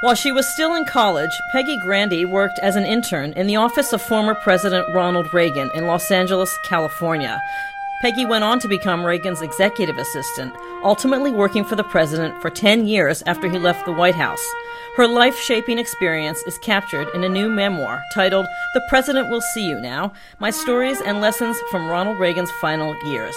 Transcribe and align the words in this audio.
While 0.00 0.14
she 0.14 0.30
was 0.30 0.46
still 0.46 0.76
in 0.76 0.84
college, 0.84 1.32
Peggy 1.50 1.76
Grande 1.76 2.30
worked 2.30 2.60
as 2.60 2.76
an 2.76 2.84
intern 2.84 3.32
in 3.32 3.48
the 3.48 3.56
office 3.56 3.92
of 3.92 4.00
former 4.00 4.32
President 4.32 4.86
Ronald 4.94 5.34
Reagan 5.34 5.72
in 5.74 5.88
Los 5.88 6.12
Angeles, 6.12 6.56
California. 6.68 7.42
Peggy 8.00 8.24
went 8.24 8.44
on 8.44 8.60
to 8.60 8.68
become 8.68 9.04
Reagan's 9.04 9.42
executive 9.42 9.98
assistant, 9.98 10.54
ultimately 10.84 11.32
working 11.32 11.64
for 11.64 11.74
the 11.74 11.82
president 11.82 12.40
for 12.40 12.48
10 12.48 12.86
years 12.86 13.24
after 13.26 13.50
he 13.50 13.58
left 13.58 13.86
the 13.86 13.92
White 13.92 14.14
House. 14.14 14.46
Her 14.96 15.08
life 15.08 15.36
shaping 15.36 15.80
experience 15.80 16.40
is 16.46 16.58
captured 16.58 17.08
in 17.12 17.24
a 17.24 17.28
new 17.28 17.48
memoir 17.48 18.00
titled 18.14 18.46
The 18.74 18.86
President 18.88 19.28
Will 19.30 19.40
See 19.40 19.68
You 19.68 19.80
Now 19.80 20.12
My 20.38 20.50
Stories 20.50 21.00
and 21.00 21.20
Lessons 21.20 21.58
from 21.72 21.88
Ronald 21.88 22.20
Reagan's 22.20 22.52
Final 22.60 22.94
Years. 23.10 23.34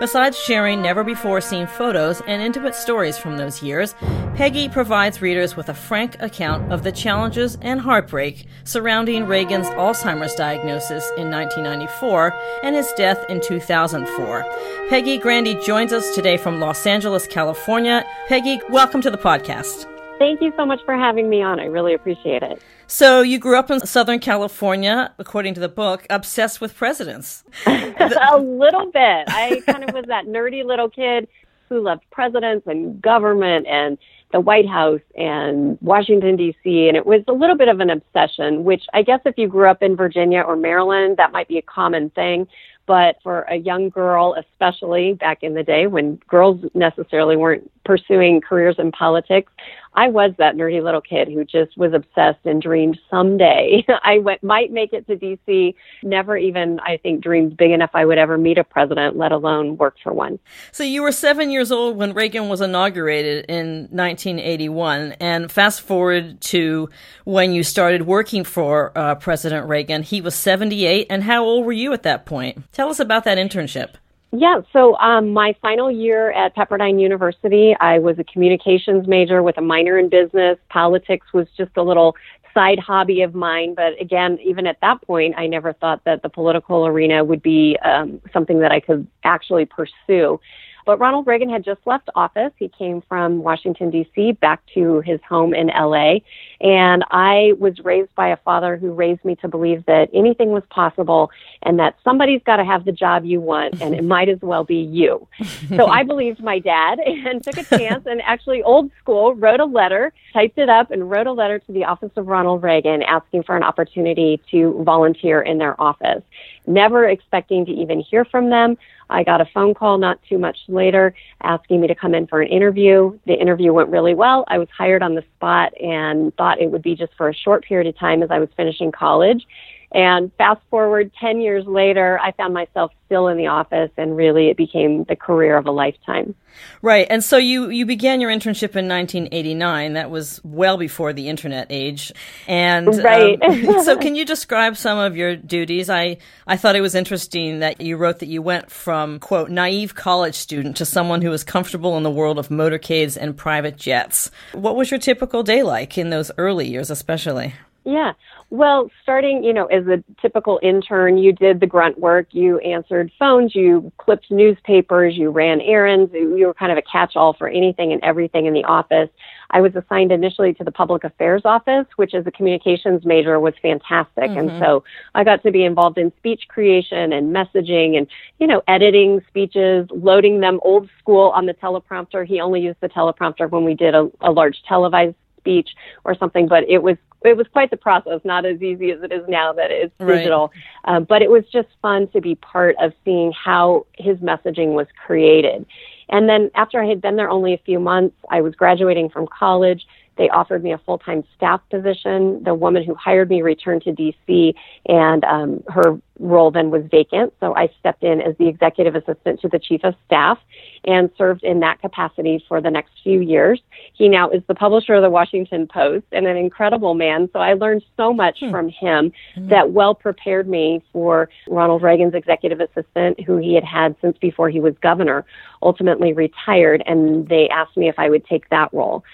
Besides 0.00 0.38
sharing 0.38 0.80
never 0.80 1.02
before 1.02 1.40
seen 1.40 1.66
photos 1.66 2.22
and 2.28 2.40
intimate 2.40 2.76
stories 2.76 3.18
from 3.18 3.36
those 3.36 3.64
years, 3.64 3.96
Peggy 4.36 4.68
provides 4.68 5.20
readers 5.20 5.56
with 5.56 5.68
a 5.68 5.74
frank 5.74 6.22
account 6.22 6.72
of 6.72 6.84
the 6.84 6.92
challenges 6.92 7.58
and 7.62 7.80
heartbreak 7.80 8.46
surrounding 8.62 9.26
Reagan's 9.26 9.66
Alzheimer's 9.70 10.36
diagnosis 10.36 11.10
in 11.16 11.32
1994 11.32 12.32
and 12.62 12.76
his 12.76 12.92
death 12.96 13.18
in 13.28 13.40
2004. 13.40 14.44
Peggy 14.88 15.18
Grande 15.18 15.60
joins 15.66 15.92
us 15.92 16.14
today 16.14 16.36
from 16.36 16.60
Los 16.60 16.86
Angeles, 16.86 17.26
California. 17.26 18.06
Peggy, 18.28 18.60
welcome 18.70 19.00
to 19.00 19.10
the 19.10 19.18
podcast. 19.18 19.86
Thank 20.18 20.42
you 20.42 20.52
so 20.56 20.66
much 20.66 20.80
for 20.84 20.96
having 20.96 21.30
me 21.30 21.42
on. 21.42 21.60
I 21.60 21.66
really 21.66 21.94
appreciate 21.94 22.42
it. 22.42 22.60
So, 22.86 23.20
you 23.20 23.38
grew 23.38 23.58
up 23.58 23.70
in 23.70 23.80
Southern 23.80 24.18
California, 24.18 25.12
according 25.18 25.54
to 25.54 25.60
the 25.60 25.68
book, 25.68 26.06
obsessed 26.08 26.60
with 26.60 26.74
presidents. 26.74 27.44
a 27.66 28.38
little 28.38 28.86
bit. 28.86 29.24
I 29.28 29.62
kind 29.66 29.84
of 29.84 29.94
was 29.94 30.06
that 30.08 30.26
nerdy 30.26 30.64
little 30.64 30.88
kid 30.88 31.28
who 31.68 31.80
loved 31.80 32.02
presidents 32.10 32.66
and 32.66 33.00
government 33.00 33.66
and 33.66 33.98
the 34.32 34.40
White 34.40 34.68
House 34.68 35.00
and 35.16 35.78
Washington, 35.80 36.36
D.C. 36.36 36.88
And 36.88 36.96
it 36.96 37.06
was 37.06 37.22
a 37.28 37.32
little 37.32 37.56
bit 37.56 37.68
of 37.68 37.80
an 37.80 37.90
obsession, 37.90 38.64
which 38.64 38.84
I 38.92 39.02
guess 39.02 39.20
if 39.24 39.36
you 39.38 39.48
grew 39.48 39.68
up 39.68 39.82
in 39.82 39.96
Virginia 39.96 40.40
or 40.40 40.56
Maryland, 40.56 41.16
that 41.16 41.32
might 41.32 41.48
be 41.48 41.58
a 41.58 41.62
common 41.62 42.10
thing. 42.10 42.46
But 42.88 43.18
for 43.22 43.42
a 43.42 43.56
young 43.56 43.90
girl, 43.90 44.34
especially 44.34 45.12
back 45.12 45.42
in 45.42 45.52
the 45.52 45.62
day 45.62 45.86
when 45.86 46.16
girls 46.26 46.64
necessarily 46.74 47.36
weren't 47.36 47.70
pursuing 47.84 48.40
careers 48.40 48.76
in 48.78 48.90
politics, 48.92 49.52
I 49.94 50.08
was 50.08 50.32
that 50.38 50.54
nerdy 50.54 50.82
little 50.82 51.00
kid 51.00 51.28
who 51.28 51.44
just 51.44 51.76
was 51.76 51.92
obsessed 51.92 52.44
and 52.44 52.62
dreamed 52.62 52.98
someday 53.10 53.84
I 54.04 54.18
went, 54.18 54.42
might 54.42 54.70
make 54.70 54.92
it 54.92 55.06
to 55.08 55.16
DC. 55.16 55.74
Never 56.02 56.36
even, 56.36 56.78
I 56.80 56.98
think, 56.98 57.22
dreamed 57.22 57.56
big 57.56 57.72
enough 57.72 57.90
I 57.94 58.04
would 58.04 58.18
ever 58.18 58.38
meet 58.38 58.58
a 58.58 58.64
president, 58.64 59.16
let 59.16 59.32
alone 59.32 59.76
work 59.76 59.96
for 60.02 60.12
one. 60.12 60.38
So 60.72 60.84
you 60.84 61.02
were 61.02 61.12
seven 61.12 61.50
years 61.50 61.72
old 61.72 61.96
when 61.96 62.14
Reagan 62.14 62.48
was 62.48 62.60
inaugurated 62.60 63.46
in 63.48 63.88
1981. 63.90 65.12
And 65.20 65.50
fast 65.50 65.80
forward 65.80 66.40
to 66.42 66.88
when 67.24 67.52
you 67.52 67.62
started 67.62 68.02
working 68.02 68.44
for 68.44 68.96
uh, 68.96 69.16
President 69.16 69.68
Reagan, 69.68 70.02
he 70.02 70.20
was 70.20 70.34
78. 70.34 71.08
And 71.10 71.24
how 71.24 71.44
old 71.44 71.66
were 71.66 71.72
you 71.72 71.92
at 71.92 72.04
that 72.04 72.24
point? 72.24 72.62
Tell 72.78 72.90
us 72.90 73.00
about 73.00 73.24
that 73.24 73.38
internship. 73.38 73.94
Yeah, 74.30 74.60
so 74.72 74.96
um, 74.98 75.32
my 75.32 75.52
final 75.60 75.90
year 75.90 76.30
at 76.30 76.54
Pepperdine 76.54 77.00
University, 77.00 77.74
I 77.80 77.98
was 77.98 78.20
a 78.20 78.24
communications 78.24 79.08
major 79.08 79.42
with 79.42 79.58
a 79.58 79.60
minor 79.60 79.98
in 79.98 80.08
business. 80.08 80.58
Politics 80.68 81.26
was 81.34 81.48
just 81.56 81.72
a 81.76 81.82
little 81.82 82.14
side 82.54 82.78
hobby 82.78 83.22
of 83.22 83.34
mine, 83.34 83.74
but 83.74 84.00
again, 84.00 84.38
even 84.44 84.64
at 84.68 84.80
that 84.80 85.02
point, 85.02 85.34
I 85.36 85.48
never 85.48 85.72
thought 85.72 86.04
that 86.04 86.22
the 86.22 86.28
political 86.28 86.86
arena 86.86 87.24
would 87.24 87.42
be 87.42 87.76
um, 87.84 88.20
something 88.32 88.60
that 88.60 88.70
I 88.70 88.78
could 88.78 89.08
actually 89.24 89.64
pursue. 89.64 90.38
But 90.88 91.00
Ronald 91.00 91.26
Reagan 91.26 91.50
had 91.50 91.66
just 91.66 91.80
left 91.84 92.08
office. 92.14 92.50
He 92.56 92.70
came 92.70 93.02
from 93.10 93.42
Washington, 93.42 93.90
D.C., 93.90 94.32
back 94.40 94.62
to 94.72 95.02
his 95.02 95.20
home 95.28 95.52
in 95.52 95.68
L.A. 95.68 96.24
And 96.62 97.04
I 97.10 97.52
was 97.58 97.78
raised 97.80 98.14
by 98.14 98.28
a 98.28 98.38
father 98.38 98.78
who 98.78 98.94
raised 98.94 99.22
me 99.22 99.36
to 99.42 99.48
believe 99.48 99.84
that 99.84 100.08
anything 100.14 100.50
was 100.50 100.62
possible 100.70 101.30
and 101.62 101.78
that 101.78 101.96
somebody's 102.02 102.40
got 102.46 102.56
to 102.56 102.64
have 102.64 102.86
the 102.86 102.92
job 102.92 103.26
you 103.26 103.38
want, 103.38 103.82
and 103.82 103.94
it 103.94 104.02
might 104.14 104.30
as 104.30 104.40
well 104.40 104.64
be 104.64 104.76
you. 104.76 105.28
so 105.68 105.88
I 105.88 106.02
believed 106.04 106.42
my 106.42 106.58
dad 106.58 107.00
and 107.00 107.44
took 107.44 107.58
a 107.58 107.64
chance 107.64 108.06
and 108.06 108.22
actually, 108.22 108.62
old 108.62 108.90
school, 108.98 109.34
wrote 109.34 109.60
a 109.60 109.66
letter, 109.66 110.14
typed 110.32 110.56
it 110.56 110.70
up, 110.70 110.90
and 110.90 111.10
wrote 111.10 111.26
a 111.26 111.32
letter 111.32 111.58
to 111.58 111.72
the 111.72 111.84
office 111.84 112.12
of 112.16 112.28
Ronald 112.28 112.62
Reagan 112.62 113.02
asking 113.02 113.42
for 113.42 113.58
an 113.58 113.62
opportunity 113.62 114.40
to 114.52 114.82
volunteer 114.84 115.42
in 115.42 115.58
their 115.58 115.78
office. 115.78 116.22
Never 116.68 117.08
expecting 117.08 117.64
to 117.64 117.72
even 117.72 118.00
hear 118.00 118.26
from 118.26 118.50
them. 118.50 118.76
I 119.08 119.24
got 119.24 119.40
a 119.40 119.46
phone 119.54 119.72
call 119.72 119.96
not 119.96 120.20
too 120.28 120.36
much 120.36 120.58
later 120.68 121.14
asking 121.42 121.80
me 121.80 121.86
to 121.88 121.94
come 121.94 122.14
in 122.14 122.26
for 122.26 122.42
an 122.42 122.48
interview. 122.48 123.18
The 123.26 123.32
interview 123.32 123.72
went 123.72 123.88
really 123.88 124.14
well. 124.14 124.44
I 124.48 124.58
was 124.58 124.68
hired 124.76 125.02
on 125.02 125.14
the 125.14 125.24
spot 125.36 125.72
and 125.80 126.34
thought 126.36 126.60
it 126.60 126.70
would 126.70 126.82
be 126.82 126.94
just 126.94 127.14
for 127.16 127.30
a 127.30 127.34
short 127.34 127.64
period 127.64 127.86
of 127.86 127.98
time 127.98 128.22
as 128.22 128.30
I 128.30 128.38
was 128.38 128.50
finishing 128.54 128.92
college. 128.92 129.46
And 129.92 130.30
fast 130.36 130.60
forward 130.68 131.10
10 131.18 131.40
years 131.40 131.66
later, 131.66 132.18
I 132.22 132.32
found 132.32 132.52
myself 132.52 132.92
still 133.06 133.28
in 133.28 133.38
the 133.38 133.46
office 133.46 133.90
and 133.96 134.16
really 134.16 134.48
it 134.48 134.56
became 134.56 135.04
the 135.04 135.16
career 135.16 135.56
of 135.56 135.66
a 135.66 135.70
lifetime. 135.70 136.34
Right. 136.82 137.06
And 137.08 137.24
so 137.24 137.38
you, 137.38 137.70
you 137.70 137.86
began 137.86 138.20
your 138.20 138.30
internship 138.30 138.76
in 138.76 138.86
1989. 138.86 139.94
That 139.94 140.10
was 140.10 140.40
well 140.44 140.76
before 140.76 141.14
the 141.14 141.28
internet 141.28 141.68
age. 141.70 142.12
And 142.46 142.88
um, 142.88 143.00
right. 143.00 143.42
Um, 143.42 143.82
so 143.84 143.96
can 144.00 144.14
you 144.14 144.26
describe 144.26 144.76
some 144.76 144.98
of 144.98 145.16
your 145.16 145.36
duties? 145.36 145.88
I, 145.88 146.18
I 146.46 146.58
thought 146.58 146.76
it 146.76 146.82
was 146.82 146.94
interesting 146.94 147.60
that 147.60 147.80
you 147.80 147.96
wrote 147.96 148.18
that 148.18 148.28
you 148.28 148.42
went 148.42 148.70
from, 148.70 149.18
quote, 149.20 149.48
naive 149.48 149.94
college 149.94 150.34
student 150.34 150.76
to 150.76 150.84
someone 150.84 151.22
who 151.22 151.30
was 151.30 151.44
comfortable 151.44 151.96
in 151.96 152.02
the 152.02 152.10
world 152.10 152.38
of 152.38 152.48
motorcades 152.48 153.16
and 153.18 153.36
private 153.36 153.76
jets. 153.76 154.30
What 154.52 154.76
was 154.76 154.90
your 154.90 155.00
typical 155.00 155.42
day 155.42 155.62
like 155.62 155.96
in 155.96 156.10
those 156.10 156.30
early 156.36 156.68
years, 156.68 156.90
especially? 156.90 157.54
Yeah. 157.88 158.12
Well, 158.50 158.90
starting, 159.02 159.42
you 159.42 159.54
know, 159.54 159.64
as 159.64 159.86
a 159.86 160.04
typical 160.20 160.60
intern, 160.62 161.16
you 161.16 161.32
did 161.32 161.58
the 161.58 161.66
grunt 161.66 161.98
work. 161.98 162.26
You 162.32 162.58
answered 162.58 163.10
phones, 163.18 163.54
you 163.54 163.90
clipped 163.96 164.30
newspapers, 164.30 165.16
you 165.16 165.30
ran 165.30 165.62
errands. 165.62 166.12
You 166.12 166.46
were 166.46 166.52
kind 166.52 166.70
of 166.70 166.76
a 166.76 166.82
catch 166.82 167.16
all 167.16 167.32
for 167.32 167.48
anything 167.48 167.94
and 167.94 168.04
everything 168.04 168.44
in 168.44 168.52
the 168.52 168.62
office. 168.64 169.08
I 169.52 169.62
was 169.62 169.74
assigned 169.74 170.12
initially 170.12 170.52
to 170.54 170.64
the 170.64 170.70
public 170.70 171.02
affairs 171.02 171.40
office, 171.46 171.86
which 171.96 172.12
as 172.12 172.26
a 172.26 172.30
communications 172.30 173.06
major 173.06 173.40
was 173.40 173.54
fantastic. 173.62 174.24
Mm-hmm. 174.24 174.50
And 174.50 174.62
so 174.62 174.84
I 175.14 175.24
got 175.24 175.42
to 175.44 175.50
be 175.50 175.64
involved 175.64 175.96
in 175.96 176.12
speech 176.18 176.42
creation 176.48 177.14
and 177.14 177.34
messaging 177.34 177.96
and, 177.96 178.06
you 178.38 178.46
know, 178.46 178.60
editing 178.68 179.22
speeches, 179.28 179.88
loading 179.90 180.40
them 180.40 180.60
old 180.62 180.90
school 180.98 181.30
on 181.30 181.46
the 181.46 181.54
teleprompter. 181.54 182.26
He 182.26 182.38
only 182.38 182.60
used 182.60 182.82
the 182.82 182.90
teleprompter 182.90 183.48
when 183.48 183.64
we 183.64 183.72
did 183.72 183.94
a, 183.94 184.10
a 184.20 184.30
large 184.30 184.62
televised 184.68 185.16
speech 185.38 185.70
or 186.04 186.14
something, 186.14 186.46
but 186.46 186.68
it 186.68 186.82
was 186.82 186.98
it 187.24 187.36
was 187.36 187.46
quite 187.52 187.70
the 187.70 187.76
process, 187.76 188.20
not 188.24 188.44
as 188.44 188.62
easy 188.62 188.90
as 188.90 189.02
it 189.02 189.12
is 189.12 189.22
now 189.28 189.52
that 189.52 189.70
it's 189.70 189.92
digital. 189.98 190.52
Right. 190.86 190.96
Um, 190.96 191.04
but 191.04 191.22
it 191.22 191.30
was 191.30 191.44
just 191.52 191.68
fun 191.82 192.08
to 192.08 192.20
be 192.20 192.36
part 192.36 192.76
of 192.80 192.92
seeing 193.04 193.32
how 193.32 193.86
his 193.96 194.16
messaging 194.18 194.74
was 194.74 194.86
created. 195.04 195.66
And 196.08 196.28
then 196.28 196.50
after 196.54 196.82
I 196.82 196.86
had 196.86 197.00
been 197.00 197.16
there 197.16 197.28
only 197.28 197.54
a 197.54 197.58
few 197.58 197.80
months, 197.80 198.16
I 198.30 198.40
was 198.40 198.54
graduating 198.54 199.10
from 199.10 199.26
college. 199.26 199.86
They 200.18 200.28
offered 200.28 200.62
me 200.62 200.72
a 200.72 200.78
full 200.78 200.98
time 200.98 201.24
staff 201.36 201.60
position. 201.70 202.42
The 202.42 202.54
woman 202.54 202.84
who 202.84 202.94
hired 202.94 203.30
me 203.30 203.40
returned 203.40 203.82
to 203.82 203.92
DC, 203.92 204.54
and 204.86 205.24
um, 205.24 205.62
her 205.68 205.98
role 206.18 206.50
then 206.50 206.70
was 206.70 206.82
vacant. 206.90 207.32
So 207.40 207.54
I 207.54 207.70
stepped 207.78 208.02
in 208.02 208.20
as 208.20 208.36
the 208.38 208.48
executive 208.48 208.96
assistant 208.96 209.40
to 209.40 209.48
the 209.48 209.58
chief 209.58 209.82
of 209.84 209.94
staff 210.06 210.38
and 210.84 211.10
served 211.16 211.44
in 211.44 211.60
that 211.60 211.80
capacity 211.80 212.44
for 212.48 212.60
the 212.60 212.70
next 212.70 212.92
few 213.02 213.20
years. 213.20 213.60
He 213.92 214.08
now 214.08 214.28
is 214.30 214.42
the 214.48 214.54
publisher 214.54 214.94
of 214.94 215.02
the 215.02 215.10
Washington 215.10 215.66
Post 215.66 216.06
and 216.12 216.26
an 216.26 216.36
incredible 216.36 216.94
man. 216.94 217.28
So 217.32 217.38
I 217.38 217.54
learned 217.54 217.84
so 217.96 218.12
much 218.12 218.40
hmm. 218.40 218.50
from 218.50 218.68
him 218.68 219.12
hmm. 219.34 219.48
that 219.48 219.70
well 219.70 219.94
prepared 219.94 220.48
me 220.48 220.82
for 220.92 221.28
Ronald 221.46 221.82
Reagan's 221.82 222.14
executive 222.14 222.60
assistant, 222.60 223.20
who 223.20 223.36
he 223.36 223.54
had 223.54 223.64
had 223.64 223.94
since 224.00 224.18
before 224.18 224.50
he 224.50 224.60
was 224.60 224.74
governor, 224.82 225.24
ultimately 225.62 226.12
retired. 226.12 226.82
And 226.86 227.28
they 227.28 227.48
asked 227.48 227.76
me 227.76 227.88
if 227.88 227.98
I 227.98 228.10
would 228.10 228.24
take 228.26 228.48
that 228.50 228.72
role. 228.72 229.04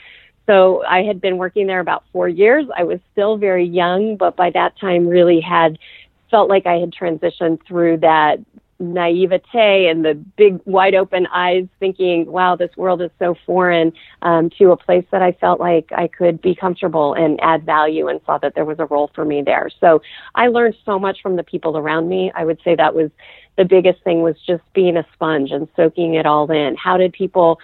So 0.46 0.85
I 0.85 1.02
had 1.02 1.20
been 1.20 1.38
working 1.38 1.67
there 1.67 1.81
about 1.81 2.05
four 2.12 2.29
years. 2.29 2.67
I 2.76 2.85
was 2.85 3.00
still 3.12 3.37
very 3.37 3.64
young, 3.64 4.17
but 4.17 4.37
by 4.37 4.50
that 4.50 4.79
time 4.79 5.06
really 5.06 5.41
had 5.41 5.79
felt 6.31 6.49
like 6.49 6.67
I 6.67 6.75
had 6.75 6.93
transitioned 6.93 7.67
through 7.67 7.99
that 7.99 8.41
naivete 8.81 9.87
and 9.87 10.05
the 10.05 10.14
big 10.14 10.61
wide 10.64 10.94
open 10.94 11.26
eyes 11.29 11.67
thinking 11.79 12.26
wow 12.31 12.56
this 12.56 12.76
world 12.76 13.00
is 13.00 13.11
so 13.19 13.35
foreign 13.46 13.93
um, 14.23 14.50
to 14.50 14.73
a 14.73 14.76
place 14.76 15.05
that 15.12 15.23
i 15.23 15.31
felt 15.32 15.61
like 15.61 15.91
i 15.93 16.08
could 16.08 16.43
be 16.43 16.55
comfortable 16.55 17.14
and 17.14 17.38
add 17.40 17.64
value 17.64 18.08
and 18.08 18.20
saw 18.26 18.37
that 18.37 18.55
there 18.55 18.64
was 18.64 18.79
a 18.81 18.87
role 18.87 19.11
for 19.14 19.25
me 19.25 19.43
there. 19.43 19.70
So 19.81 20.02
i 20.35 20.49
learned 20.49 20.75
so 20.85 20.99
much 20.99 21.23
from 21.23 21.37
the 21.37 21.44
people 21.44 21.79
around 21.79 22.08
me. 22.08 22.32
I 22.35 22.44
would 22.44 22.61
say 22.64 22.75
that 22.75 22.94
was 22.94 23.11
the 23.56 23.64
biggest 23.64 24.02
thing 24.02 24.23
was 24.23 24.37
just 24.44 24.62
being 24.73 24.97
a 24.97 25.06
sponge 25.12 25.52
and 25.52 25.69
soaking 25.76 26.14
it 26.14 26.26
all 26.26 26.50
in. 26.50 26.75
How 26.76 26.97
did 26.97 27.12
people 27.12 27.61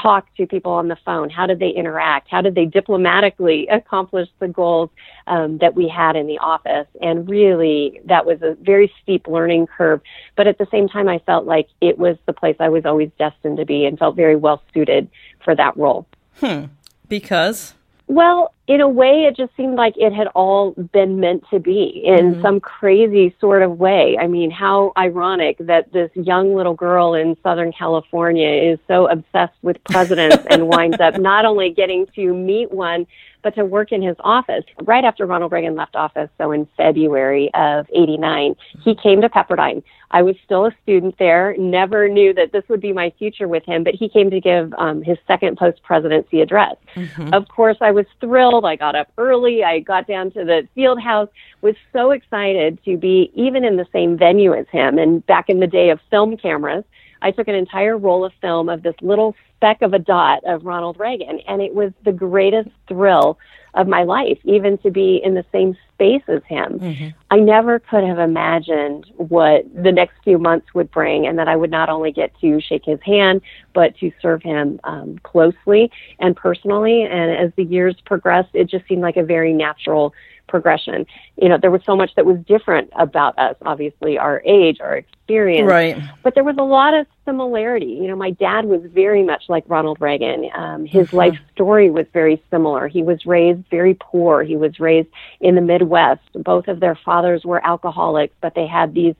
talk 0.00 0.26
to 0.36 0.46
people 0.46 0.72
on 0.72 0.88
the 0.88 0.96
phone? 1.04 1.30
How 1.30 1.46
did 1.46 1.58
they 1.58 1.70
interact? 1.70 2.28
How 2.30 2.40
did 2.40 2.54
they 2.54 2.64
diplomatically 2.64 3.66
accomplish 3.70 4.28
the 4.38 4.48
goals 4.48 4.90
um, 5.26 5.58
that 5.58 5.74
we 5.74 5.88
had 5.88 6.16
in 6.16 6.26
the 6.26 6.38
office? 6.38 6.86
And 7.00 7.28
really, 7.28 8.00
that 8.06 8.26
was 8.26 8.42
a 8.42 8.56
very 8.60 8.92
steep 9.02 9.26
learning 9.26 9.66
curve. 9.66 10.00
But 10.36 10.46
at 10.46 10.58
the 10.58 10.66
same 10.70 10.88
time, 10.88 11.08
I 11.08 11.18
felt 11.20 11.46
like 11.46 11.68
it 11.80 11.98
was 11.98 12.16
the 12.26 12.32
place 12.32 12.56
I 12.60 12.68
was 12.68 12.84
always 12.84 13.10
destined 13.18 13.58
to 13.58 13.64
be 13.64 13.84
and 13.84 13.98
felt 13.98 14.16
very 14.16 14.36
well 14.36 14.62
suited 14.72 15.08
for 15.44 15.54
that 15.54 15.76
role. 15.76 16.06
Hmm. 16.40 16.64
Because? 17.08 17.74
Well, 18.06 18.54
in 18.68 18.80
a 18.80 18.88
way, 18.88 19.24
it 19.24 19.36
just 19.36 19.54
seemed 19.56 19.74
like 19.74 19.94
it 19.96 20.12
had 20.12 20.28
all 20.28 20.70
been 20.92 21.18
meant 21.18 21.44
to 21.50 21.58
be 21.58 22.02
in 22.04 22.32
mm-hmm. 22.32 22.42
some 22.42 22.60
crazy 22.60 23.34
sort 23.40 23.62
of 23.62 23.78
way. 23.78 24.16
I 24.20 24.28
mean, 24.28 24.52
how 24.52 24.92
ironic 24.96 25.58
that 25.58 25.92
this 25.92 26.10
young 26.14 26.54
little 26.54 26.74
girl 26.74 27.14
in 27.14 27.36
Southern 27.42 27.72
California 27.72 28.48
is 28.48 28.78
so 28.86 29.08
obsessed 29.08 29.56
with 29.62 29.82
presidents 29.84 30.46
and 30.48 30.68
winds 30.68 31.00
up 31.00 31.18
not 31.18 31.44
only 31.44 31.70
getting 31.70 32.06
to 32.14 32.32
meet 32.32 32.70
one, 32.70 33.06
but 33.42 33.56
to 33.56 33.64
work 33.64 33.90
in 33.90 34.00
his 34.00 34.16
office. 34.20 34.64
Right 34.82 35.04
after 35.04 35.26
Ronald 35.26 35.50
Reagan 35.50 35.74
left 35.74 35.96
office, 35.96 36.30
so 36.38 36.52
in 36.52 36.68
February 36.76 37.50
of 37.54 37.86
89, 37.92 38.54
he 38.84 38.94
came 38.94 39.20
to 39.20 39.28
Pepperdine. 39.28 39.82
I 40.12 40.22
was 40.22 40.36
still 40.44 40.66
a 40.66 40.76
student 40.82 41.18
there, 41.18 41.56
never 41.58 42.08
knew 42.08 42.32
that 42.34 42.52
this 42.52 42.62
would 42.68 42.80
be 42.80 42.92
my 42.92 43.12
future 43.18 43.48
with 43.48 43.64
him, 43.64 43.82
but 43.82 43.94
he 43.94 44.08
came 44.08 44.30
to 44.30 44.40
give 44.40 44.72
um, 44.78 45.02
his 45.02 45.18
second 45.26 45.56
post 45.56 45.82
presidency 45.82 46.40
address. 46.40 46.76
Mm-hmm. 46.94 47.34
Of 47.34 47.48
course, 47.48 47.78
I 47.80 47.90
was 47.90 48.06
thrilled. 48.20 48.51
I 48.60 48.76
got 48.76 48.94
up 48.94 49.08
early. 49.16 49.64
I 49.64 49.80
got 49.80 50.06
down 50.06 50.30
to 50.32 50.44
the 50.44 50.68
field 50.74 51.00
house, 51.00 51.28
was 51.62 51.74
so 51.92 52.10
excited 52.10 52.78
to 52.84 52.96
be 52.96 53.32
even 53.34 53.64
in 53.64 53.76
the 53.76 53.86
same 53.92 54.18
venue 54.18 54.52
as 54.52 54.66
him. 54.70 54.98
And 54.98 55.24
back 55.26 55.48
in 55.48 55.60
the 55.60 55.66
day 55.66 55.90
of 55.90 56.00
film 56.10 56.36
cameras, 56.36 56.84
I 57.22 57.30
took 57.30 57.48
an 57.48 57.54
entire 57.54 57.96
roll 57.96 58.24
of 58.24 58.32
film 58.40 58.68
of 58.68 58.82
this 58.82 58.96
little 59.00 59.34
speck 59.56 59.80
of 59.80 59.94
a 59.94 59.98
dot 59.98 60.44
of 60.44 60.64
Ronald 60.64 60.98
Reagan, 60.98 61.40
and 61.48 61.62
it 61.62 61.74
was 61.74 61.92
the 62.04 62.12
greatest 62.12 62.68
thrill 62.88 63.38
of 63.74 63.88
my 63.88 64.02
life, 64.02 64.38
even 64.44 64.76
to 64.78 64.90
be 64.90 65.20
in 65.24 65.34
the 65.34 65.44
same 65.52 65.76
space 66.02 66.22
as 66.28 66.42
him. 66.48 66.78
Mm-hmm. 66.80 67.08
I 67.30 67.36
never 67.38 67.78
could 67.78 68.04
have 68.04 68.18
imagined 68.18 69.06
what 69.16 69.64
the 69.74 69.92
next 69.92 70.14
few 70.24 70.38
months 70.38 70.74
would 70.74 70.90
bring, 70.90 71.26
and 71.26 71.38
that 71.38 71.48
I 71.48 71.56
would 71.56 71.70
not 71.70 71.88
only 71.88 72.12
get 72.12 72.32
to 72.40 72.60
shake 72.60 72.84
his 72.84 73.00
hand, 73.02 73.40
but 73.72 73.96
to 73.98 74.10
serve 74.20 74.42
him 74.42 74.80
um, 74.84 75.18
closely 75.22 75.90
and 76.18 76.36
personally. 76.36 77.04
And 77.04 77.30
as 77.30 77.52
the 77.56 77.64
years 77.64 77.96
progressed, 78.04 78.50
it 78.52 78.68
just 78.68 78.86
seemed 78.88 79.02
like 79.02 79.16
a 79.16 79.22
very 79.22 79.52
natural 79.52 80.12
progression. 80.52 81.06
You 81.40 81.48
know, 81.48 81.56
there 81.56 81.70
was 81.70 81.80
so 81.84 81.96
much 81.96 82.14
that 82.16 82.26
was 82.26 82.38
different 82.46 82.92
about 82.94 83.36
us, 83.38 83.56
obviously, 83.62 84.18
our 84.18 84.42
age, 84.44 84.80
our 84.80 84.98
experience. 84.98 85.66
Right. 85.66 85.96
But 86.22 86.34
there 86.34 86.44
was 86.44 86.56
a 86.58 86.62
lot 86.62 86.92
of 86.92 87.06
similarity. 87.24 87.98
You 88.02 88.08
know, 88.08 88.16
my 88.16 88.32
dad 88.32 88.66
was 88.66 88.82
very 88.92 89.22
much 89.24 89.44
like 89.48 89.64
Ronald 89.66 89.98
Reagan. 89.98 90.50
Um, 90.54 90.84
his 90.84 91.08
mm-hmm. 91.08 91.16
life 91.16 91.38
story 91.54 91.90
was 91.90 92.04
very 92.12 92.42
similar. 92.50 92.86
He 92.86 93.02
was 93.02 93.24
raised 93.24 93.64
very 93.70 93.96
poor. 93.98 94.42
He 94.42 94.58
was 94.58 94.78
raised 94.78 95.08
in 95.40 95.54
the 95.54 95.62
Midwest. 95.62 96.20
Both 96.34 96.68
of 96.68 96.80
their 96.80 96.96
fathers 97.02 97.44
were 97.44 97.64
alcoholics, 97.66 98.34
but 98.42 98.54
they 98.54 98.66
had 98.66 98.92
these 98.92 99.14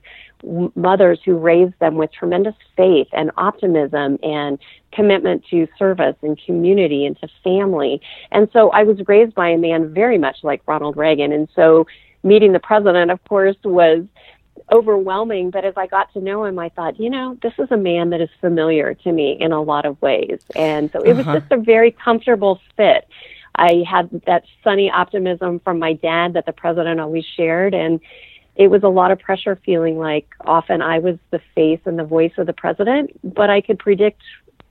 mothers 0.75 1.19
who 1.23 1.37
raised 1.37 1.73
them 1.79 1.95
with 1.95 2.11
tremendous 2.11 2.55
faith 2.75 3.07
and 3.13 3.31
optimism 3.37 4.17
and 4.23 4.59
commitment 4.91 5.43
to 5.49 5.67
service 5.77 6.15
and 6.21 6.39
community 6.45 7.05
and 7.05 7.19
to 7.19 7.27
family. 7.43 8.01
And 8.31 8.49
so 8.51 8.69
I 8.71 8.83
was 8.83 8.97
raised 9.07 9.33
by 9.33 9.49
a 9.49 9.57
man 9.57 9.93
very 9.93 10.17
much 10.17 10.37
like 10.43 10.61
Ronald 10.67 10.97
Reagan. 10.97 11.31
And 11.31 11.47
so 11.55 11.87
meeting 12.23 12.51
the 12.51 12.59
president, 12.59 13.11
of 13.11 13.23
course, 13.25 13.55
was 13.63 14.05
overwhelming. 14.71 15.49
But 15.49 15.65
as 15.65 15.73
I 15.77 15.87
got 15.87 16.11
to 16.13 16.21
know 16.21 16.45
him, 16.45 16.59
I 16.59 16.69
thought, 16.69 16.99
you 16.99 17.09
know, 17.09 17.37
this 17.41 17.53
is 17.57 17.69
a 17.71 17.77
man 17.77 18.09
that 18.11 18.21
is 18.21 18.29
familiar 18.41 18.93
to 18.93 19.11
me 19.11 19.37
in 19.39 19.51
a 19.51 19.61
lot 19.61 19.85
of 19.85 20.01
ways. 20.01 20.41
And 20.55 20.91
so 20.91 21.01
it 21.01 21.13
was 21.13 21.25
uh-huh. 21.25 21.39
just 21.39 21.51
a 21.51 21.57
very 21.57 21.91
comfortable 21.91 22.59
fit. 22.75 23.07
I 23.55 23.83
had 23.87 24.09
that 24.25 24.43
sunny 24.63 24.89
optimism 24.89 25.59
from 25.59 25.79
my 25.79 25.93
dad 25.93 26.33
that 26.33 26.45
the 26.45 26.53
president 26.53 26.99
always 26.99 27.25
shared. 27.25 27.73
And 27.73 27.99
it 28.55 28.67
was 28.67 28.83
a 28.83 28.87
lot 28.87 29.11
of 29.11 29.19
pressure 29.19 29.59
feeling 29.65 29.97
like 29.97 30.27
often 30.41 30.81
I 30.81 30.99
was 30.99 31.17
the 31.31 31.41
face 31.55 31.79
and 31.85 31.97
the 31.97 32.03
voice 32.03 32.33
of 32.37 32.45
the 32.45 32.53
president, 32.53 33.11
but 33.23 33.49
I 33.49 33.61
could 33.61 33.79
predict 33.79 34.21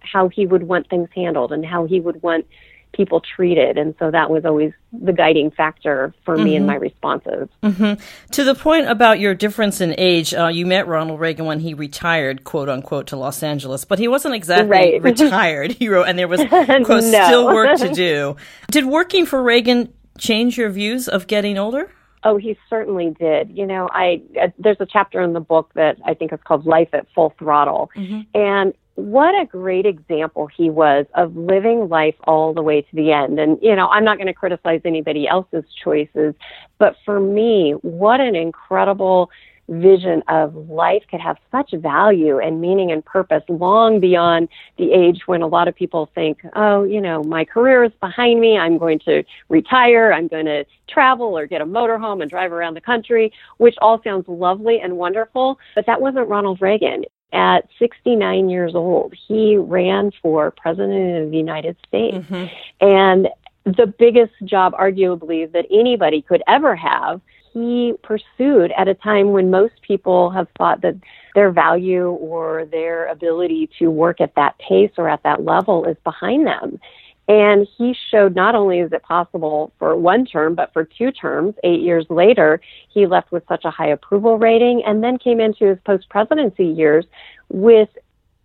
how 0.00 0.28
he 0.28 0.46
would 0.46 0.64
want 0.64 0.88
things 0.88 1.08
handled 1.14 1.52
and 1.52 1.64
how 1.64 1.86
he 1.86 2.00
would 2.00 2.22
want 2.22 2.46
people 2.92 3.20
treated. 3.20 3.78
And 3.78 3.94
so 3.98 4.10
that 4.10 4.30
was 4.30 4.44
always 4.44 4.72
the 4.92 5.12
guiding 5.12 5.50
factor 5.50 6.14
for 6.24 6.34
mm-hmm. 6.34 6.44
me 6.44 6.56
and 6.56 6.66
my 6.66 6.74
responses. 6.74 7.48
Mm-hmm. 7.62 8.02
To 8.32 8.44
the 8.44 8.54
point 8.54 8.86
about 8.88 9.18
your 9.18 9.34
difference 9.34 9.80
in 9.80 9.94
age, 9.98 10.34
uh, 10.34 10.48
you 10.48 10.66
met 10.66 10.86
Ronald 10.86 11.18
Reagan 11.18 11.46
when 11.46 11.60
he 11.60 11.74
retired, 11.74 12.44
quote 12.44 12.68
unquote, 12.68 13.08
to 13.08 13.16
Los 13.16 13.42
Angeles, 13.42 13.84
but 13.84 13.98
he 13.98 14.08
wasn't 14.08 14.34
exactly 14.34 14.70
right. 14.70 15.02
retired. 15.02 15.72
He 15.72 15.88
wrote, 15.88 16.06
and 16.06 16.18
there 16.18 16.28
was, 16.28 16.40
quote, 16.48 16.68
no. 16.68 17.00
still 17.00 17.46
work 17.46 17.78
to 17.78 17.88
do. 17.94 18.36
Did 18.70 18.86
working 18.86 19.26
for 19.26 19.42
Reagan 19.42 19.92
change 20.18 20.58
your 20.58 20.70
views 20.70 21.08
of 21.08 21.26
getting 21.26 21.58
older? 21.58 21.90
Oh, 22.24 22.36
he 22.36 22.56
certainly 22.70 23.10
did. 23.18 23.56
You 23.56 23.66
know, 23.66 23.88
I 23.92 24.22
uh, 24.40 24.48
there's 24.58 24.76
a 24.80 24.86
chapter 24.86 25.20
in 25.20 25.32
the 25.32 25.40
book 25.40 25.70
that 25.74 25.98
I 26.04 26.14
think 26.14 26.32
is 26.32 26.38
called 26.44 26.66
Life 26.66 26.88
at 26.92 27.06
Full 27.14 27.34
Throttle. 27.38 27.90
Mm-hmm. 27.96 28.20
And 28.34 28.74
what 28.94 29.34
a 29.34 29.46
great 29.46 29.86
example 29.86 30.46
he 30.46 30.68
was 30.68 31.06
of 31.14 31.34
living 31.34 31.88
life 31.88 32.14
all 32.24 32.52
the 32.52 32.62
way 32.62 32.82
to 32.82 32.96
the 32.96 33.10
end. 33.10 33.38
And, 33.38 33.58
you 33.62 33.74
know, 33.74 33.88
I'm 33.88 34.04
not 34.04 34.18
going 34.18 34.26
to 34.26 34.34
criticize 34.34 34.82
anybody 34.84 35.26
else's 35.26 35.64
choices, 35.82 36.34
but 36.78 36.96
for 37.04 37.18
me, 37.18 37.72
what 37.80 38.20
an 38.20 38.36
incredible 38.36 39.30
vision 39.68 40.22
of 40.28 40.54
life 40.68 41.02
could 41.10 41.20
have 41.20 41.38
such 41.50 41.72
value 41.72 42.38
and 42.38 42.60
meaning 42.60 42.90
and 42.90 43.04
purpose 43.04 43.42
long 43.48 44.00
beyond 44.00 44.48
the 44.76 44.92
age 44.92 45.22
when 45.26 45.42
a 45.42 45.46
lot 45.46 45.68
of 45.68 45.74
people 45.74 46.10
think, 46.14 46.42
oh, 46.54 46.82
you 46.82 47.00
know, 47.00 47.22
my 47.22 47.44
career 47.44 47.84
is 47.84 47.92
behind 48.00 48.40
me. 48.40 48.58
I'm 48.58 48.78
going 48.78 48.98
to 49.00 49.22
retire. 49.48 50.12
I'm 50.12 50.28
going 50.28 50.46
to 50.46 50.64
travel 50.88 51.36
or 51.38 51.46
get 51.46 51.60
a 51.60 51.66
motorhome 51.66 52.20
and 52.20 52.30
drive 52.30 52.52
around 52.52 52.74
the 52.74 52.80
country, 52.80 53.32
which 53.58 53.76
all 53.80 54.02
sounds 54.02 54.26
lovely 54.28 54.80
and 54.80 54.96
wonderful. 54.96 55.58
But 55.74 55.86
that 55.86 56.00
wasn't 56.00 56.28
Ronald 56.28 56.60
Reagan. 56.60 57.04
At 57.34 57.66
69 57.78 58.50
years 58.50 58.74
old, 58.74 59.14
he 59.26 59.56
ran 59.56 60.12
for 60.20 60.50
president 60.50 61.24
of 61.24 61.30
the 61.30 61.36
United 61.38 61.78
States. 61.88 62.18
Mm-hmm. 62.18 62.86
And 62.86 63.28
the 63.64 63.86
biggest 63.86 64.34
job, 64.44 64.74
arguably, 64.74 65.50
that 65.52 65.64
anybody 65.70 66.20
could 66.20 66.42
ever 66.46 66.76
have 66.76 67.22
he 67.52 67.94
pursued 68.02 68.72
at 68.76 68.88
a 68.88 68.94
time 68.94 69.32
when 69.32 69.50
most 69.50 69.74
people 69.82 70.30
have 70.30 70.48
thought 70.56 70.80
that 70.82 70.96
their 71.34 71.50
value 71.50 72.10
or 72.10 72.66
their 72.66 73.06
ability 73.06 73.70
to 73.78 73.90
work 73.90 74.20
at 74.20 74.34
that 74.36 74.58
pace 74.58 74.92
or 74.96 75.08
at 75.08 75.22
that 75.22 75.44
level 75.44 75.84
is 75.84 75.96
behind 76.04 76.46
them. 76.46 76.80
And 77.28 77.66
he 77.78 77.94
showed 78.10 78.34
not 78.34 78.54
only 78.54 78.80
is 78.80 78.92
it 78.92 79.02
possible 79.02 79.72
for 79.78 79.96
one 79.96 80.26
term, 80.26 80.54
but 80.54 80.72
for 80.72 80.84
two 80.84 81.12
terms. 81.12 81.54
Eight 81.62 81.80
years 81.80 82.04
later, 82.10 82.60
he 82.88 83.06
left 83.06 83.30
with 83.30 83.44
such 83.48 83.64
a 83.64 83.70
high 83.70 83.88
approval 83.88 84.38
rating 84.38 84.82
and 84.84 85.04
then 85.04 85.18
came 85.18 85.40
into 85.40 85.66
his 85.66 85.78
post 85.84 86.08
presidency 86.08 86.66
years 86.66 87.06
with 87.48 87.88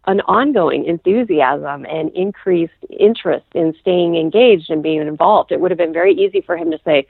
an 0.06 0.22
ongoing 0.22 0.86
enthusiasm 0.86 1.86
and 1.86 2.12
increased 2.12 2.72
interest 2.98 3.46
in 3.54 3.76
staying 3.82 4.16
engaged 4.16 4.70
and 4.70 4.82
being 4.82 5.02
involved. 5.02 5.52
It 5.52 5.60
would 5.60 5.70
have 5.70 5.78
been 5.78 5.92
very 5.92 6.14
easy 6.14 6.40
for 6.40 6.56
him 6.56 6.72
to 6.72 6.80
say, 6.86 7.08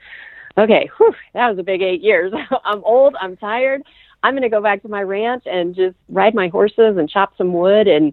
okay, 0.58 0.90
whew, 0.96 1.14
that 1.34 1.48
was 1.48 1.58
a 1.58 1.62
big 1.62 1.82
eight 1.82 2.02
years. 2.02 2.32
I'm 2.64 2.82
old, 2.84 3.16
I'm 3.20 3.36
tired. 3.36 3.82
I'm 4.22 4.34
going 4.34 4.42
to 4.42 4.48
go 4.48 4.62
back 4.62 4.82
to 4.82 4.88
my 4.88 5.02
ranch 5.02 5.44
and 5.46 5.74
just 5.74 5.96
ride 6.08 6.34
my 6.34 6.48
horses 6.48 6.96
and 6.96 7.08
chop 7.08 7.34
some 7.38 7.52
wood 7.52 7.86
and 7.86 8.12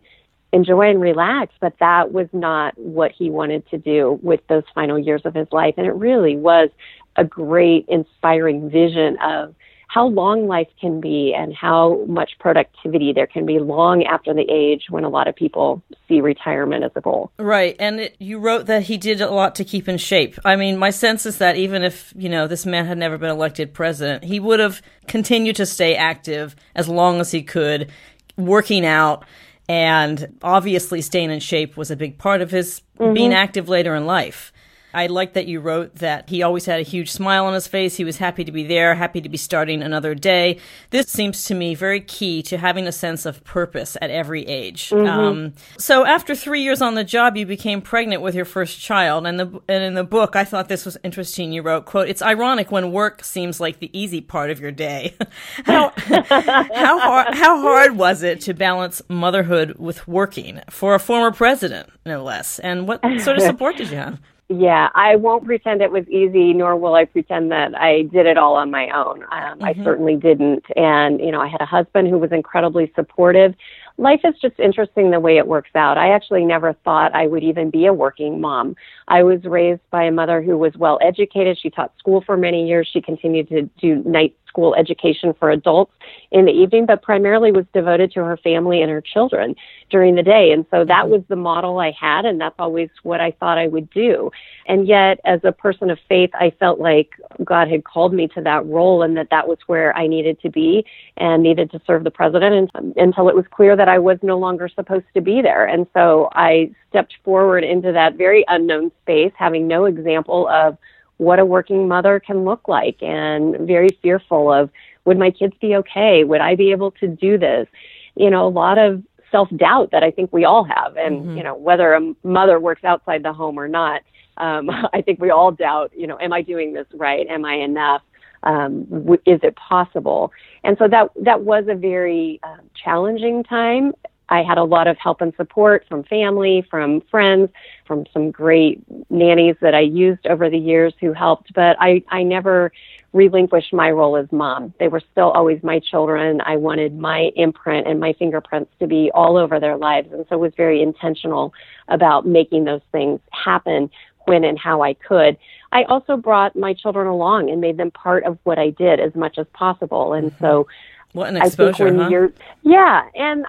enjoy 0.53 0.89
and 0.89 1.01
relax. 1.01 1.53
But 1.59 1.73
that 1.79 2.13
was 2.13 2.27
not 2.31 2.77
what 2.77 3.11
he 3.11 3.29
wanted 3.29 3.67
to 3.69 3.77
do 3.77 4.19
with 4.21 4.41
those 4.47 4.63
final 4.75 4.99
years 4.99 5.21
of 5.25 5.33
his 5.33 5.47
life. 5.51 5.73
And 5.77 5.87
it 5.87 5.93
really 5.95 6.37
was 6.37 6.69
a 7.15 7.23
great, 7.23 7.85
inspiring 7.87 8.69
vision 8.69 9.17
of 9.17 9.55
how 9.87 10.07
long 10.07 10.47
life 10.47 10.67
can 10.79 10.99
be 10.99 11.33
and 11.37 11.53
how 11.53 12.03
much 12.07 12.31
productivity 12.39 13.13
there 13.13 13.27
can 13.27 13.45
be 13.45 13.59
long 13.59 14.03
after 14.03 14.33
the 14.33 14.45
age 14.49 14.83
when 14.89 15.03
a 15.03 15.09
lot 15.09 15.27
of 15.27 15.35
people 15.35 15.81
see 16.07 16.21
retirement 16.21 16.83
as 16.83 16.91
a 16.95 17.01
goal. 17.01 17.31
Right. 17.37 17.75
And 17.79 17.99
it, 17.99 18.15
you 18.19 18.39
wrote 18.39 18.65
that 18.65 18.83
he 18.83 18.97
did 18.97 19.21
a 19.21 19.29
lot 19.29 19.55
to 19.55 19.63
keep 19.63 19.87
in 19.87 19.97
shape. 19.97 20.37
I 20.43 20.55
mean, 20.55 20.77
my 20.77 20.89
sense 20.89 21.25
is 21.25 21.37
that 21.37 21.55
even 21.57 21.83
if, 21.83 22.13
you 22.15 22.29
know, 22.29 22.47
this 22.47 22.65
man 22.65 22.85
had 22.85 22.97
never 22.97 23.17
been 23.17 23.29
elected 23.29 23.73
president, 23.73 24.23
he 24.23 24.39
would 24.39 24.59
have 24.59 24.81
continued 25.07 25.55
to 25.57 25.65
stay 25.65 25.95
active 25.95 26.55
as 26.75 26.87
long 26.89 27.19
as 27.19 27.31
he 27.31 27.43
could, 27.43 27.91
working 28.37 28.85
out. 28.85 29.25
And 29.67 30.37
obviously, 30.43 31.01
staying 31.01 31.31
in 31.31 31.39
shape 31.39 31.75
was 31.75 31.89
a 31.89 31.95
big 31.95 32.19
part 32.19 32.41
of 32.41 32.51
his 32.51 32.81
mm-hmm. 32.99 33.13
being 33.13 33.33
active 33.33 33.67
later 33.67 33.95
in 33.95 34.05
life. 34.05 34.51
I 34.95 35.07
like 35.07 35.33
that 35.33 35.47
you 35.47 35.59
wrote 35.59 35.95
that 35.95 36.29
he 36.29 36.41
always 36.41 36.65
had 36.65 36.79
a 36.79 36.83
huge 36.83 37.11
smile 37.11 37.45
on 37.45 37.53
his 37.53 37.67
face. 37.67 37.97
He 37.97 38.05
was 38.05 38.17
happy 38.17 38.45
to 38.45 38.51
be 38.51 38.63
there, 38.63 38.95
happy 38.95 39.19
to 39.19 39.27
be 39.27 39.37
starting 39.37 39.83
another 39.83 40.15
day. 40.15 40.59
This 40.89 41.07
seems 41.07 41.43
to 41.45 41.53
me 41.53 41.75
very 41.75 41.99
key 41.99 42.41
to 42.43 42.57
having 42.57 42.87
a 42.87 42.91
sense 42.91 43.25
of 43.25 43.43
purpose 43.43 43.97
at 44.01 44.09
every 44.09 44.47
age. 44.47 44.89
Mm-hmm. 44.89 45.07
Um, 45.07 45.53
so 45.77 46.05
after 46.05 46.33
three 46.33 46.61
years 46.61 46.81
on 46.81 46.95
the 46.95 47.03
job, 47.03 47.35
you 47.35 47.45
became 47.45 47.81
pregnant 47.81 48.21
with 48.21 48.35
your 48.35 48.45
first 48.45 48.79
child. 48.79 49.27
And, 49.27 49.37
the, 49.37 49.61
and 49.67 49.83
in 49.83 49.95
the 49.95 50.05
book, 50.05 50.35
I 50.37 50.45
thought 50.45 50.69
this 50.69 50.85
was 50.85 50.97
interesting. 51.03 51.51
You 51.51 51.61
wrote, 51.61 51.85
quote, 51.85 52.07
it's 52.07 52.21
ironic 52.21 52.71
when 52.71 52.93
work 52.93 53.23
seems 53.23 53.59
like 53.59 53.79
the 53.79 53.89
easy 53.97 54.21
part 54.21 54.49
of 54.49 54.61
your 54.61 54.71
day. 54.71 55.13
how, 55.65 55.91
how, 55.97 56.99
hard, 56.99 57.35
how 57.35 57.61
hard 57.61 57.97
was 57.97 58.23
it 58.23 58.39
to 58.41 58.53
balance 58.53 59.01
motherhood 59.09 59.75
with 59.77 60.07
working 60.07 60.61
for 60.69 60.95
a 60.95 60.99
former 60.99 61.31
president, 61.31 61.89
no 62.05 62.23
less? 62.23 62.59
And 62.59 62.87
what 62.87 63.01
sort 63.19 63.37
of 63.37 63.43
support 63.43 63.75
did 63.75 63.89
you 63.89 63.97
have? 63.97 64.19
Yeah, 64.47 64.89
I 64.93 65.15
won't 65.15 65.45
pretend 65.45 65.81
it 65.81 65.91
was 65.91 66.07
easy, 66.07 66.53
nor 66.53 66.75
will 66.75 66.93
I 66.93 67.05
pretend 67.05 67.51
that 67.51 67.73
I 67.73 68.03
did 68.03 68.27
it 68.27 68.37
all 68.37 68.55
on 68.55 68.69
my 68.69 68.89
own. 68.89 69.23
Um, 69.23 69.29
mm-hmm. 69.31 69.63
I 69.63 69.73
certainly 69.83 70.15
didn't. 70.15 70.65
And, 70.75 71.19
you 71.19 71.31
know, 71.31 71.41
I 71.41 71.47
had 71.47 71.61
a 71.61 71.65
husband 71.65 72.09
who 72.09 72.19
was 72.19 72.31
incredibly 72.31 72.91
supportive 72.95 73.55
life 73.97 74.21
is 74.23 74.33
just 74.41 74.59
interesting 74.59 75.11
the 75.11 75.19
way 75.19 75.37
it 75.37 75.47
works 75.47 75.69
out. 75.75 75.97
I 75.97 76.11
actually 76.11 76.45
never 76.45 76.73
thought 76.83 77.15
I 77.15 77.27
would 77.27 77.43
even 77.43 77.69
be 77.69 77.85
a 77.85 77.93
working 77.93 78.41
mom. 78.41 78.75
I 79.07 79.23
was 79.23 79.43
raised 79.45 79.81
by 79.89 80.03
a 80.03 80.11
mother 80.11 80.41
who 80.41 80.57
was 80.57 80.73
well 80.75 80.99
educated. 81.01 81.57
She 81.59 81.69
taught 81.69 81.93
school 81.97 82.21
for 82.25 82.35
many 82.35 82.67
years. 82.67 82.89
She 82.91 83.01
continued 83.01 83.49
to 83.49 83.63
do 83.79 84.03
night 84.03 84.35
school 84.55 84.73
education 84.75 85.33
for 85.37 85.51
adults 85.51 85.91
in 86.31 86.45
the 86.45 86.51
evening, 86.51 86.85
but 86.85 87.01
primarily 87.01 87.51
was 87.51 87.65
devoted 87.73 88.11
to 88.13 88.23
her 88.23 88.37
family 88.37 88.81
and 88.81 88.89
her 88.89 89.01
children 89.01 89.53
during 89.89 90.15
the 90.15 90.23
day. 90.23 90.51
And 90.51 90.65
so 90.71 90.85
that 90.85 91.03
mm-hmm. 91.03 91.11
was 91.11 91.21
the 91.27 91.35
model 91.35 91.79
I 91.79 91.91
had, 91.99 92.25
and 92.25 92.39
that's 92.39 92.55
always 92.57 92.89
what 93.03 93.19
I 93.19 93.31
thought 93.31 93.57
I 93.57 93.67
would 93.67 93.89
do. 93.89 94.31
And 94.65 94.87
yet, 94.87 95.19
as 95.25 95.41
a 95.43 95.51
person 95.51 95.89
of 95.89 95.99
faith, 96.07 96.29
I 96.33 96.53
felt 96.57 96.79
like 96.79 97.09
God 97.43 97.67
had 97.67 97.83
called 97.83 98.13
me 98.13 98.29
to 98.29 98.41
that 98.41 98.65
role 98.65 99.01
and 99.03 99.17
that 99.17 99.29
that 99.29 99.47
was 99.47 99.57
where 99.67 99.95
I 99.95 100.07
needed 100.07 100.39
to 100.41 100.49
be 100.49 100.85
and 101.17 101.43
needed 101.43 101.69
to 101.71 101.81
serve 101.85 102.05
the 102.05 102.11
president 102.11 102.71
until 102.95 103.27
it 103.27 103.35
was 103.35 103.45
clear 103.51 103.75
that 103.75 103.89
I 103.89 103.99
was 103.99 104.17
no 104.23 104.37
longer 104.37 104.69
supposed 104.69 105.05
to 105.15 105.21
be 105.21 105.41
there. 105.41 105.65
And 105.65 105.85
so 105.93 106.29
I 106.31 106.71
stepped 106.89 107.15
forward 107.25 107.65
into 107.65 107.91
that 107.91 108.15
very 108.15 108.45
unknown 108.47 108.91
space, 109.01 109.33
having 109.37 109.67
no 109.67 109.83
example 109.83 110.47
of 110.47 110.77
what 111.17 111.39
a 111.39 111.45
working 111.45 111.87
mother 111.87 112.19
can 112.19 112.43
look 112.43 112.67
like 112.67 113.01
and 113.01 113.67
very 113.67 113.89
fearful 114.01 114.51
of 114.51 114.69
would 115.05 115.17
my 115.17 115.31
kids 115.31 115.53
be 115.61 115.75
okay? 115.75 116.23
Would 116.23 116.41
I 116.41 116.55
be 116.55 116.71
able 116.71 116.91
to 116.91 117.07
do 117.07 117.37
this? 117.37 117.67
You 118.15 118.29
know, 118.29 118.47
a 118.47 118.49
lot 118.49 118.77
of 118.77 119.03
self 119.31 119.49
doubt 119.55 119.91
that 119.91 120.03
I 120.03 120.11
think 120.11 120.33
we 120.33 120.45
all 120.45 120.63
have. 120.63 120.97
And, 120.97 121.21
mm-hmm. 121.21 121.37
you 121.37 121.43
know, 121.43 121.55
whether 121.55 121.93
a 121.93 122.13
mother 122.23 122.59
works 122.59 122.83
outside 122.83 123.23
the 123.23 123.33
home 123.33 123.59
or 123.59 123.67
not, 123.67 124.01
um, 124.37 124.69
I 124.93 125.01
think 125.01 125.21
we 125.21 125.29
all 125.29 125.51
doubt, 125.51 125.91
you 125.95 126.07
know, 126.07 126.17
am 126.19 126.33
I 126.33 126.41
doing 126.41 126.73
this 126.73 126.87
right? 126.93 127.27
Am 127.27 127.45
I 127.45 127.55
enough? 127.55 128.01
Um, 128.43 128.85
w- 128.85 129.21
is 129.25 129.39
it 129.41 129.55
possible? 129.55 130.31
And 130.63 130.77
so 130.77 130.87
that 130.87 131.09
that 131.21 131.41
was 131.41 131.65
a 131.67 131.75
very 131.75 132.39
uh, 132.43 132.57
challenging 132.75 133.43
time 133.43 133.93
I 134.29 134.43
had 134.43 134.57
a 134.57 134.63
lot 134.63 134.87
of 134.87 134.97
help 134.97 135.21
and 135.21 135.33
support 135.35 135.85
from 135.87 136.03
family, 136.03 136.65
from 136.69 137.01
friends, 137.11 137.49
from 137.85 138.05
some 138.11 138.31
great 138.31 138.81
nannies 139.09 139.55
that 139.61 139.75
I 139.75 139.81
used 139.81 140.25
over 140.25 140.49
the 140.49 140.57
years 140.57 140.93
who 140.99 141.13
helped, 141.13 141.53
but 141.53 141.77
I, 141.79 142.03
I 142.09 142.23
never 142.23 142.71
relinquished 143.13 143.71
my 143.71 143.91
role 143.91 144.17
as 144.17 144.29
mom. 144.31 144.73
They 144.77 144.89
were 144.89 145.01
still 145.11 145.31
always 145.31 145.63
my 145.63 145.79
children. 145.79 146.41
I 146.45 146.57
wanted 146.57 146.97
my 146.99 147.31
imprint 147.35 147.87
and 147.87 147.99
my 147.99 148.13
fingerprints 148.13 148.71
to 148.79 148.87
be 148.87 149.09
all 149.13 149.37
over 149.37 149.59
their 149.59 149.77
lives, 149.77 150.09
and 150.11 150.25
so 150.27 150.37
was 150.37 150.53
very 150.57 150.81
intentional 150.81 151.53
about 151.87 152.27
making 152.27 152.65
those 152.65 152.81
things 152.91 153.21
happen 153.31 153.89
when 154.25 154.43
and 154.43 154.59
how 154.59 154.81
I 154.81 154.95
could. 154.95 155.37
I 155.71 155.83
also 155.83 156.17
brought 156.17 156.55
my 156.55 156.73
children 156.73 157.07
along 157.07 157.49
and 157.49 157.61
made 157.61 157.77
them 157.77 157.91
part 157.91 158.23
of 158.23 158.37
what 158.43 158.57
I 158.57 158.71
did 158.71 158.99
as 158.99 159.13
much 159.15 159.37
as 159.37 159.45
possible. 159.53 160.13
And 160.13 160.31
mm-hmm. 160.31 160.43
so 160.43 160.67
what 161.15 161.29
an 161.29 161.37
exposure, 161.37 161.95
huh? 161.95 162.09
You're, 162.09 162.33
yeah, 162.61 163.07
and 163.15 163.45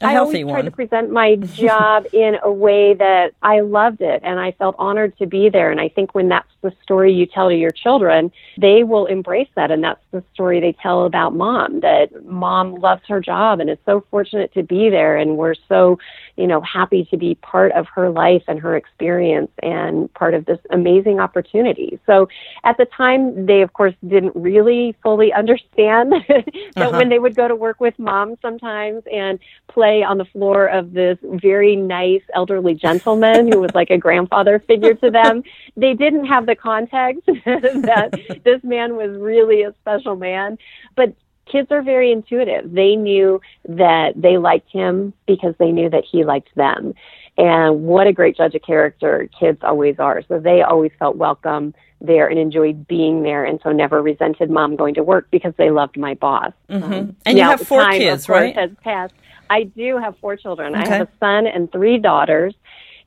a 0.00 0.06
I 0.06 0.16
always 0.16 0.44
one. 0.44 0.54
tried 0.54 0.66
to 0.66 0.70
present 0.70 1.10
my 1.10 1.34
job 1.54 2.06
in 2.12 2.36
a 2.44 2.52
way 2.52 2.94
that 2.94 3.32
I 3.42 3.58
loved 3.58 4.02
it, 4.02 4.20
and 4.22 4.38
I 4.38 4.52
felt 4.52 4.76
honored 4.78 5.18
to 5.18 5.26
be 5.26 5.48
there. 5.48 5.72
And 5.72 5.80
I 5.80 5.88
think 5.88 6.14
when 6.14 6.28
that's 6.28 6.46
the 6.62 6.72
story 6.80 7.12
you 7.12 7.26
tell 7.26 7.48
to 7.48 7.56
your 7.56 7.72
children, 7.72 8.30
they 8.56 8.84
will 8.84 9.06
embrace 9.06 9.48
that, 9.56 9.72
and 9.72 9.82
that's 9.82 10.00
the 10.12 10.22
story 10.32 10.60
they 10.60 10.76
tell 10.80 11.06
about 11.06 11.34
mom. 11.34 11.80
That 11.80 12.24
mom 12.24 12.76
loves 12.76 13.02
her 13.08 13.20
job 13.20 13.58
and 13.58 13.68
is 13.68 13.78
so 13.84 14.04
fortunate 14.12 14.54
to 14.54 14.62
be 14.62 14.88
there, 14.88 15.16
and 15.16 15.36
we're 15.36 15.56
so, 15.68 15.98
you 16.36 16.46
know, 16.46 16.60
happy 16.60 17.04
to 17.06 17.16
be 17.16 17.34
part 17.34 17.72
of 17.72 17.88
her 17.96 18.10
life 18.10 18.44
and 18.46 18.60
her 18.60 18.76
experience 18.76 19.50
and 19.60 20.12
part 20.14 20.34
of 20.34 20.44
this 20.44 20.60
amazing 20.70 21.18
opportunity. 21.18 21.98
So 22.06 22.28
at 22.62 22.76
the 22.76 22.86
time, 22.96 23.46
they 23.46 23.62
of 23.62 23.72
course 23.72 23.94
didn't 24.06 24.36
really 24.36 24.94
fully 25.02 25.32
understand 25.32 26.12
that 26.28 26.44
uh-huh. 26.76 26.90
when 26.96 27.07
they 27.10 27.18
would 27.18 27.34
go 27.34 27.48
to 27.48 27.56
work 27.56 27.80
with 27.80 27.98
mom 27.98 28.36
sometimes 28.42 29.02
and 29.12 29.38
play 29.68 30.02
on 30.02 30.18
the 30.18 30.24
floor 30.26 30.66
of 30.66 30.92
this 30.92 31.18
very 31.22 31.76
nice 31.76 32.22
elderly 32.34 32.74
gentleman 32.74 33.50
who 33.50 33.60
was 33.60 33.70
like 33.74 33.90
a 33.90 33.98
grandfather 33.98 34.58
figure 34.66 34.94
to 34.94 35.10
them, 35.10 35.42
they 35.76 35.94
didn't 35.94 36.26
have 36.26 36.46
the 36.46 36.54
context 36.54 37.22
that 37.44 38.40
this 38.44 38.62
man 38.62 38.96
was 38.96 39.10
really 39.18 39.62
a 39.62 39.74
special 39.80 40.16
man. 40.16 40.58
But 40.96 41.14
kids 41.50 41.68
are 41.70 41.82
very 41.82 42.12
intuitive. 42.12 42.72
They 42.72 42.96
knew 42.96 43.40
that 43.68 44.12
they 44.16 44.38
liked 44.38 44.70
him 44.70 45.12
because 45.26 45.54
they 45.58 45.72
knew 45.72 45.90
that 45.90 46.04
he 46.10 46.24
liked 46.24 46.54
them. 46.54 46.94
And 47.36 47.84
what 47.84 48.06
a 48.06 48.12
great 48.12 48.36
judge 48.36 48.54
of 48.54 48.62
character 48.62 49.28
kids 49.38 49.60
always 49.62 49.98
are. 49.98 50.22
So 50.28 50.40
they 50.40 50.62
always 50.62 50.90
felt 50.98 51.16
welcome 51.16 51.74
there 52.00 52.28
and 52.28 52.38
enjoyed 52.38 52.86
being 52.86 53.22
there 53.22 53.44
and 53.44 53.60
so 53.62 53.72
never 53.72 54.00
resented 54.00 54.50
mom 54.50 54.76
going 54.76 54.94
to 54.94 55.02
work 55.02 55.28
because 55.30 55.52
they 55.56 55.70
loved 55.70 55.96
my 55.96 56.14
boss. 56.14 56.52
Mm-hmm. 56.70 56.92
Um, 56.92 57.16
and 57.26 57.38
you 57.38 57.44
have 57.44 57.60
four 57.60 57.82
time, 57.82 57.98
kids, 57.98 58.28
right? 58.28 58.54
Has 58.54 58.70
passed. 58.82 59.14
I 59.50 59.64
do 59.64 59.96
have 59.98 60.16
four 60.18 60.36
children. 60.36 60.74
Okay. 60.74 60.90
I 60.90 60.96
have 60.98 61.08
a 61.08 61.10
son 61.18 61.46
and 61.46 61.70
three 61.72 61.98
daughters. 61.98 62.54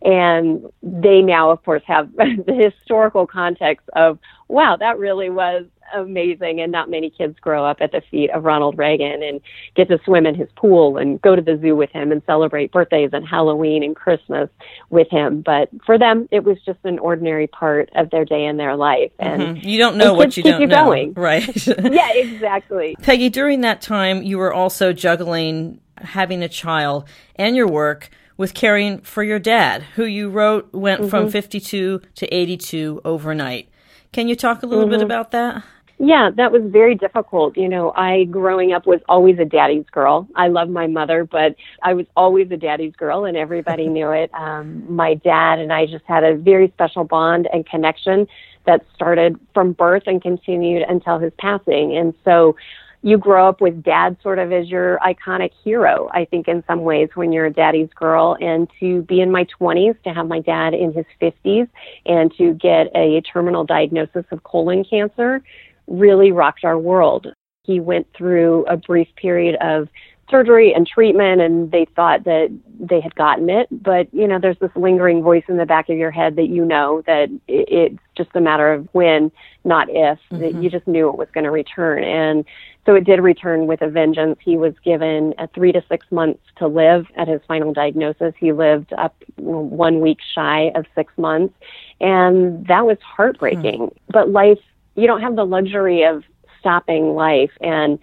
And 0.03 0.65
they 0.81 1.21
now, 1.21 1.51
of 1.51 1.63
course, 1.63 1.83
have 1.85 2.11
the 2.15 2.71
historical 2.73 3.27
context 3.27 3.87
of, 3.95 4.17
wow, 4.47 4.75
that 4.77 4.97
really 4.97 5.29
was 5.29 5.65
amazing. 5.93 6.61
And 6.61 6.71
not 6.71 6.89
many 6.89 7.09
kids 7.09 7.37
grow 7.39 7.65
up 7.65 7.77
at 7.81 7.91
the 7.91 8.01
feet 8.09 8.31
of 8.31 8.43
Ronald 8.43 8.77
Reagan 8.77 9.21
and 9.21 9.41
get 9.75 9.89
to 9.89 9.99
swim 10.05 10.25
in 10.25 10.35
his 10.35 10.49
pool 10.55 10.97
and 10.97 11.21
go 11.21 11.35
to 11.35 11.41
the 11.41 11.59
zoo 11.61 11.75
with 11.75 11.91
him 11.91 12.11
and 12.11 12.21
celebrate 12.25 12.71
birthdays 12.71 13.11
and 13.13 13.27
Halloween 13.27 13.83
and 13.83 13.95
Christmas 13.95 14.49
with 14.89 15.09
him. 15.09 15.41
But 15.41 15.69
for 15.85 15.97
them, 15.97 16.27
it 16.31 16.43
was 16.43 16.57
just 16.65 16.79
an 16.83 16.97
ordinary 16.99 17.47
part 17.47 17.89
of 17.95 18.09
their 18.09 18.25
day 18.25 18.45
in 18.45 18.57
their 18.57 18.75
life. 18.75 19.11
And 19.19 19.41
mm-hmm. 19.41 19.67
you 19.67 19.77
don't 19.77 19.97
know 19.97 20.13
what 20.13 20.37
you 20.37 20.43
don't 20.43 20.61
you 20.61 20.67
know. 20.67 20.85
Going. 20.85 21.13
Right. 21.21 21.67
yeah, 21.67 22.11
exactly. 22.13 22.95
Peggy, 23.01 23.29
during 23.29 23.61
that 23.61 23.81
time, 23.81 24.23
you 24.23 24.39
were 24.39 24.53
also 24.53 24.91
juggling 24.91 25.79
having 25.97 26.41
a 26.41 26.49
child 26.49 27.07
and 27.35 27.55
your 27.55 27.67
work 27.67 28.09
with 28.41 28.55
caring 28.55 28.99
for 29.01 29.21
your 29.21 29.37
dad, 29.37 29.83
who 29.93 30.03
you 30.03 30.27
wrote 30.27 30.73
went 30.73 31.01
mm-hmm. 31.01 31.09
from 31.11 31.29
52 31.29 32.01
to 32.15 32.35
82 32.35 32.99
overnight. 33.05 33.69
Can 34.13 34.27
you 34.27 34.35
talk 34.35 34.63
a 34.63 34.65
little 34.65 34.85
mm-hmm. 34.85 34.93
bit 34.93 35.01
about 35.03 35.29
that? 35.29 35.63
Yeah, 35.99 36.31
that 36.35 36.51
was 36.51 36.63
very 36.65 36.95
difficult. 36.95 37.55
You 37.55 37.69
know, 37.69 37.93
I 37.95 38.23
growing 38.23 38.73
up 38.73 38.87
was 38.87 38.99
always 39.07 39.37
a 39.37 39.45
daddy's 39.45 39.85
girl. 39.91 40.27
I 40.35 40.47
love 40.47 40.69
my 40.69 40.87
mother, 40.87 41.23
but 41.23 41.55
I 41.83 41.93
was 41.93 42.07
always 42.17 42.49
a 42.49 42.57
daddy's 42.57 42.95
girl 42.95 43.25
and 43.25 43.37
everybody 43.37 43.87
knew 43.95 44.09
it. 44.09 44.31
Um, 44.33 44.91
my 44.91 45.13
dad 45.13 45.59
and 45.59 45.71
I 45.71 45.85
just 45.85 46.05
had 46.05 46.23
a 46.23 46.35
very 46.35 46.71
special 46.73 47.03
bond 47.03 47.47
and 47.53 47.63
connection 47.63 48.25
that 48.65 48.83
started 48.95 49.39
from 49.53 49.73
birth 49.73 50.03
and 50.07 50.19
continued 50.19 50.81
until 50.89 51.19
his 51.19 51.31
passing. 51.37 51.95
And 51.95 52.15
so 52.25 52.55
you 53.03 53.17
grow 53.17 53.47
up 53.47 53.61
with 53.61 53.83
dad 53.83 54.15
sort 54.21 54.37
of 54.37 54.51
as 54.51 54.69
your 54.69 54.99
iconic 54.99 55.51
hero, 55.63 56.07
I 56.13 56.25
think, 56.25 56.47
in 56.47 56.63
some 56.67 56.81
ways, 56.81 57.09
when 57.15 57.31
you're 57.31 57.47
a 57.47 57.53
daddy's 57.53 57.89
girl. 57.95 58.37
And 58.39 58.69
to 58.79 59.01
be 59.03 59.21
in 59.21 59.31
my 59.31 59.47
20s, 59.59 60.01
to 60.03 60.13
have 60.13 60.27
my 60.27 60.39
dad 60.39 60.73
in 60.73 60.93
his 60.93 61.05
50s, 61.19 61.67
and 62.05 62.31
to 62.37 62.53
get 62.53 62.87
a 62.95 63.21
terminal 63.21 63.63
diagnosis 63.63 64.25
of 64.31 64.43
colon 64.43 64.83
cancer 64.83 65.41
really 65.87 66.31
rocked 66.31 66.63
our 66.63 66.77
world. 66.77 67.27
He 67.63 67.79
went 67.79 68.07
through 68.15 68.65
a 68.65 68.77
brief 68.77 69.07
period 69.15 69.55
of 69.61 69.87
surgery 70.31 70.73
and 70.73 70.87
treatment 70.87 71.41
and 71.41 71.71
they 71.71 71.85
thought 71.95 72.23
that 72.23 72.49
they 72.79 72.99
had 72.99 73.13
gotten 73.15 73.49
it. 73.49 73.67
But 73.69 74.11
you 74.13 74.27
know 74.27 74.39
there's 74.39 74.57
this 74.59 74.71
lingering 74.75 75.21
voice 75.21 75.43
in 75.47 75.57
the 75.57 75.65
back 75.65 75.89
of 75.89 75.97
your 75.97 76.09
head 76.09 76.37
that 76.37 76.47
you 76.47 76.65
know 76.65 77.03
that 77.05 77.29
it's 77.47 77.99
just 78.17 78.29
a 78.33 78.41
matter 78.41 78.73
of 78.73 78.87
when 78.93 79.31
not 79.63 79.89
if 79.89 80.17
mm-hmm. 80.31 80.39
that 80.39 80.55
you 80.55 80.69
just 80.69 80.87
knew 80.87 81.09
it 81.09 81.17
was 81.17 81.27
going 81.33 81.43
to 81.43 81.51
return. 81.51 82.03
And 82.03 82.45
so 82.85 82.95
it 82.95 83.03
did 83.03 83.19
return 83.19 83.67
with 83.67 83.83
a 83.83 83.89
vengeance. 83.89 84.39
He 84.41 84.57
was 84.57 84.73
given 84.83 85.35
a 85.37 85.47
3 85.47 85.71
to 85.73 85.83
6 85.87 86.11
months 86.11 86.41
to 86.55 86.67
live 86.67 87.05
at 87.15 87.27
his 87.27 87.41
final 87.47 87.73
diagnosis. 87.73 88.33
He 88.39 88.53
lived 88.53 88.91
up 88.93 89.15
one 89.35 89.99
week 89.99 90.17
shy 90.33 90.71
of 90.73 90.85
6 90.95 91.13
months. 91.17 91.53
And 91.99 92.65
that 92.65 92.87
was 92.87 92.97
heartbreaking. 93.01 93.81
Mm-hmm. 93.81 94.11
but 94.11 94.29
life 94.29 94.57
you 94.95 95.07
don't 95.07 95.21
have 95.21 95.35
the 95.35 95.45
luxury 95.45 96.03
of 96.03 96.23
stopping 96.59 97.15
life. 97.15 97.51
And 97.61 97.99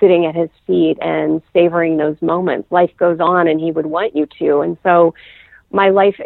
sitting 0.00 0.26
at 0.26 0.34
his 0.34 0.50
feet 0.66 0.98
and 1.00 1.42
savoring 1.52 1.96
those 1.96 2.20
moments. 2.20 2.70
Life 2.70 2.90
goes 2.96 3.20
on 3.20 3.48
and 3.48 3.60
he 3.60 3.70
would 3.70 3.86
want 3.86 4.14
you 4.16 4.26
to. 4.38 4.60
And 4.60 4.76
so 4.82 5.14
my 5.70 5.90
life 5.90 6.20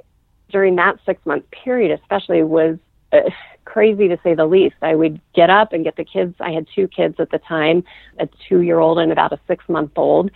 during 0.50 0.76
that 0.76 0.98
six 1.04 1.24
month 1.26 1.44
period, 1.50 1.98
especially, 2.00 2.42
was 2.42 2.78
uh, 3.12 3.30
crazy 3.64 4.08
to 4.08 4.18
say 4.22 4.34
the 4.34 4.46
least. 4.46 4.76
I 4.82 4.94
would 4.94 5.20
get 5.34 5.50
up 5.50 5.72
and 5.72 5.84
get 5.84 5.96
the 5.96 6.04
kids. 6.04 6.34
I 6.40 6.52
had 6.52 6.66
two 6.74 6.88
kids 6.88 7.16
at 7.18 7.30
the 7.30 7.38
time, 7.38 7.84
a 8.18 8.28
two 8.48 8.62
year 8.62 8.78
old 8.78 8.98
and 8.98 9.12
about 9.12 9.32
a 9.32 9.40
six 9.46 9.64
month 9.68 9.92
old. 9.96 10.30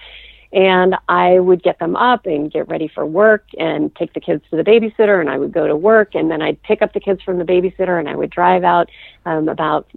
And 0.52 0.97
I 1.09 1.38
would 1.38 1.62
get 1.62 1.78
them 1.78 1.97
up 1.97 2.26
and 2.26 2.52
get 2.52 2.68
ready 2.68 2.87
for 2.87 3.06
work 3.06 3.47
and 3.59 3.94
take 3.97 4.12
the 4.12 4.21
kids 4.21 4.44
to 4.50 4.56
the 4.56 4.62
babysitter 4.62 5.18
and 5.18 5.30
I 5.30 5.38
would 5.38 5.52
go 5.52 5.66
to 5.66 5.75
work 5.75 6.14
and 6.14 6.30
then 6.30 6.42
I'd 6.42 6.62
pick 6.62 6.82
up 6.82 6.92
the 6.92 7.00
kids 7.00 7.23
from 7.23 7.38
the 7.38 7.44
babysitter 7.44 7.99
and 7.99 8.06
I 8.09 8.14
would 8.14 8.28
drive 8.28 8.62
out 8.62 8.90
um, 9.25 9.49
about 9.49 9.90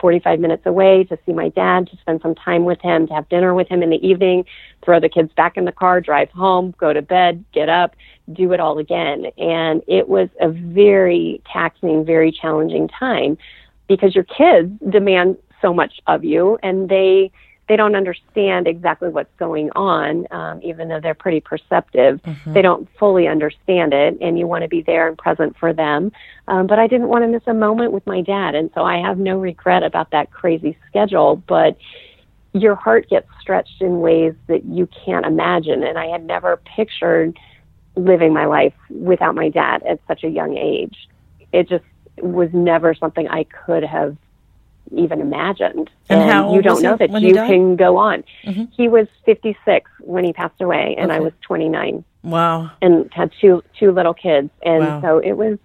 45 0.00 0.38
minutes 0.38 0.66
away 0.66 1.04
to 1.04 1.18
see 1.24 1.32
my 1.32 1.48
dad, 1.48 1.86
to 1.88 1.96
spend 1.96 2.20
some 2.20 2.34
time 2.34 2.64
with 2.64 2.80
him, 2.82 3.06
to 3.06 3.14
have 3.14 3.28
dinner 3.30 3.54
with 3.54 3.68
him 3.68 3.82
in 3.82 3.88
the 3.88 4.06
evening, 4.06 4.44
throw 4.84 5.00
the 5.00 5.08
kids 5.08 5.32
back 5.34 5.56
in 5.56 5.64
the 5.64 5.72
car, 5.72 6.00
drive 6.00 6.30
home, 6.30 6.74
go 6.78 6.92
to 6.92 7.00
bed, 7.00 7.42
get 7.54 7.70
up, 7.70 7.96
do 8.34 8.52
it 8.52 8.60
all 8.60 8.78
again. 8.78 9.26
And 9.38 9.82
it 9.88 10.08
was 10.08 10.28
a 10.40 10.48
very 10.48 11.40
taxing, 11.50 12.04
very 12.04 12.30
challenging 12.30 12.88
time 12.88 13.38
because 13.88 14.14
your 14.14 14.24
kids 14.24 14.70
demand 14.90 15.38
so 15.62 15.72
much 15.72 16.00
of 16.06 16.24
you 16.24 16.58
and 16.62 16.88
they 16.88 17.30
they 17.72 17.76
don't 17.76 17.96
understand 17.96 18.66
exactly 18.68 19.08
what's 19.08 19.34
going 19.38 19.70
on, 19.70 20.26
um, 20.30 20.60
even 20.62 20.88
though 20.88 21.00
they're 21.00 21.14
pretty 21.14 21.40
perceptive. 21.40 22.20
Mm-hmm. 22.20 22.52
They 22.52 22.60
don't 22.60 22.86
fully 22.98 23.26
understand 23.26 23.94
it, 23.94 24.18
and 24.20 24.38
you 24.38 24.46
want 24.46 24.60
to 24.60 24.68
be 24.68 24.82
there 24.82 25.08
and 25.08 25.16
present 25.16 25.56
for 25.56 25.72
them. 25.72 26.12
Um, 26.48 26.66
but 26.66 26.78
I 26.78 26.86
didn't 26.86 27.08
want 27.08 27.24
to 27.24 27.28
miss 27.28 27.44
a 27.46 27.54
moment 27.54 27.92
with 27.92 28.06
my 28.06 28.20
dad, 28.20 28.54
and 28.54 28.70
so 28.74 28.84
I 28.84 28.98
have 28.98 29.16
no 29.16 29.38
regret 29.38 29.82
about 29.82 30.10
that 30.10 30.30
crazy 30.32 30.76
schedule. 30.86 31.36
But 31.48 31.78
your 32.52 32.74
heart 32.74 33.08
gets 33.08 33.26
stretched 33.40 33.80
in 33.80 34.00
ways 34.00 34.34
that 34.48 34.66
you 34.66 34.86
can't 35.06 35.24
imagine, 35.24 35.82
and 35.82 35.96
I 35.96 36.08
had 36.08 36.26
never 36.26 36.58
pictured 36.76 37.38
living 37.96 38.34
my 38.34 38.44
life 38.44 38.74
without 38.90 39.34
my 39.34 39.48
dad 39.48 39.82
at 39.84 39.98
such 40.06 40.24
a 40.24 40.28
young 40.28 40.58
age. 40.58 41.08
It 41.54 41.70
just 41.70 41.84
was 42.18 42.50
never 42.52 42.94
something 42.94 43.28
I 43.28 43.44
could 43.44 43.82
have 43.82 44.18
even 44.96 45.20
imagined. 45.20 45.90
And, 46.08 46.20
and 46.20 46.30
how 46.30 46.54
you 46.54 46.62
don't 46.62 46.82
know 46.82 46.96
that 46.96 47.10
you 47.20 47.34
can 47.34 47.76
go 47.76 47.96
on. 47.96 48.24
Mm-hmm. 48.44 48.64
He 48.76 48.88
was 48.88 49.06
56 49.24 49.90
when 50.00 50.24
he 50.24 50.32
passed 50.32 50.60
away, 50.60 50.94
and 50.98 51.10
okay. 51.10 51.16
I 51.16 51.20
was 51.20 51.32
29. 51.42 52.04
Wow. 52.22 52.70
And 52.80 53.12
had 53.12 53.32
two 53.40 53.62
two 53.78 53.92
little 53.92 54.14
kids, 54.14 54.50
and 54.64 54.80
wow. 54.80 55.00
so 55.00 55.18
it 55.18 55.32
was 55.32 55.58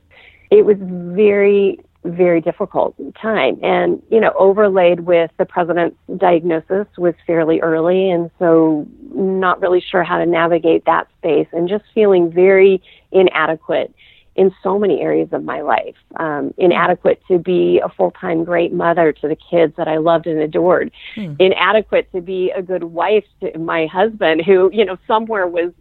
it 0.50 0.66
was 0.66 0.78
very 0.80 1.80
very 2.04 2.40
difficult 2.40 2.96
time 3.22 3.60
and 3.64 4.02
you 4.10 4.20
know 4.20 4.32
overlaid 4.38 5.02
with 5.02 5.30
the 5.38 5.46
president's 5.46 5.98
diagnosis 6.18 6.88
was 6.98 7.14
fairly 7.26 7.60
early 7.60 8.10
and 8.10 8.32
so 8.40 8.88
not 9.14 9.60
really 9.60 9.82
sure 9.82 10.04
how 10.04 10.18
to 10.18 10.26
navigate 10.26 10.86
that 10.86 11.08
space 11.18 11.48
and 11.52 11.68
just 11.68 11.84
feeling 11.94 12.32
very 12.32 12.82
inadequate 13.12 13.94
in 14.38 14.53
so 14.62 14.77
many 14.77 15.01
areas 15.01 15.29
of 15.32 15.44
my 15.44 15.62
life. 15.62 15.96
Um, 16.17 16.53
inadequate 16.58 17.22
to 17.27 17.39
be 17.39 17.82
a 17.84 17.89
full 17.89 18.12
time 18.12 18.44
great 18.44 18.72
mother 18.72 19.12
to 19.12 19.27
the 19.27 19.36
kids 19.36 19.74
that 19.77 19.88
I 19.88 19.98
loved 19.98 20.27
and 20.27 20.39
adored. 20.39 20.91
Hmm. 21.15 21.34
Inadequate 21.39 22.12
to 22.13 22.22
be 22.22 22.51
a 22.51 22.62
good 22.62 22.84
wife 22.84 23.25
to 23.41 23.58
my 23.58 23.88
husband, 23.88 24.44
who, 24.46 24.70
you 24.72 24.86
know, 24.86 24.98
somewhere 25.08 25.48
was 25.48 25.74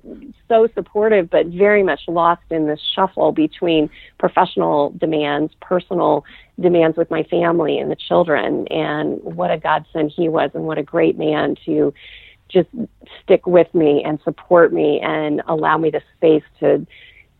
so 0.48 0.68
supportive, 0.74 1.28
but 1.28 1.46
very 1.46 1.82
much 1.82 2.00
lost 2.08 2.42
in 2.50 2.66
this 2.66 2.80
shuffle 2.94 3.30
between 3.30 3.90
professional 4.18 4.94
demands, 4.98 5.52
personal 5.60 6.24
demands 6.58 6.96
with 6.96 7.10
my 7.10 7.24
family 7.24 7.78
and 7.78 7.90
the 7.90 7.96
children. 7.96 8.66
And 8.68 9.22
what 9.22 9.50
a 9.50 9.58
godsend 9.58 10.12
he 10.16 10.30
was, 10.30 10.50
and 10.54 10.64
what 10.64 10.78
a 10.78 10.82
great 10.82 11.18
man 11.18 11.56
to 11.66 11.92
just 12.48 12.68
stick 13.22 13.46
with 13.46 13.72
me 13.74 14.02
and 14.02 14.18
support 14.22 14.72
me 14.72 15.00
and 15.02 15.42
allow 15.46 15.76
me 15.76 15.90
the 15.90 16.00
space 16.16 16.44
to 16.60 16.86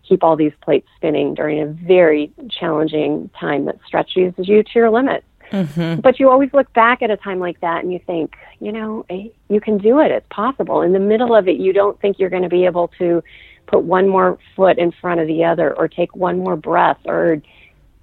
keep 0.09 0.23
all 0.23 0.37
these 0.37 0.53
plates 0.61 0.89
spinning 0.97 1.35
during 1.35 1.61
a 1.61 1.67
very 1.67 2.33
challenging 2.51 3.31
time 3.39 3.65
that 3.67 3.79
stretches 3.87 4.35
you 4.39 4.63
to 4.63 4.71
your 4.75 4.91
limits. 4.91 5.27
Mm-hmm. 5.51 6.01
But 6.01 6.19
you 6.19 6.31
always 6.31 6.53
look 6.53 6.73
back 6.73 7.03
at 7.03 7.11
a 7.11 7.17
time 7.17 7.39
like 7.39 7.61
that 7.61 7.83
and 7.83 7.93
you 7.93 8.01
think, 8.01 8.37
you 8.61 8.73
know, 8.73 9.07
eh, 9.09 9.29
you 9.49 9.61
can 9.61 9.79
do 9.79 10.01
it. 10.01 10.11
It's 10.11 10.27
possible. 10.29 10.83
In 10.83 10.93
the 10.93 10.99
middle 10.99 11.35
of 11.35 11.49
it, 11.49 11.57
you 11.57 11.73
don't 11.73 12.01
think 12.01 12.19
you're 12.19 12.31
going 12.31 12.43
to 12.43 12.49
be 12.49 12.65
able 12.65 12.89
to 12.99 13.23
put 13.67 13.83
one 13.83 14.09
more 14.09 14.39
foot 14.55 14.79
in 14.79 14.93
front 14.93 15.21
of 15.21 15.27
the 15.27 15.45
other 15.45 15.75
or 15.77 15.89
take 15.89 16.15
one 16.17 16.39
more 16.39 16.57
breath 16.57 16.99
or 17.05 17.41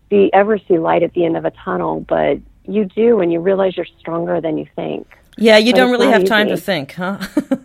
see 0.09 0.29
ever 0.33 0.57
see 0.57 0.77
light 0.77 1.03
at 1.03 1.13
the 1.13 1.25
end 1.25 1.37
of 1.37 1.45
a 1.45 1.51
tunnel, 1.51 2.01
but 2.01 2.39
you 2.65 2.85
do 2.85 3.19
and 3.19 3.31
you 3.31 3.39
realize 3.39 3.75
you're 3.75 3.85
stronger 3.99 4.39
than 4.39 4.57
you 4.57 4.67
think. 4.75 5.07
Yeah, 5.37 5.57
you 5.57 5.71
but 5.73 5.77
don't 5.77 5.91
really 5.91 6.07
have 6.07 6.21
easy. 6.21 6.29
time 6.29 6.47
to 6.49 6.57
think, 6.57 6.93
huh? 6.93 7.19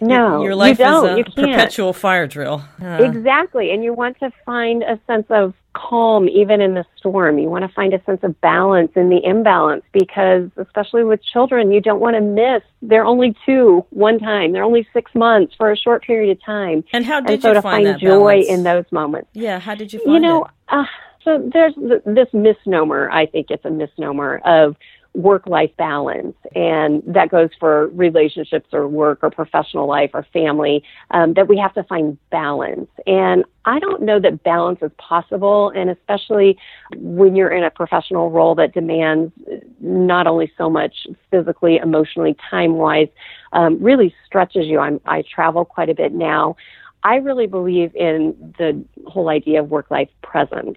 No, 0.00 0.42
your, 0.42 0.54
life 0.54 0.78
you 0.78 0.84
don't. 0.84 1.18
is 1.18 1.26
a 1.26 1.30
perpetual 1.30 1.92
fire 1.92 2.26
drill. 2.26 2.64
Uh, 2.82 3.02
exactly, 3.02 3.70
and 3.70 3.84
you 3.84 3.92
want 3.92 4.18
to 4.20 4.30
find 4.46 4.82
a 4.82 4.98
sense 5.06 5.26
of 5.28 5.52
calm 5.74 6.28
even 6.28 6.60
in 6.60 6.74
the 6.74 6.84
storm. 6.96 7.38
You 7.38 7.48
want 7.48 7.62
to 7.62 7.68
find 7.74 7.92
a 7.92 8.02
sense 8.04 8.20
of 8.22 8.40
balance 8.40 8.92
in 8.96 9.10
the 9.10 9.22
imbalance 9.22 9.84
because, 9.92 10.48
especially 10.56 11.04
with 11.04 11.22
children, 11.22 11.70
you 11.70 11.80
don't 11.80 12.00
want 12.00 12.16
to 12.16 12.20
miss. 12.20 12.62
They're 12.82 13.04
only 13.04 13.36
two 13.44 13.84
one 13.90 14.18
time. 14.18 14.52
They're 14.52 14.64
only 14.64 14.86
six 14.92 15.14
months 15.14 15.54
for 15.56 15.70
a 15.70 15.76
short 15.76 16.02
period 16.02 16.36
of 16.36 16.42
time. 16.42 16.82
And 16.92 17.04
how 17.04 17.20
did 17.20 17.32
and 17.34 17.42
so 17.42 17.48
you 17.48 17.54
to 17.54 17.62
find, 17.62 17.86
find 17.86 18.00
joy 18.00 18.42
balance? 18.42 18.48
in 18.48 18.62
those 18.62 18.84
moments? 18.90 19.28
Yeah, 19.34 19.58
how 19.58 19.74
did 19.74 19.92
you 19.92 19.98
find 20.00 20.14
you 20.14 20.20
know? 20.20 20.46
Uh, 20.68 20.84
so 21.24 21.50
there's 21.52 21.74
this 22.06 22.28
misnomer. 22.32 23.10
I 23.10 23.26
think 23.26 23.50
it's 23.50 23.64
a 23.64 23.70
misnomer 23.70 24.38
of 24.44 24.76
work 25.14 25.46
life 25.46 25.70
balance. 25.76 26.36
And 26.54 27.02
that 27.06 27.30
goes 27.30 27.50
for 27.58 27.88
relationships 27.88 28.68
or 28.72 28.86
work 28.86 29.20
or 29.22 29.30
professional 29.30 29.86
life 29.86 30.10
or 30.14 30.24
family, 30.32 30.84
um, 31.10 31.34
that 31.34 31.48
we 31.48 31.58
have 31.58 31.74
to 31.74 31.82
find 31.84 32.16
balance. 32.30 32.88
And 33.06 33.44
I 33.64 33.78
don't 33.80 34.02
know 34.02 34.20
that 34.20 34.42
balance 34.44 34.78
is 34.82 34.92
possible. 34.98 35.72
And 35.74 35.90
especially 35.90 36.56
when 36.96 37.34
you're 37.34 37.50
in 37.50 37.64
a 37.64 37.70
professional 37.70 38.30
role 38.30 38.54
that 38.56 38.72
demands 38.72 39.32
not 39.80 40.26
only 40.26 40.52
so 40.56 40.70
much 40.70 41.06
physically, 41.30 41.76
emotionally, 41.76 42.36
time 42.48 42.74
wise, 42.74 43.08
um, 43.52 43.82
really 43.82 44.14
stretches 44.26 44.66
you. 44.66 44.78
I'm, 44.78 45.00
I 45.06 45.22
travel 45.22 45.64
quite 45.64 45.88
a 45.88 45.94
bit 45.94 46.12
now. 46.12 46.56
I 47.02 47.16
really 47.16 47.46
believe 47.46 47.94
in 47.96 48.54
the 48.58 48.84
whole 49.06 49.30
idea 49.30 49.60
of 49.60 49.70
work 49.70 49.90
life 49.90 50.10
presence. 50.22 50.76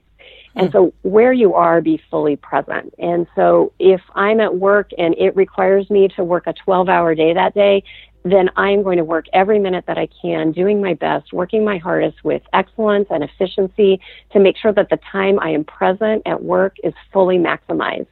And 0.56 0.72
so 0.72 0.94
where 1.02 1.34
you 1.34 1.56
are, 1.56 1.82
be 1.82 2.02
fully 2.12 2.36
present. 2.36 2.94
And 3.00 3.26
so 3.36 3.74
if 3.80 4.02
I'm 4.16 4.40
at 4.40 4.56
work 4.56 4.92
and 4.98 5.16
it 5.18 5.36
requires 5.36 5.90
me 5.90 6.08
to 6.10 6.24
work 6.24 6.46
a 6.46 6.54
12 6.54 6.90
hour 6.90 7.16
day 7.16 7.34
that 7.34 7.56
day, 7.56 7.84
then 8.24 8.50
I'm 8.56 8.84
going 8.84 8.98
to 8.98 9.04
work 9.04 9.26
every 9.34 9.60
minute 9.60 9.86
that 9.88 9.98
I 9.98 10.08
can, 10.22 10.52
doing 10.52 10.82
my 10.82 10.94
best, 10.94 11.34
working 11.34 11.66
my 11.66 11.78
hardest 11.78 12.24
with 12.24 12.42
excellence 12.54 13.08
and 13.10 13.24
efficiency 13.24 14.00
to 14.32 14.40
make 14.40 14.58
sure 14.58 14.72
that 14.74 14.90
the 14.90 15.00
time 15.12 15.40
I 15.40 15.50
am 15.50 15.66
present 15.66 16.22
at 16.26 16.42
work 16.42 16.78
is 16.84 16.94
fully 17.12 17.38
maximized. 17.38 18.08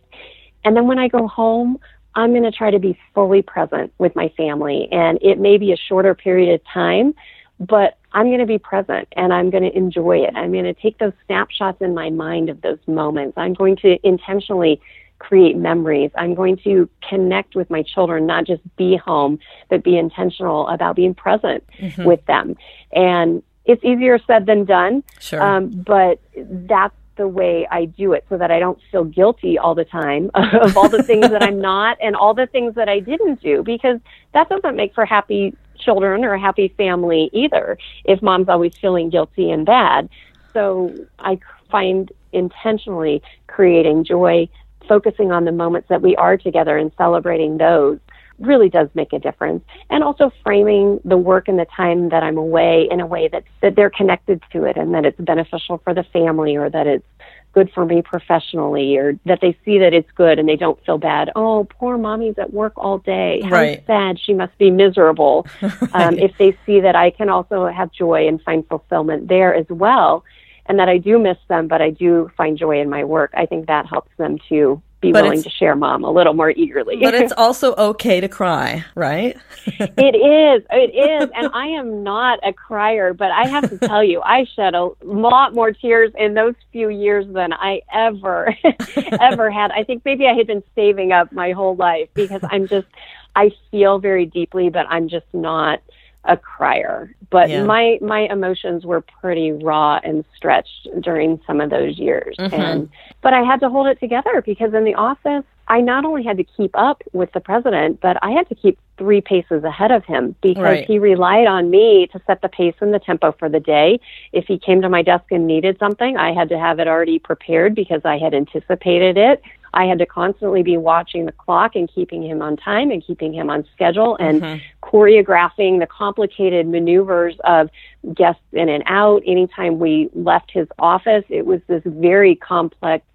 And 0.66 0.76
then 0.76 0.88
when 0.88 1.00
I 1.00 1.08
go 1.08 1.28
home, 1.28 1.80
I'm 2.14 2.32
going 2.32 2.44
to 2.44 2.52
try 2.52 2.72
to 2.72 2.80
be 2.80 3.00
fully 3.14 3.42
present 3.42 3.94
with 4.00 4.16
my 4.16 4.30
family. 4.36 4.90
And 4.92 5.18
it 5.22 5.40
may 5.40 5.58
be 5.58 5.72
a 5.72 5.78
shorter 5.78 6.14
period 6.14 6.54
of 6.54 6.62
time, 6.74 7.14
but 7.60 7.98
I'm 8.14 8.28
going 8.28 8.40
to 8.40 8.46
be 8.46 8.58
present 8.58 9.08
and 9.14 9.34
I'm 9.34 9.50
going 9.50 9.64
to 9.64 9.76
enjoy 9.76 10.20
it. 10.20 10.36
I'm 10.36 10.52
going 10.52 10.66
to 10.66 10.74
take 10.74 10.98
those 10.98 11.14
snapshots 11.26 11.82
in 11.82 11.94
my 11.94 12.10
mind 12.10 12.50
of 12.50 12.62
those 12.62 12.80
moments. 12.88 13.38
I'm 13.38 13.54
going 13.54 13.78
to 13.78 13.98
intentionally 14.06 14.82
create 15.20 15.56
memories. 15.56 16.12
I'm 16.16 16.34
going 16.34 16.58
to 16.64 16.90
connect 17.08 17.56
with 17.56 17.70
my 17.70 17.84
children, 17.84 18.26
not 18.26 18.46
just 18.46 18.62
be 18.76 18.98
home, 18.98 19.40
but 19.70 19.84
be 19.84 19.98
intentional 19.98 20.68
about 20.68 20.96
being 20.96 21.14
present 21.14 21.64
mm-hmm. 21.80 22.04
with 22.04 22.26
them. 22.26 22.56
And 22.92 23.44
it's 23.66 23.84
easier 23.84 24.20
said 24.26 24.48
than 24.48 24.66
done. 24.66 25.04
Sure. 25.20 25.42
Um, 25.42 25.70
but 25.70 26.20
that's 26.36 26.96
the 27.18 27.28
way 27.28 27.68
I 27.70 27.86
do 27.86 28.14
it 28.14 28.26
so 28.30 28.38
that 28.38 28.50
I 28.50 28.60
don't 28.60 28.80
feel 28.92 29.04
guilty 29.04 29.60
all 29.60 29.76
the 29.76 29.86
time 29.86 30.32
of 30.34 30.76
all 30.76 30.90
the 30.90 31.04
things 31.04 31.30
that 31.30 31.44
I'm 31.44 31.62
not 31.72 31.98
and 32.02 32.16
all 32.16 32.34
the 32.34 32.48
things 32.48 32.76
that 32.76 32.90
I 32.90 33.00
didn't 33.00 33.42
do 33.42 33.64
because 33.64 34.00
that 34.34 34.50
doesn't 34.50 34.76
make 34.76 34.96
for 34.96 35.06
happy 35.06 35.56
children 35.82 36.24
or 36.24 36.34
a 36.34 36.40
happy 36.40 36.74
family 36.78 37.30
either 37.34 37.78
if 38.06 38.22
mom's 38.22 38.50
always 38.50 38.74
feeling 38.80 39.10
guilty 39.10 39.52
and 39.52 39.66
bad. 39.66 40.10
So 40.54 40.94
I 41.20 41.40
find 41.70 42.12
intentionally 42.34 43.22
creating 43.48 44.04
joy, 44.04 44.48
focusing 44.88 45.32
on 45.32 45.46
the 45.46 45.52
moments 45.52 45.90
that 45.90 46.02
we 46.02 46.16
are 46.16 46.38
together 46.38 46.78
and 46.78 46.92
celebrating 46.98 47.58
those 47.58 48.00
really 48.42 48.70
does 48.70 48.90
make 48.94 49.14
a 49.14 49.20
difference. 49.20 49.64
And 49.90 50.04
also 50.04 50.32
framing 50.44 51.00
the 51.06 51.18
work 51.18 51.48
and 51.48 51.60
the 51.60 51.66
time 51.66 52.10
that 52.10 52.24
I'm 52.24 52.38
away 52.38 52.88
in 52.90 53.00
a 53.00 53.06
way 53.06 53.28
that, 53.30 53.44
that 53.62 53.76
they're 53.76 53.90
connected 53.90 54.42
to 54.52 54.66
it 54.66 54.78
and 54.78 54.94
that 54.94 55.06
it's 55.06 55.20
beneficial 55.20 55.80
for 55.84 55.94
the 55.94 56.04
family 56.04 56.56
or 56.56 56.70
that 56.70 56.88
it's 56.88 57.06
good 57.54 57.70
for 57.74 57.86
me 57.86 58.02
professionally 58.02 58.96
or 58.96 59.20
that 59.26 59.40
they 59.42 59.58
see 59.66 59.78
that 59.80 59.94
it's 59.94 60.10
good 60.12 60.40
and 60.40 60.48
they 60.48 60.56
don't 60.56 60.84
feel 60.86 60.98
bad. 60.98 61.32
Oh, 61.36 61.68
poor 61.70 61.98
mommy's 61.98 62.38
at 62.38 62.54
work 62.54 62.74
all 62.78 63.00
day. 63.00 63.42
How 63.44 63.50
right. 63.50 63.84
sad. 63.86 64.20
She 64.20 64.34
must 64.34 64.58
be 64.58 64.72
miserable. 64.72 65.46
right. 65.62 65.90
um, 65.94 66.18
if 66.18 66.32
they 66.38 66.58
see 66.66 66.80
that 66.80 66.96
I 66.96 67.12
can 67.12 67.30
also 67.30 67.68
have 67.68 67.92
joy 67.92 68.28
and 68.28 68.42
find 68.42 68.66
fulfillment 68.68 69.28
there 69.28 69.54
as 69.54 69.66
well 69.70 70.24
and 70.68 70.80
that 70.80 70.88
I 70.88 70.98
do 70.98 71.20
miss 71.20 71.38
them, 71.50 71.68
but 71.68 71.82
I 71.82 71.90
do 71.90 72.32
find 72.38 72.58
joy 72.58 72.80
in 72.80 72.90
my 72.90 73.04
work, 73.04 73.32
I 73.36 73.46
think 73.46 73.68
that 73.68 73.88
helps 73.88 74.12
them 74.18 74.38
to 74.50 74.82
be 75.02 75.12
but 75.12 75.24
willing 75.24 75.42
to 75.42 75.50
share 75.50 75.76
mom 75.76 76.04
a 76.04 76.12
little 76.12 76.34
more 76.34 76.52
eagerly. 76.52 76.98
but 77.02 77.14
it's 77.14 77.34
also 77.38 77.74
okay 77.76 78.22
to 78.22 78.30
cry, 78.30 78.86
right? 78.96 79.36
it 79.66 80.16
is. 80.16 80.66
It 80.70 80.96
is. 80.96 81.30
And 81.36 81.50
I 81.54 81.68
am 81.68 82.04
not 82.04 82.40
a 82.44 82.54
crier, 82.54 83.14
but 83.14 83.32
I 83.32 83.48
have 83.48 83.70
to 83.70 83.78
tell 83.80 84.04
you, 84.04 84.22
I 84.22 84.46
shed 84.56 84.76
a 84.76 84.90
lot 85.04 85.54
more 85.56 85.72
tears 85.72 86.12
in 86.18 86.36
those 86.36 86.54
few 86.72 86.90
years 86.90 87.26
than 87.34 87.52
I 87.52 87.82
ever, 87.92 88.56
ever 89.20 89.50
had. 89.50 89.72
I 89.72 89.84
think 89.84 90.06
maybe 90.06 90.28
I 90.28 90.34
had 90.34 90.48
been 90.48 90.64
saving 90.76 91.12
up 91.12 91.32
my 91.32 91.52
whole 91.52 91.76
life 91.76 92.10
because 92.14 92.42
I'm 92.44 92.68
just, 92.68 92.88
I 93.36 93.52
feel 93.72 93.98
very 93.98 94.28
deeply, 94.28 94.70
but 94.70 94.86
I'm 94.88 95.10
just 95.10 95.28
not 95.34 95.82
a 96.26 96.38
crier. 96.38 97.14
But 97.30 97.50
yeah. 97.50 97.64
my 97.64 97.98
my 98.02 98.22
emotions 98.22 98.86
were 98.86 99.02
pretty 99.02 99.52
raw 99.52 100.00
and 100.04 100.24
stretched 100.36 100.88
during 101.00 101.42
some 101.48 101.62
of 101.62 101.70
those 101.70 101.98
years. 101.98 102.36
Mm-hmm. 102.38 102.54
And 102.54 102.90
but 103.22 103.34
I 103.34 103.42
had 103.42 103.60
to 103.62 103.70
hold 103.70 103.88
it 103.88 104.00
together 104.00 104.42
because 104.46 104.74
in 104.74 104.84
the 104.84 104.96
office 104.96 105.44
I 105.68 105.80
not 105.80 106.04
only 106.04 106.24
had 106.24 106.36
to 106.36 106.44
keep 106.44 106.72
up 106.74 107.02
with 107.14 107.32
the 107.32 107.40
president, 107.40 108.02
but 108.02 108.18
I 108.22 108.32
had 108.32 108.50
to 108.50 108.56
keep 108.56 108.78
three 108.98 109.22
paces 109.22 109.64
ahead 109.64 109.90
of 109.90 110.04
him 110.04 110.36
because 110.42 110.62
right. 110.62 110.86
he 110.86 111.00
relied 111.00 111.48
on 111.48 111.72
me 111.72 112.08
to 112.12 112.22
set 112.28 112.42
the 112.42 112.50
pace 112.50 112.76
and 112.82 112.94
the 112.94 113.00
tempo 113.00 113.32
for 113.32 113.48
the 113.48 113.62
day. 113.62 114.00
If 114.34 114.48
he 114.48 114.60
came 114.60 114.82
to 114.82 114.90
my 114.90 115.02
desk 115.02 115.26
and 115.32 115.48
needed 115.48 115.80
something, 115.80 116.18
I 116.18 116.34
had 116.34 116.50
to 116.50 116.60
have 116.60 116.80
it 116.80 116.90
already 116.90 117.20
prepared 117.20 117.74
because 117.74 118.02
I 118.04 118.18
had 118.18 118.34
anticipated 118.34 119.18
it. 119.18 119.42
I 119.74 119.86
had 119.86 120.00
to 120.00 120.06
constantly 120.06 120.64
be 120.64 120.78
watching 120.78 121.26
the 121.26 121.32
clock 121.32 121.76
and 121.76 121.90
keeping 121.90 122.24
him 122.24 122.42
on 122.42 122.58
time 122.58 122.92
and 122.92 123.06
keeping 123.06 123.34
him 123.34 123.50
on 123.50 123.66
schedule 123.74 124.18
and 124.20 124.42
mm-hmm. 124.42 124.86
choreographing 124.86 125.80
the 125.80 125.88
complicated 125.88 126.68
maneuvers 126.68 127.36
of 127.46 127.70
guests 128.14 128.44
in 128.52 128.70
and 128.70 128.84
out. 128.86 129.24
Anytime 129.26 129.80
we 129.80 130.10
left 130.14 130.52
his 130.52 130.68
office, 130.78 131.24
it 131.30 131.46
was 131.46 131.62
this 131.68 131.84
very 131.86 132.36
complex 132.36 133.06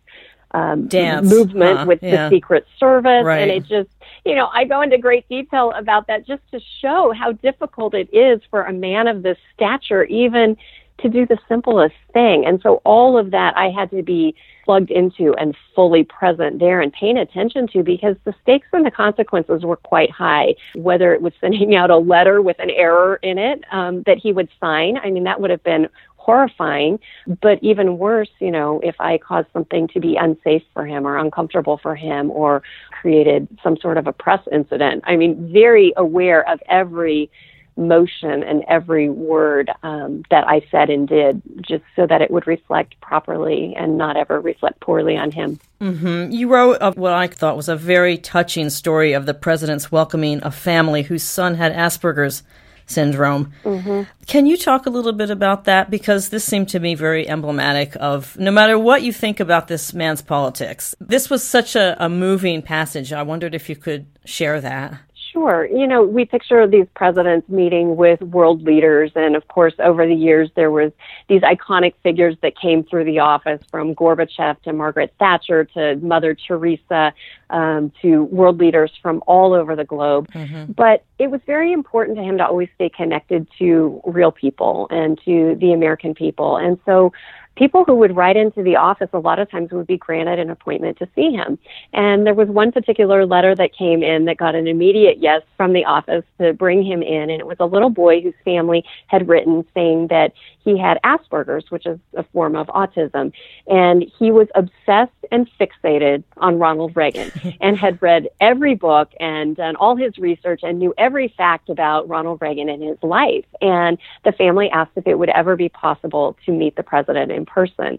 um, 0.52 0.86
Dance. 0.86 1.28
movement 1.28 1.78
huh, 1.80 1.84
with 1.86 2.02
yeah. 2.02 2.28
the 2.28 2.36
Secret 2.36 2.66
Service. 2.78 3.24
Right. 3.24 3.40
And 3.40 3.50
it 3.50 3.66
just, 3.66 3.90
you 4.24 4.34
know, 4.34 4.48
I 4.52 4.64
go 4.64 4.80
into 4.80 4.96
great 4.96 5.28
detail 5.28 5.72
about 5.72 6.06
that 6.06 6.26
just 6.26 6.42
to 6.52 6.60
show 6.80 7.12
how 7.12 7.32
difficult 7.32 7.94
it 7.94 8.08
is 8.12 8.40
for 8.50 8.62
a 8.62 8.72
man 8.72 9.06
of 9.06 9.22
this 9.22 9.36
stature, 9.54 10.04
even 10.04 10.56
to 10.98 11.08
do 11.08 11.26
the 11.26 11.38
simplest 11.48 11.94
thing. 12.12 12.46
And 12.46 12.60
so 12.62 12.80
all 12.84 13.18
of 13.18 13.30
that 13.30 13.56
I 13.56 13.70
had 13.70 13.90
to 13.90 14.02
be 14.02 14.34
plugged 14.64 14.90
into 14.90 15.34
and 15.34 15.56
fully 15.74 16.04
present 16.04 16.58
there 16.58 16.80
and 16.80 16.92
paying 16.92 17.18
attention 17.18 17.68
to 17.68 17.82
because 17.82 18.16
the 18.24 18.34
stakes 18.42 18.66
and 18.72 18.84
the 18.84 18.90
consequences 18.90 19.62
were 19.62 19.76
quite 19.76 20.10
high. 20.10 20.54
Whether 20.74 21.14
it 21.14 21.22
was 21.22 21.32
sending 21.40 21.74
out 21.74 21.90
a 21.90 21.96
letter 21.96 22.42
with 22.42 22.58
an 22.58 22.70
error 22.70 23.16
in 23.22 23.38
it 23.38 23.62
um, 23.70 24.02
that 24.06 24.18
he 24.18 24.32
would 24.32 24.48
sign, 24.60 24.98
I 24.98 25.10
mean, 25.10 25.24
that 25.24 25.40
would 25.40 25.50
have 25.50 25.62
been 25.62 25.88
horrifying. 26.16 26.98
But 27.40 27.62
even 27.62 27.98
worse, 27.98 28.30
you 28.40 28.50
know, 28.50 28.80
if 28.82 28.96
I 28.98 29.18
caused 29.18 29.46
something 29.52 29.86
to 29.88 30.00
be 30.00 30.16
unsafe 30.16 30.64
for 30.74 30.84
him 30.84 31.06
or 31.06 31.16
uncomfortable 31.16 31.78
for 31.78 31.94
him 31.94 32.30
or 32.32 32.62
created 32.90 33.46
some 33.62 33.76
sort 33.76 33.96
of 33.96 34.08
a 34.08 34.12
press 34.12 34.40
incident. 34.50 35.04
I 35.06 35.16
mean, 35.16 35.52
very 35.52 35.92
aware 35.96 36.46
of 36.48 36.60
every 36.68 37.30
motion 37.76 38.42
and 38.42 38.64
every 38.68 39.08
word 39.08 39.70
um, 39.82 40.22
that 40.30 40.46
I 40.46 40.66
said 40.70 40.90
and 40.90 41.06
did, 41.06 41.42
just 41.60 41.84
so 41.94 42.06
that 42.06 42.22
it 42.22 42.30
would 42.30 42.46
reflect 42.46 43.00
properly 43.00 43.74
and 43.76 43.98
not 43.98 44.16
ever 44.16 44.40
reflect 44.40 44.80
poorly 44.80 45.16
on 45.16 45.30
him. 45.30 45.60
Mm-hmm. 45.80 46.32
You 46.32 46.48
wrote 46.48 46.96
what 46.96 47.12
I 47.12 47.26
thought 47.26 47.56
was 47.56 47.68
a 47.68 47.76
very 47.76 48.16
touching 48.16 48.70
story 48.70 49.12
of 49.12 49.26
the 49.26 49.34
president's 49.34 49.92
welcoming 49.92 50.40
a 50.42 50.50
family 50.50 51.02
whose 51.02 51.22
son 51.22 51.54
had 51.54 51.72
Asperger's 51.72 52.42
syndrome. 52.86 53.52
Mm-hmm. 53.64 54.02
Can 54.26 54.46
you 54.46 54.56
talk 54.56 54.86
a 54.86 54.90
little 54.90 55.12
bit 55.12 55.30
about 55.30 55.64
that? 55.64 55.90
Because 55.90 56.28
this 56.28 56.44
seemed 56.44 56.68
to 56.70 56.80
me 56.80 56.94
very 56.94 57.28
emblematic 57.28 57.96
of 57.96 58.38
no 58.38 58.50
matter 58.50 58.78
what 58.78 59.02
you 59.02 59.12
think 59.12 59.40
about 59.40 59.68
this 59.68 59.92
man's 59.92 60.22
politics, 60.22 60.94
this 61.00 61.28
was 61.28 61.42
such 61.42 61.76
a, 61.76 61.96
a 62.02 62.08
moving 62.08 62.62
passage. 62.62 63.12
I 63.12 63.22
wondered 63.22 63.54
if 63.54 63.68
you 63.68 63.76
could 63.76 64.06
share 64.24 64.60
that. 64.60 65.00
Sure. 65.36 65.66
You 65.66 65.86
know, 65.86 66.02
we 66.02 66.24
picture 66.24 66.66
these 66.66 66.86
presidents 66.94 67.46
meeting 67.50 67.96
with 67.96 68.22
world 68.22 68.62
leaders. 68.62 69.12
And 69.14 69.36
of 69.36 69.46
course, 69.48 69.74
over 69.78 70.06
the 70.06 70.14
years, 70.14 70.48
there 70.56 70.70
was 70.70 70.92
these 71.28 71.42
iconic 71.42 71.92
figures 72.02 72.36
that 72.40 72.58
came 72.58 72.82
through 72.82 73.04
the 73.04 73.18
office 73.18 73.60
from 73.70 73.94
Gorbachev 73.94 74.62
to 74.62 74.72
Margaret 74.72 75.12
Thatcher 75.18 75.66
to 75.74 75.96
Mother 75.96 76.34
Teresa 76.34 77.12
um, 77.50 77.92
to 78.00 78.24
world 78.24 78.56
leaders 78.56 78.90
from 79.02 79.22
all 79.26 79.52
over 79.52 79.76
the 79.76 79.84
globe. 79.84 80.32
Mm-hmm. 80.32 80.72
But 80.72 81.04
it 81.18 81.30
was 81.30 81.42
very 81.46 81.70
important 81.70 82.16
to 82.16 82.22
him 82.22 82.38
to 82.38 82.46
always 82.46 82.70
stay 82.76 82.88
connected 82.88 83.46
to 83.58 84.00
real 84.06 84.32
people 84.32 84.86
and 84.90 85.20
to 85.26 85.54
the 85.60 85.74
American 85.74 86.14
people. 86.14 86.56
And 86.56 86.78
so 86.86 87.12
people 87.56 87.84
who 87.84 87.94
would 87.94 88.14
write 88.14 88.36
into 88.36 88.62
the 88.62 88.76
office 88.76 89.08
a 89.12 89.18
lot 89.18 89.38
of 89.38 89.50
times 89.50 89.72
would 89.72 89.86
be 89.86 89.96
granted 89.96 90.38
an 90.38 90.50
appointment 90.50 90.98
to 90.98 91.08
see 91.14 91.32
him. 91.32 91.58
And 91.92 92.26
there 92.26 92.34
was 92.34 92.48
one 92.48 92.70
particular 92.70 93.26
letter 93.26 93.54
that 93.54 93.74
came 93.74 94.02
in 94.02 94.26
that 94.26 94.36
got 94.36 94.54
an 94.54 94.68
immediate 94.68 95.18
yes 95.18 95.42
from 95.56 95.72
the 95.72 95.84
office 95.84 96.24
to 96.38 96.52
bring 96.52 96.84
him 96.84 97.02
in. 97.02 97.30
And 97.30 97.40
it 97.40 97.46
was 97.46 97.56
a 97.58 97.66
little 97.66 97.90
boy 97.90 98.20
whose 98.20 98.34
family 98.44 98.84
had 99.06 99.28
written 99.28 99.64
saying 99.74 100.08
that 100.08 100.32
he 100.58 100.78
had 100.78 100.98
Asperger's, 101.04 101.70
which 101.70 101.86
is 101.86 101.98
a 102.14 102.24
form 102.24 102.56
of 102.56 102.66
autism. 102.68 103.32
And 103.66 104.04
he 104.18 104.30
was 104.30 104.48
obsessed 104.54 105.12
and 105.30 105.48
fixated 105.58 106.24
on 106.36 106.58
Ronald 106.58 106.94
Reagan 106.94 107.30
and 107.60 107.78
had 107.78 108.00
read 108.02 108.28
every 108.40 108.74
book 108.74 109.10
and 109.18 109.56
done 109.56 109.76
all 109.76 109.96
his 109.96 110.18
research 110.18 110.60
and 110.62 110.78
knew 110.78 110.92
every 110.98 111.32
fact 111.36 111.70
about 111.70 112.08
Ronald 112.08 112.40
Reagan 112.42 112.68
and 112.68 112.82
his 112.82 112.98
life. 113.02 113.44
And 113.60 113.96
the 114.24 114.32
family 114.32 114.68
asked 114.70 114.92
if 114.96 115.06
it 115.06 115.18
would 115.18 115.30
ever 115.30 115.56
be 115.56 115.68
possible 115.68 116.36
to 116.44 116.52
meet 116.52 116.76
the 116.76 116.82
president 116.82 117.32
in 117.32 117.45
person. 117.46 117.98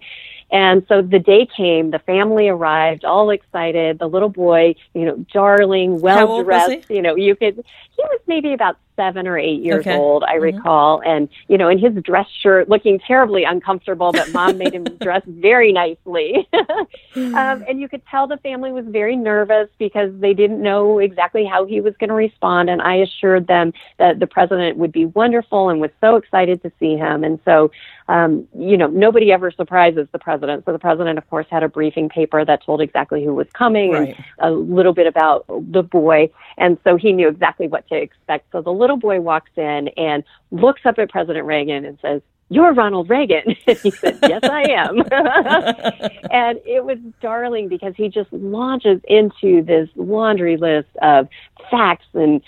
And 0.49 0.85
so 0.87 1.01
the 1.01 1.19
day 1.19 1.45
came, 1.45 1.91
the 1.91 1.99
family 1.99 2.47
arrived, 2.47 3.03
all 3.03 3.31
excited. 3.31 3.99
The 3.99 4.07
little 4.07 4.29
boy, 4.29 4.75
you 4.93 5.05
know, 5.05 5.25
darling, 5.33 5.99
well 5.99 6.43
dressed, 6.43 6.89
you 6.89 7.01
know, 7.01 7.15
you 7.15 7.35
could, 7.35 7.55
he 7.55 8.03
was 8.03 8.21
maybe 8.27 8.53
about 8.53 8.77
seven 8.97 9.27
or 9.27 9.37
eight 9.37 9.61
years 9.61 9.87
okay. 9.87 9.95
old, 9.95 10.23
I 10.23 10.33
mm-hmm. 10.33 10.57
recall. 10.57 11.01
And, 11.05 11.29
you 11.47 11.57
know, 11.57 11.69
in 11.69 11.79
his 11.79 11.93
dress 12.03 12.27
shirt, 12.41 12.67
looking 12.67 12.99
terribly 12.99 13.45
uncomfortable, 13.45 14.11
but 14.11 14.33
mom 14.33 14.57
made 14.57 14.73
him 14.73 14.83
dress 15.01 15.21
very 15.25 15.71
nicely. 15.71 16.49
um, 17.15 17.63
and 17.67 17.79
you 17.79 17.87
could 17.87 18.05
tell 18.07 18.27
the 18.27 18.37
family 18.37 18.71
was 18.71 18.85
very 18.87 19.15
nervous 19.15 19.69
because 19.77 20.11
they 20.19 20.33
didn't 20.33 20.61
know 20.61 20.99
exactly 20.99 21.45
how 21.45 21.65
he 21.65 21.79
was 21.79 21.93
going 21.99 22.09
to 22.09 22.15
respond. 22.15 22.69
And 22.69 22.81
I 22.81 22.95
assured 22.95 23.47
them 23.47 23.71
that 23.99 24.19
the 24.19 24.27
president 24.27 24.77
would 24.77 24.91
be 24.91 25.05
wonderful 25.05 25.69
and 25.69 25.79
was 25.79 25.91
so 26.01 26.15
excited 26.15 26.61
to 26.63 26.71
see 26.79 26.97
him. 26.97 27.23
And 27.23 27.39
so, 27.45 27.71
um, 28.09 28.47
you 28.57 28.77
know, 28.77 28.87
nobody 28.87 29.31
ever 29.31 29.51
surprises 29.51 30.07
the 30.11 30.19
president. 30.19 30.65
So 30.65 30.71
the 30.71 30.79
president, 30.79 31.17
of 31.17 31.29
course, 31.29 31.45
had 31.49 31.61
a 31.61 31.69
briefing 31.69 32.09
paper 32.09 32.43
that 32.45 32.63
told 32.63 32.81
exactly 32.81 33.23
who 33.23 33.33
was 33.33 33.47
coming 33.53 33.91
right. 33.91 34.15
and 34.15 34.25
a 34.39 34.51
little 34.51 34.93
bit 34.93 35.07
about 35.07 35.45
the 35.47 35.83
boy. 35.83 36.31
And 36.57 36.77
so 36.83 36.95
he 36.95 37.11
knew 37.11 37.27
exactly 37.27 37.67
what 37.67 37.87
to 37.89 37.95
expect. 37.95 38.51
So 38.51 38.61
the 38.61 38.71
little 38.71 38.86
boy 38.95 39.19
walks 39.19 39.51
in 39.57 39.89
and 39.97 40.23
looks 40.51 40.81
up 40.85 40.97
at 40.99 41.09
President 41.09 41.45
Reagan 41.45 41.83
and 41.83 41.97
says, 42.01 42.21
you're 42.49 42.73
Ronald 42.73 43.09
Reagan. 43.09 43.55
And 43.67 43.77
he 43.79 43.91
said, 43.91 44.19
Yes, 44.21 44.41
I 44.43 44.61
am. 44.69 44.99
and 46.31 46.59
it 46.65 46.85
was 46.85 46.97
darling 47.21 47.67
because 47.67 47.93
he 47.97 48.07
just 48.07 48.31
launches 48.31 49.01
into 49.07 49.61
this 49.61 49.89
laundry 49.95 50.55
list 50.55 50.87
of 51.01 51.27
facts 51.69 52.05
and 52.13 52.41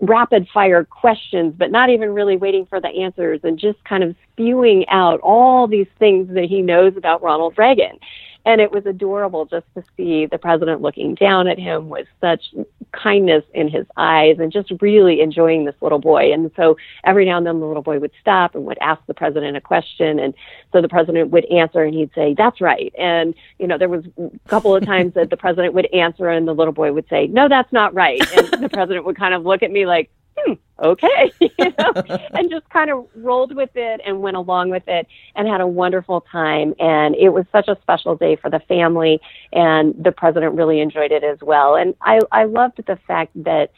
rapid 0.00 0.48
fire 0.52 0.84
questions, 0.84 1.54
but 1.56 1.70
not 1.70 1.88
even 1.88 2.12
really 2.12 2.36
waiting 2.36 2.66
for 2.66 2.80
the 2.80 2.88
answers 2.88 3.40
and 3.44 3.58
just 3.58 3.82
kind 3.84 4.02
of 4.02 4.14
spewing 4.32 4.86
out 4.88 5.20
all 5.20 5.66
these 5.66 5.86
things 5.98 6.32
that 6.34 6.44
he 6.44 6.60
knows 6.60 6.96
about 6.96 7.22
Ronald 7.22 7.56
Reagan. 7.56 7.98
And 8.44 8.60
it 8.60 8.72
was 8.72 8.86
adorable 8.86 9.46
just 9.46 9.66
to 9.74 9.84
see 9.96 10.26
the 10.26 10.38
president 10.38 10.80
looking 10.80 11.14
down 11.14 11.48
at 11.48 11.58
him 11.58 11.88
with 11.88 12.06
such 12.20 12.54
kindness 12.92 13.44
in 13.54 13.68
his 13.68 13.86
eyes 13.96 14.38
and 14.38 14.52
just 14.52 14.72
really 14.80 15.20
enjoying 15.20 15.64
this 15.64 15.74
little 15.80 15.98
boy. 15.98 16.32
And 16.32 16.50
so 16.56 16.76
every 17.04 17.24
now 17.24 17.38
and 17.38 17.46
then 17.46 17.60
the 17.60 17.66
little 17.66 17.82
boy 17.82 17.98
would 17.98 18.12
stop 18.20 18.54
and 18.54 18.64
would 18.64 18.78
ask 18.80 19.00
the 19.06 19.14
president 19.14 19.56
a 19.56 19.60
question. 19.60 20.18
And 20.18 20.34
so 20.72 20.80
the 20.80 20.88
president 20.88 21.30
would 21.30 21.44
answer 21.46 21.82
and 21.82 21.94
he'd 21.94 22.10
say, 22.14 22.34
that's 22.34 22.60
right. 22.60 22.92
And, 22.98 23.34
you 23.58 23.66
know, 23.66 23.78
there 23.78 23.88
was 23.88 24.04
a 24.18 24.30
couple 24.48 24.74
of 24.74 24.84
times 24.84 25.14
that 25.14 25.30
the 25.30 25.36
president 25.36 25.74
would 25.74 25.86
answer 25.94 26.28
and 26.28 26.46
the 26.46 26.54
little 26.54 26.72
boy 26.72 26.92
would 26.92 27.08
say, 27.08 27.26
no, 27.26 27.48
that's 27.48 27.72
not 27.72 27.94
right. 27.94 28.20
And 28.36 28.62
the 28.62 28.68
president 28.68 29.04
would 29.04 29.16
kind 29.16 29.34
of 29.34 29.44
look 29.44 29.62
at 29.62 29.70
me 29.70 29.86
like, 29.86 30.10
hmm, 30.38 30.52
okay, 30.82 31.32
you 31.40 31.50
know, 31.78 31.92
and 32.32 32.50
just 32.50 32.68
kind 32.70 32.90
of 32.90 33.06
rolled 33.16 33.54
with 33.54 33.70
it 33.74 34.00
and 34.04 34.20
went 34.20 34.36
along 34.36 34.70
with 34.70 34.86
it 34.86 35.06
and 35.34 35.48
had 35.48 35.60
a 35.60 35.66
wonderful 35.66 36.20
time. 36.20 36.74
And 36.78 37.14
it 37.16 37.30
was 37.30 37.44
such 37.52 37.68
a 37.68 37.76
special 37.82 38.16
day 38.16 38.36
for 38.36 38.50
the 38.50 38.60
family, 38.60 39.20
and 39.52 39.94
the 40.02 40.12
president 40.12 40.54
really 40.54 40.80
enjoyed 40.80 41.12
it 41.12 41.24
as 41.24 41.38
well. 41.40 41.74
And 41.74 41.94
I, 42.02 42.20
I 42.32 42.44
loved 42.44 42.82
the 42.86 42.96
fact 43.06 43.32
that 43.44 43.70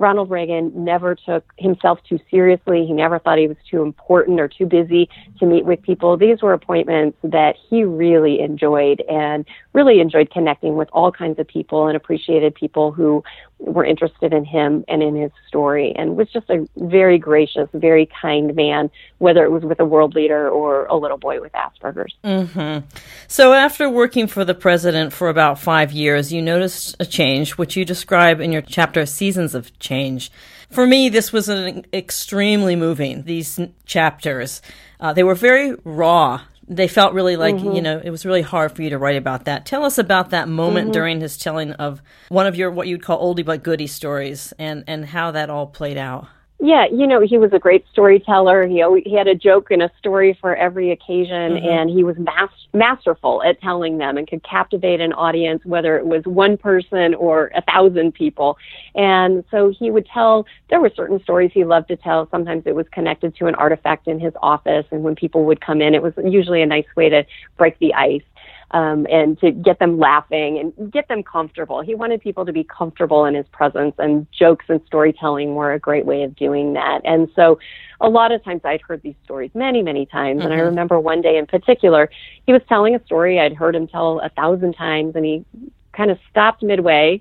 Ronald 0.00 0.30
Reagan 0.30 0.72
never 0.74 1.14
took 1.14 1.44
himself 1.58 1.98
too 2.08 2.18
seriously. 2.30 2.86
He 2.86 2.92
never 2.94 3.18
thought 3.18 3.36
he 3.36 3.46
was 3.46 3.58
too 3.70 3.82
important 3.82 4.40
or 4.40 4.48
too 4.48 4.64
busy 4.64 5.10
to 5.38 5.46
meet 5.46 5.66
with 5.66 5.82
people. 5.82 6.16
These 6.16 6.40
were 6.40 6.54
appointments 6.54 7.18
that 7.22 7.56
he 7.68 7.84
really 7.84 8.40
enjoyed 8.40 9.02
and 9.10 9.44
really 9.74 10.00
enjoyed 10.00 10.30
connecting 10.30 10.76
with 10.76 10.88
all 10.92 11.12
kinds 11.12 11.38
of 11.38 11.46
people 11.46 11.86
and 11.86 11.98
appreciated 11.98 12.54
people 12.54 12.92
who 12.92 13.22
were 13.60 13.84
interested 13.84 14.32
in 14.32 14.44
him 14.44 14.84
and 14.88 15.02
in 15.02 15.14
his 15.14 15.30
story 15.46 15.94
and 15.96 16.16
was 16.16 16.28
just 16.32 16.48
a 16.50 16.66
very 16.76 17.18
gracious, 17.18 17.68
very 17.74 18.08
kind 18.20 18.54
man, 18.54 18.90
whether 19.18 19.44
it 19.44 19.50
was 19.50 19.62
with 19.62 19.78
a 19.80 19.84
world 19.84 20.14
leader 20.14 20.48
or 20.48 20.86
a 20.86 20.96
little 20.96 21.18
boy 21.18 21.40
with 21.40 21.52
Asperger's. 21.52 22.14
Mm-hmm. 22.24 22.86
So, 23.28 23.52
after 23.52 23.88
working 23.88 24.26
for 24.26 24.44
the 24.44 24.54
president 24.54 25.12
for 25.12 25.28
about 25.28 25.58
five 25.58 25.92
years, 25.92 26.32
you 26.32 26.42
noticed 26.42 26.96
a 26.98 27.06
change, 27.06 27.52
which 27.52 27.76
you 27.76 27.84
describe 27.84 28.40
in 28.40 28.52
your 28.52 28.62
chapter 28.62 29.04
Seasons 29.06 29.54
of 29.54 29.78
Change. 29.78 30.32
For 30.70 30.86
me, 30.86 31.08
this 31.08 31.32
was 31.32 31.48
an 31.48 31.84
extremely 31.92 32.76
moving, 32.76 33.24
these 33.24 33.58
chapters. 33.84 34.62
Uh, 35.00 35.12
they 35.12 35.24
were 35.24 35.34
very 35.34 35.74
raw 35.84 36.42
they 36.70 36.86
felt 36.86 37.12
really 37.12 37.36
like 37.36 37.56
mm-hmm. 37.56 37.72
you 37.72 37.82
know 37.82 38.00
it 38.02 38.10
was 38.10 38.24
really 38.24 38.42
hard 38.42 38.74
for 38.74 38.82
you 38.82 38.90
to 38.90 38.98
write 38.98 39.16
about 39.16 39.44
that. 39.44 39.66
Tell 39.66 39.84
us 39.84 39.98
about 39.98 40.30
that 40.30 40.48
moment 40.48 40.86
mm-hmm. 40.86 40.92
during 40.92 41.20
his 41.20 41.36
telling 41.36 41.72
of 41.72 42.00
one 42.28 42.46
of 42.46 42.54
your 42.54 42.70
what 42.70 42.86
you'd 42.86 43.02
call 43.02 43.20
oldie 43.34 43.44
but 43.44 43.62
goodie 43.62 43.88
stories, 43.88 44.54
and 44.58 44.84
and 44.86 45.04
how 45.04 45.32
that 45.32 45.50
all 45.50 45.66
played 45.66 45.98
out. 45.98 46.28
Yeah, 46.62 46.84
you 46.92 47.06
know, 47.06 47.22
he 47.22 47.38
was 47.38 47.54
a 47.54 47.58
great 47.58 47.86
storyteller. 47.90 48.66
He 48.66 48.82
always, 48.82 49.04
he 49.06 49.14
had 49.14 49.26
a 49.26 49.34
joke 49.34 49.70
and 49.70 49.82
a 49.82 49.90
story 49.98 50.36
for 50.38 50.54
every 50.54 50.90
occasion, 50.90 51.54
mm-hmm. 51.54 51.66
and 51.66 51.88
he 51.88 52.04
was 52.04 52.16
mas- 52.18 52.68
masterful 52.74 53.42
at 53.42 53.58
telling 53.62 53.96
them 53.96 54.18
and 54.18 54.28
could 54.28 54.42
captivate 54.42 55.00
an 55.00 55.14
audience, 55.14 55.64
whether 55.64 55.96
it 55.96 56.04
was 56.04 56.22
one 56.24 56.58
person 56.58 57.14
or 57.14 57.50
a 57.54 57.62
thousand 57.62 58.12
people. 58.12 58.58
And 58.94 59.42
so 59.50 59.70
he 59.70 59.90
would 59.90 60.06
tell. 60.06 60.46
There 60.68 60.82
were 60.82 60.92
certain 60.94 61.22
stories 61.22 61.50
he 61.54 61.64
loved 61.64 61.88
to 61.88 61.96
tell. 61.96 62.28
Sometimes 62.30 62.64
it 62.66 62.74
was 62.74 62.86
connected 62.92 63.34
to 63.36 63.46
an 63.46 63.54
artifact 63.54 64.06
in 64.06 64.20
his 64.20 64.34
office, 64.42 64.84
and 64.90 65.02
when 65.02 65.14
people 65.14 65.46
would 65.46 65.62
come 65.62 65.80
in, 65.80 65.94
it 65.94 66.02
was 66.02 66.12
usually 66.22 66.60
a 66.60 66.66
nice 66.66 66.86
way 66.94 67.08
to 67.08 67.24
break 67.56 67.78
the 67.78 67.94
ice 67.94 68.22
um, 68.72 69.06
and 69.10 69.38
to 69.40 69.50
get 69.50 69.78
them 69.78 69.98
laughing 69.98 70.58
and 70.58 70.92
get 70.92 71.08
them 71.08 71.22
comfortable. 71.22 71.80
He 71.80 71.94
wanted 71.94 72.20
people 72.20 72.46
to 72.46 72.52
be 72.52 72.64
comfortable 72.64 73.24
in 73.24 73.34
his 73.34 73.46
presence, 73.52 73.94
and 73.98 74.26
jokes 74.30 74.66
and 74.68 74.80
storytelling 74.86 75.54
were 75.54 75.72
a 75.72 75.78
great 75.78 76.06
way 76.06 76.22
of 76.22 76.36
doing 76.36 76.74
that. 76.74 77.00
And 77.04 77.28
so, 77.34 77.58
a 78.00 78.08
lot 78.08 78.32
of 78.32 78.42
times 78.44 78.62
I'd 78.64 78.80
heard 78.80 79.02
these 79.02 79.16
stories 79.24 79.50
many, 79.54 79.82
many 79.82 80.06
times. 80.06 80.38
Mm-hmm. 80.38 80.46
And 80.46 80.54
I 80.54 80.58
mm-hmm. 80.58 80.66
remember 80.66 81.00
one 81.00 81.20
day 81.20 81.36
in 81.36 81.46
particular, 81.46 82.10
he 82.46 82.52
was 82.52 82.62
telling 82.68 82.94
a 82.94 83.04
story 83.04 83.40
I'd 83.40 83.54
heard 83.54 83.74
him 83.74 83.88
tell 83.88 84.20
a 84.20 84.28
thousand 84.30 84.74
times, 84.74 85.16
and 85.16 85.24
he 85.24 85.44
kind 85.92 86.10
of 86.10 86.18
stopped 86.30 86.62
midway 86.62 87.20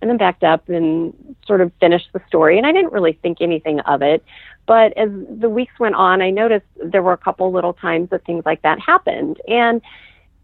and 0.00 0.10
then 0.10 0.18
backed 0.18 0.42
up 0.42 0.68
and 0.68 1.14
sort 1.46 1.60
of 1.60 1.70
finished 1.78 2.08
the 2.12 2.20
story. 2.26 2.58
And 2.58 2.66
I 2.66 2.72
didn't 2.72 2.92
really 2.92 3.12
think 3.22 3.38
anything 3.40 3.78
of 3.80 4.02
it. 4.02 4.24
But 4.66 4.96
as 4.96 5.08
the 5.28 5.48
weeks 5.48 5.78
went 5.78 5.94
on, 5.94 6.20
I 6.20 6.30
noticed 6.30 6.66
there 6.84 7.02
were 7.02 7.12
a 7.12 7.18
couple 7.18 7.52
little 7.52 7.72
times 7.72 8.10
that 8.10 8.24
things 8.24 8.44
like 8.44 8.62
that 8.62 8.80
happened. 8.80 9.40
And 9.46 9.80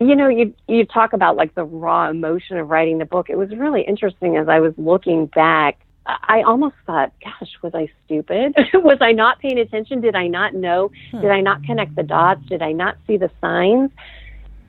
you 0.01 0.15
know, 0.15 0.29
you 0.29 0.55
you 0.69 0.85
talk 0.85 1.13
about 1.13 1.37
like 1.37 1.55
the 1.55 1.65
raw 1.65 2.09
emotion 2.09 2.57
of 2.59 2.69
writing 2.71 2.99
the 2.99 3.05
book. 3.05 3.29
It 3.29 3.37
was 3.37 3.51
really 3.51 3.83
interesting 3.83 4.37
as 4.37 4.49
I 4.49 4.61
was 4.61 4.73
looking 4.77 5.27
back. 5.27 5.81
I 6.07 6.43
almost 6.43 6.77
thought, 6.87 7.13
gosh, 7.23 7.51
was 7.63 7.75
I 7.75 7.91
stupid? 8.07 8.55
was 8.75 8.99
I 9.01 9.13
not 9.13 9.41
paying 9.41 9.59
attention? 9.59 10.01
Did 10.01 10.15
I 10.15 10.27
not 10.27 10.55
know? 10.55 10.91
Hmm. 11.11 11.21
Did 11.21 11.31
I 11.31 11.41
not 11.41 11.65
connect 11.65 11.97
the 11.97 12.03
dots? 12.03 12.41
Did 12.47 12.63
I 12.63 12.73
not 12.73 12.97
see 13.07 13.19
the 13.19 13.31
signs? 13.41 13.91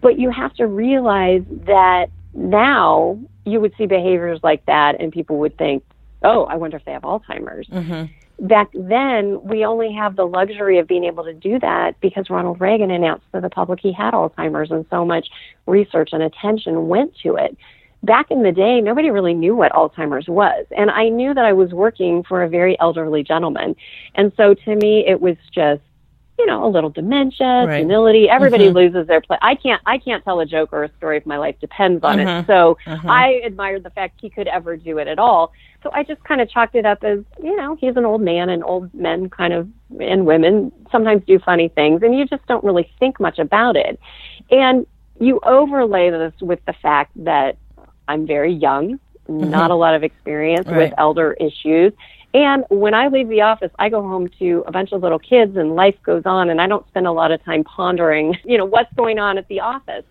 But 0.01 0.19
you 0.19 0.31
have 0.31 0.53
to 0.55 0.67
realize 0.67 1.43
that 1.65 2.07
now 2.33 3.19
you 3.45 3.61
would 3.61 3.73
see 3.77 3.85
behaviors 3.85 4.39
like 4.43 4.65
that 4.65 4.99
and 4.99 5.13
people 5.13 5.37
would 5.37 5.57
think, 5.57 5.83
oh, 6.23 6.43
I 6.45 6.55
wonder 6.55 6.75
if 6.75 6.83
they 6.83 6.91
have 6.91 7.03
Alzheimer's. 7.03 7.67
Mm-hmm 7.67 8.18
back 8.41 8.69
then 8.73 9.41
we 9.43 9.65
only 9.65 9.93
have 9.93 10.15
the 10.15 10.25
luxury 10.25 10.79
of 10.79 10.87
being 10.87 11.03
able 11.03 11.23
to 11.23 11.33
do 11.33 11.59
that 11.59 11.99
because 12.01 12.29
Ronald 12.29 12.61
Reagan 12.61 12.91
announced 12.91 13.25
to 13.33 13.41
the 13.41 13.49
public 13.49 13.79
he 13.81 13.91
had 13.91 14.13
Alzheimer's 14.13 14.71
and 14.71 14.85
so 14.89 15.05
much 15.05 15.27
research 15.65 16.09
and 16.13 16.23
attention 16.23 16.87
went 16.87 17.15
to 17.23 17.35
it. 17.35 17.57
Back 18.01 18.31
in 18.31 18.43
the 18.43 18.51
day, 18.53 18.79
nobody 18.79 19.09
really 19.09 19.33
knew 19.33 19.55
what 19.55 19.73
Alzheimer's 19.73 20.29
was. 20.29 20.65
And 20.75 20.89
I 20.89 21.09
knew 21.09 21.33
that 21.33 21.43
I 21.43 21.51
was 21.51 21.73
working 21.73 22.23
for 22.23 22.43
a 22.43 22.49
very 22.49 22.79
elderly 22.79 23.23
gentleman. 23.23 23.75
And 24.15 24.31
so 24.37 24.53
to 24.53 24.75
me, 24.75 25.05
it 25.05 25.19
was 25.19 25.35
just 25.53 25.81
you 26.39 26.45
know, 26.45 26.65
a 26.65 26.69
little 26.69 26.89
dementia, 26.89 27.65
right. 27.67 27.81
senility. 27.81 28.29
Everybody 28.29 28.67
mm-hmm. 28.67 28.77
loses 28.77 29.07
their 29.07 29.19
place. 29.19 29.39
I 29.43 29.55
can't, 29.55 29.81
I 29.85 29.97
can't 29.97 30.23
tell 30.23 30.39
a 30.39 30.45
joke 30.45 30.69
or 30.71 30.85
a 30.85 30.91
story 30.97 31.17
if 31.17 31.25
my 31.25 31.37
life 31.37 31.55
depends 31.59 32.01
on 32.03 32.17
mm-hmm. 32.17 32.29
it. 32.29 32.47
So 32.47 32.77
mm-hmm. 32.85 33.09
I 33.09 33.41
admired 33.43 33.83
the 33.83 33.89
fact 33.89 34.19
he 34.21 34.29
could 34.29 34.47
ever 34.47 34.77
do 34.77 34.99
it 34.99 35.09
at 35.09 35.19
all. 35.19 35.51
So 35.83 35.91
I 35.93 36.03
just 36.03 36.23
kind 36.23 36.39
of 36.39 36.49
chalked 36.49 36.75
it 36.75 36.85
up 36.85 37.03
as, 37.03 37.19
you 37.43 37.55
know, 37.57 37.75
he's 37.75 37.97
an 37.97 38.05
old 38.05 38.21
man 38.21 38.49
and 38.49 38.63
old 38.63 38.93
men 38.93 39.29
kind 39.29 39.51
of, 39.51 39.67
and 39.99 40.25
women 40.25 40.71
sometimes 40.93 41.23
do 41.27 41.39
funny 41.39 41.67
things 41.67 42.03
and 42.03 42.17
you 42.17 42.25
just 42.25 42.45
don't 42.47 42.63
really 42.63 42.89
think 42.99 43.19
much 43.19 43.37
about 43.37 43.75
it. 43.75 43.99
And 44.49 44.87
you 45.19 45.41
overlay 45.43 46.09
this 46.09 46.33
with 46.39 46.63
the 46.65 46.73
fact 46.73 47.11
that 47.25 47.57
I'm 48.07 48.25
very 48.25 48.53
young, 48.53 48.97
mm-hmm. 49.27 49.49
not 49.49 49.71
a 49.71 49.75
lot 49.75 49.93
of 49.93 50.03
experience 50.03 50.67
right. 50.67 50.77
with 50.77 50.93
elder 50.97 51.33
issues 51.33 51.91
and 52.33 52.63
when 52.69 52.93
I 52.93 53.07
leave 53.07 53.27
the 53.27 53.41
office, 53.41 53.71
I 53.79 53.89
go 53.89 54.01
home 54.01 54.29
to 54.39 54.63
a 54.67 54.71
bunch 54.71 54.91
of 54.91 55.01
little 55.01 55.19
kids 55.19 55.57
and 55.57 55.75
life 55.75 55.95
goes 56.03 56.23
on 56.25 56.49
and 56.49 56.61
I 56.61 56.67
don't 56.67 56.87
spend 56.87 57.07
a 57.07 57.11
lot 57.11 57.31
of 57.31 57.43
time 57.43 57.63
pondering, 57.63 58.37
you 58.43 58.57
know, 58.57 58.65
what's 58.65 58.93
going 58.93 59.19
on 59.19 59.37
at 59.37 59.47
the 59.47 59.59
office. 59.59 60.03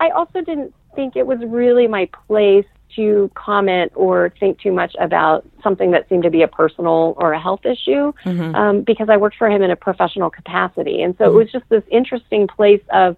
I 0.00 0.10
also 0.10 0.40
didn't 0.40 0.74
think 0.94 1.16
it 1.16 1.26
was 1.26 1.38
really 1.44 1.88
my 1.88 2.08
place 2.26 2.66
to 2.94 3.28
comment 3.34 3.90
or 3.96 4.32
think 4.38 4.60
too 4.60 4.70
much 4.70 4.94
about 5.00 5.44
something 5.64 5.90
that 5.90 6.08
seemed 6.08 6.22
to 6.22 6.30
be 6.30 6.42
a 6.42 6.48
personal 6.48 7.14
or 7.16 7.32
a 7.32 7.40
health 7.40 7.66
issue 7.66 8.12
mm-hmm. 8.24 8.54
um, 8.54 8.82
because 8.82 9.08
I 9.08 9.16
worked 9.16 9.36
for 9.36 9.50
him 9.50 9.62
in 9.62 9.70
a 9.72 9.76
professional 9.76 10.30
capacity. 10.30 11.02
And 11.02 11.16
so 11.18 11.24
mm-hmm. 11.24 11.34
it 11.34 11.36
was 11.36 11.52
just 11.52 11.68
this 11.70 11.82
interesting 11.90 12.46
place 12.46 12.82
of 12.92 13.16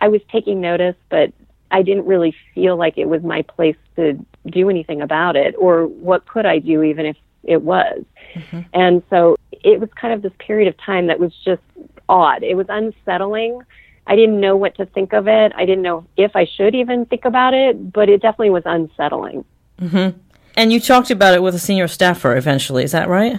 I 0.00 0.08
was 0.08 0.22
taking 0.32 0.62
notice, 0.62 0.96
but 1.10 1.34
I 1.70 1.82
didn't 1.82 2.06
really 2.06 2.34
feel 2.54 2.76
like 2.76 2.96
it 2.96 3.06
was 3.06 3.22
my 3.22 3.42
place 3.42 3.76
to 3.96 4.18
do 4.46 4.70
anything 4.70 5.02
about 5.02 5.36
it 5.36 5.54
or 5.58 5.86
what 5.86 6.26
could 6.26 6.46
I 6.46 6.58
do 6.58 6.82
even 6.82 7.04
if 7.04 7.16
it 7.44 7.62
was. 7.62 8.04
Mm-hmm. 8.34 8.60
And 8.72 9.02
so 9.10 9.36
it 9.52 9.80
was 9.80 9.88
kind 10.00 10.14
of 10.14 10.22
this 10.22 10.32
period 10.38 10.68
of 10.68 10.76
time 10.78 11.06
that 11.08 11.18
was 11.18 11.32
just 11.44 11.62
odd. 12.08 12.42
It 12.42 12.54
was 12.54 12.66
unsettling. 12.68 13.62
I 14.06 14.16
didn't 14.16 14.40
know 14.40 14.56
what 14.56 14.74
to 14.76 14.86
think 14.86 15.12
of 15.12 15.28
it. 15.28 15.52
I 15.54 15.64
didn't 15.64 15.82
know 15.82 16.06
if 16.16 16.34
I 16.34 16.44
should 16.44 16.74
even 16.74 17.06
think 17.06 17.24
about 17.24 17.54
it, 17.54 17.92
but 17.92 18.08
it 18.08 18.22
definitely 18.22 18.50
was 18.50 18.64
unsettling. 18.66 19.44
Mm-hmm. 19.80 20.18
And 20.56 20.72
you 20.72 20.80
talked 20.80 21.10
about 21.10 21.34
it 21.34 21.42
with 21.42 21.54
a 21.54 21.58
senior 21.58 21.86
staffer 21.86 22.36
eventually, 22.36 22.82
is 22.82 22.92
that 22.92 23.08
right? 23.08 23.38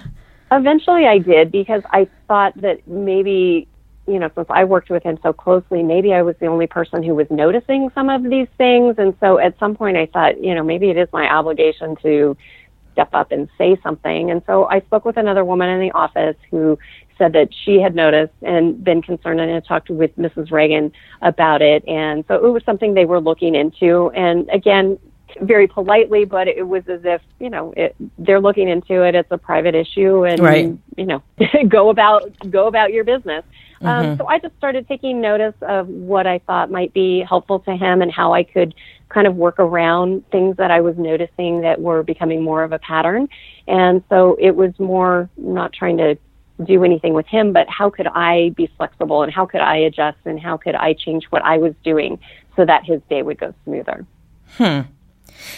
Eventually 0.52 1.06
I 1.06 1.18
did 1.18 1.52
because 1.52 1.84
I 1.92 2.08
thought 2.28 2.60
that 2.62 2.88
maybe, 2.88 3.68
you 4.08 4.18
know, 4.18 4.30
since 4.34 4.48
I 4.50 4.64
worked 4.64 4.90
with 4.90 5.04
him 5.04 5.20
so 5.22 5.34
closely, 5.34 5.84
maybe 5.84 6.14
I 6.14 6.22
was 6.22 6.36
the 6.40 6.48
only 6.48 6.68
person 6.68 7.04
who 7.04 7.16
was 7.16 7.28
noticing 7.30 7.92
some 7.94 8.10
of 8.10 8.24
these 8.24 8.48
things. 8.58 8.96
And 8.98 9.14
so 9.20 9.40
at 9.40 9.60
some 9.60 9.76
point 9.76 9.98
I 9.98 10.06
thought, 10.06 10.42
you 10.42 10.56
know, 10.56 10.64
maybe 10.64 10.90
it 10.90 10.98
is 10.98 11.10
my 11.12 11.30
obligation 11.30 11.96
to 11.98 12.38
step 12.92 13.10
up 13.14 13.32
and 13.32 13.50
say 13.58 13.80
something. 13.84 14.32
And 14.32 14.42
so 14.46 14.66
I 14.66 14.82
spoke 14.82 15.06
with 15.06 15.18
another 15.18 15.44
woman 15.46 15.70
in 15.70 15.80
the 15.80 15.92
office 15.92 16.36
who 16.50 16.78
said 17.18 17.34
that 17.34 17.50
she 17.66 17.80
had 17.80 17.96
noticed 17.96 18.34
and 18.42 18.84
been 18.84 19.02
concerned 19.02 19.40
and 19.40 19.52
had 19.52 19.66
talked 19.66 19.90
with 19.90 20.16
Mrs. 20.18 20.52
Reagan 20.52 20.92
about 21.22 21.62
it. 21.62 21.88
And 21.88 22.26
so 22.28 22.36
it 22.46 22.50
was 22.50 22.64
something 22.66 22.94
they 22.94 23.06
were 23.06 23.20
looking 23.20 23.54
into. 23.56 24.10
And 24.12 24.50
again, 24.50 24.98
very 25.40 25.68
politely, 25.68 26.26
but 26.26 26.48
it 26.48 26.68
was 26.68 26.84
as 26.88 27.02
if 27.04 27.22
you 27.40 27.50
know 27.50 27.74
it, 27.78 27.96
they're 28.18 28.42
looking 28.42 28.68
into 28.68 29.04
it. 29.04 29.16
It's 29.16 29.32
a 29.32 29.38
private 29.38 29.76
issue, 29.76 30.26
and 30.26 30.40
right. 30.42 30.78
you 30.98 31.06
know, 31.06 31.24
go 31.70 31.90
about 31.90 32.24
go 32.50 32.68
about 32.68 32.92
your 32.92 33.04
business. 33.04 33.44
Um, 33.82 33.88
mm-hmm. 33.88 34.12
Um, 34.12 34.18
so 34.18 34.28
I 34.28 34.40
just 34.40 34.56
started 34.58 34.88
taking 34.88 35.22
notice 35.22 35.56
of 35.62 35.88
what 35.88 36.28
I 36.28 36.40
thought 36.40 36.72
might 36.72 36.94
be 36.94 37.26
helpful 37.28 37.60
to 37.60 37.76
him 37.76 38.02
and 38.02 38.12
how 38.12 38.34
I 38.34 38.44
could 38.44 38.76
kind 39.10 39.28
of 39.28 39.36
work 39.36 39.60
around 39.60 40.30
things 40.32 40.58
that 40.58 40.72
I 40.72 40.82
was 40.82 40.96
noticing 40.98 41.62
that 41.62 41.82
were 41.82 42.04
becoming 42.04 42.42
more 42.42 42.64
of 42.64 42.72
a 42.72 42.80
pattern. 42.80 43.28
And 43.68 44.04
so 44.10 44.38
it 44.40 44.56
was 44.56 44.72
more 44.80 45.30
not 45.36 45.74
trying 45.74 45.98
to 45.98 46.18
do 46.64 46.84
anything 46.84 47.14
with 47.14 47.26
him, 47.26 47.54
but 47.54 47.68
how 47.70 47.90
could 47.90 48.08
I 48.08 48.54
be 48.56 48.68
flexible 48.78 49.24
and 49.24 49.34
how 49.34 49.46
could 49.46 49.62
I 49.62 49.78
adjust 49.78 50.18
and 50.26 50.40
how 50.40 50.58
could 50.58 50.76
I 50.76 50.94
change 50.94 51.26
what 51.26 51.44
I 51.44 51.58
was 51.58 51.74
doing 51.84 52.20
so 52.56 52.66
that 52.66 52.86
his 52.86 53.02
day 53.10 53.24
would 53.24 53.40
go 53.40 53.54
smoother. 53.64 54.06
Hmm. 54.58 54.82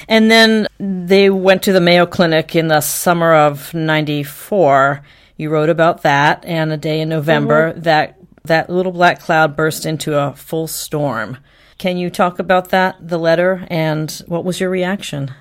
And 0.08 0.32
then 0.32 0.68
they 0.80 1.30
went 1.30 1.64
to 1.64 1.74
the 1.74 1.82
Mayo 1.82 2.06
Clinic 2.06 2.56
in 2.56 2.68
the 2.68 2.82
summer 2.82 3.34
of 3.34 3.74
94. 3.74 5.04
You 5.38 5.50
wrote 5.50 5.70
about 5.70 6.04
that 6.04 6.46
and 6.46 6.72
a 6.72 6.78
day 6.78 7.02
in 7.02 7.10
November 7.10 7.72
mm-hmm. 7.72 7.82
that 7.82 8.20
that 8.46 8.70
little 8.70 8.92
black 8.92 9.20
cloud 9.20 9.56
burst 9.56 9.86
into 9.86 10.18
a 10.18 10.34
full 10.36 10.68
storm. 10.68 11.38
Can 11.78 11.98
you 11.98 12.10
talk 12.10 12.40
about 12.40 12.70
that, 12.70 12.96
the 13.08 13.18
letter, 13.18 13.66
and 13.70 14.12
what 14.28 14.44
was 14.44 14.60
your 14.60 14.70
reaction? 14.70 15.34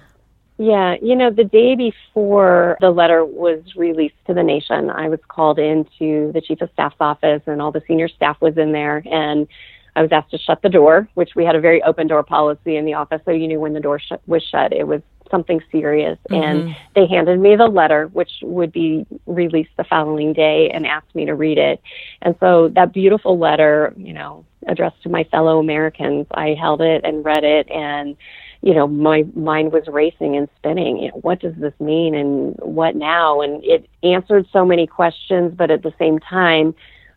Yeah, 0.59 0.95
you 1.03 1.17
know, 1.17 1.31
the 1.31 1.45
day 1.45 1.75
before 1.75 2.77
the 2.81 2.91
letter 2.91 3.25
was 3.25 3.61
released 3.75 4.15
to 4.27 4.35
the 4.35 4.43
nation, 4.43 4.91
I 4.91 5.09
was 5.09 5.19
called 5.27 5.59
into 5.59 6.31
the 6.33 6.41
chief 6.41 6.61
of 6.61 6.71
staff's 6.73 6.97
office, 7.01 7.43
and 7.47 7.61
all 7.61 7.73
the 7.73 7.83
senior 7.89 8.09
staff 8.09 8.41
was 8.41 8.57
in 8.57 8.73
there, 8.73 9.03
and 9.11 9.49
I 9.97 10.03
was 10.03 10.13
asked 10.13 10.31
to 10.31 10.39
shut 10.39 10.63
the 10.63 10.69
door, 10.69 11.09
which 11.15 11.31
we 11.35 11.45
had 11.45 11.57
a 11.57 11.61
very 11.61 11.83
open 11.83 12.07
door 12.07 12.23
policy 12.23 12.77
in 12.77 12.85
the 12.85 12.95
office, 12.95 13.21
so 13.25 13.31
you 13.31 13.49
knew 13.49 13.61
when 13.61 13.73
the 13.73 13.81
door 13.81 13.99
sh- 13.99 14.13
was 14.27 14.43
shut, 14.45 14.73
it 14.73 14.87
was 14.87 15.03
something 15.33 15.61
serious. 15.73 16.17
Mm-hmm. 16.31 16.43
And 16.43 16.77
they 16.95 17.09
handed 17.09 17.41
me 17.41 17.57
the 17.57 17.67
letter, 17.67 18.07
which 18.13 18.31
would 18.43 18.71
be 18.71 19.05
released 19.27 19.73
the 19.77 19.85
following 19.85 20.33
day, 20.33 20.71
and 20.73 20.87
asked 20.87 21.13
me 21.17 21.25
to 21.25 21.35
read 21.35 21.59
it. 21.59 21.83
And 22.21 22.37
so 22.39 22.69
that 22.77 22.93
beautiful 22.93 23.37
letter, 23.37 23.93
you 23.97 24.13
know, 24.13 24.45
addressed 24.69 25.03
to 25.03 25.09
my 25.09 25.25
fellow 25.25 25.59
Americans. 25.59 26.29
I 26.31 26.55
held 26.55 26.81
it 26.81 27.01
and 27.03 27.25
read 27.25 27.43
it 27.43 27.69
and 27.69 28.17
you 28.65 28.75
know, 28.75 28.87
my 28.87 29.25
mind 29.35 29.73
was 29.73 29.83
racing 29.89 30.37
and 30.37 30.49
spinning. 30.57 30.99
You 30.99 31.09
know, 31.09 31.19
what 31.23 31.41
does 31.41 31.55
this 31.59 31.75
mean 31.81 32.15
and 32.15 32.55
what 32.61 32.95
now? 32.95 33.41
And 33.41 33.63
it 33.65 33.89
answered 34.05 34.47
so 34.53 34.65
many 34.65 34.87
questions, 34.87 35.53
but 35.57 35.73
at 35.73 35.83
the 35.83 35.93
same 35.99 36.21
time, 36.21 36.73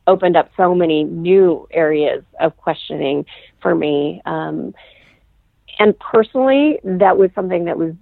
opened 0.08 0.36
up 0.36 0.50
so 0.58 0.74
many 0.74 1.04
new 1.04 1.68
areas 1.72 2.24
of 2.40 2.58
questioning 2.58 3.26
for 3.62 3.76
me. 3.76 4.22
Um, 4.26 4.74
and 5.80 5.98
personally, 6.00 6.80
that 6.84 7.18
was 7.18 7.32
something 7.36 7.66
that 7.66 7.78
was 7.78 7.94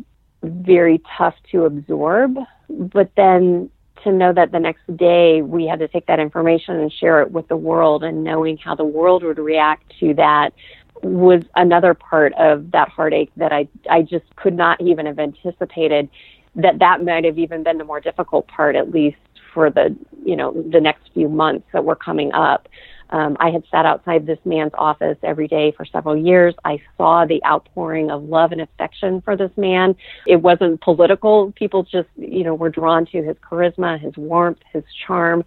very 0.44 1.02
tough 1.18 1.36
to 1.52 1.66
absorb. 1.66 2.38
But 2.70 3.12
then 3.16 3.70
to 4.04 4.12
know 4.12 4.34
that 4.34 4.52
the 4.52 4.60
next 4.60 4.82
day 4.98 5.42
we 5.42 5.66
had 5.66 5.80
to 5.80 5.88
take 5.88 6.06
that 6.08 6.20
information 6.20 6.80
and 6.80 6.92
share 6.92 7.22
it 7.22 7.32
with 7.32 7.48
the 7.48 7.56
world 7.58 8.04
and 8.04 8.24
knowing 8.24 8.58
how 8.58 8.76
the 8.76 8.84
world 8.84 9.24
would 9.24 9.38
react 9.38 9.94
to 10.00 10.14
that 10.16 10.54
was 11.02 11.44
another 11.56 11.94
part 11.94 12.34
of 12.34 12.72
that 12.72 12.90
heartache 12.90 13.32
that 13.36 13.52
I 13.52 13.68
I 13.90 14.02
just 14.04 14.26
could 14.36 14.56
not 14.56 14.80
even 14.82 15.06
have 15.06 15.20
anticipated 15.20 16.10
that 16.56 16.80
that 16.80 17.04
might 17.04 17.26
have 17.26 17.38
even 17.38 17.64
been 17.64 17.78
the 17.78 17.84
more 17.84 18.00
difficult 18.00 18.48
part 18.48 18.76
at 18.76 18.92
least 18.92 19.18
for 19.54 19.70
the 19.70 19.96
you 20.24 20.36
know 20.36 20.54
the 20.72 20.80
next 20.80 21.10
few 21.14 21.28
months 21.28 21.68
that 21.74 21.84
were 21.84 21.96
coming 21.96 22.32
up 22.34 22.68
um, 23.10 23.38
I 23.40 23.50
had 23.52 23.64
sat 23.70 23.86
outside 23.86 24.26
this 24.26 24.40
man's 24.46 24.72
office 24.78 25.18
every 25.24 25.48
day 25.48 25.72
for 25.76 25.86
several 25.86 26.18
years. 26.18 26.56
I 26.66 26.82
saw 26.98 27.26
the 27.26 27.44
outpouring 27.46 28.10
of 28.10 28.24
love 28.24 28.52
and 28.52 28.62
affection 28.62 29.22
for 29.22 29.36
this 29.36 29.52
man. 29.58 29.96
It 30.26 30.38
wasn't 30.38 30.82
political. 30.82 31.52
People 31.54 31.84
just, 31.84 32.10
you 32.18 32.44
know, 32.44 32.56
were 32.56 32.70
drawn 32.70 33.06
to 33.08 33.22
his 33.22 33.38
charisma, 33.38 34.00
his 34.00 34.16
warmth, 34.18 34.60
his 34.72 34.84
charm. 35.06 35.44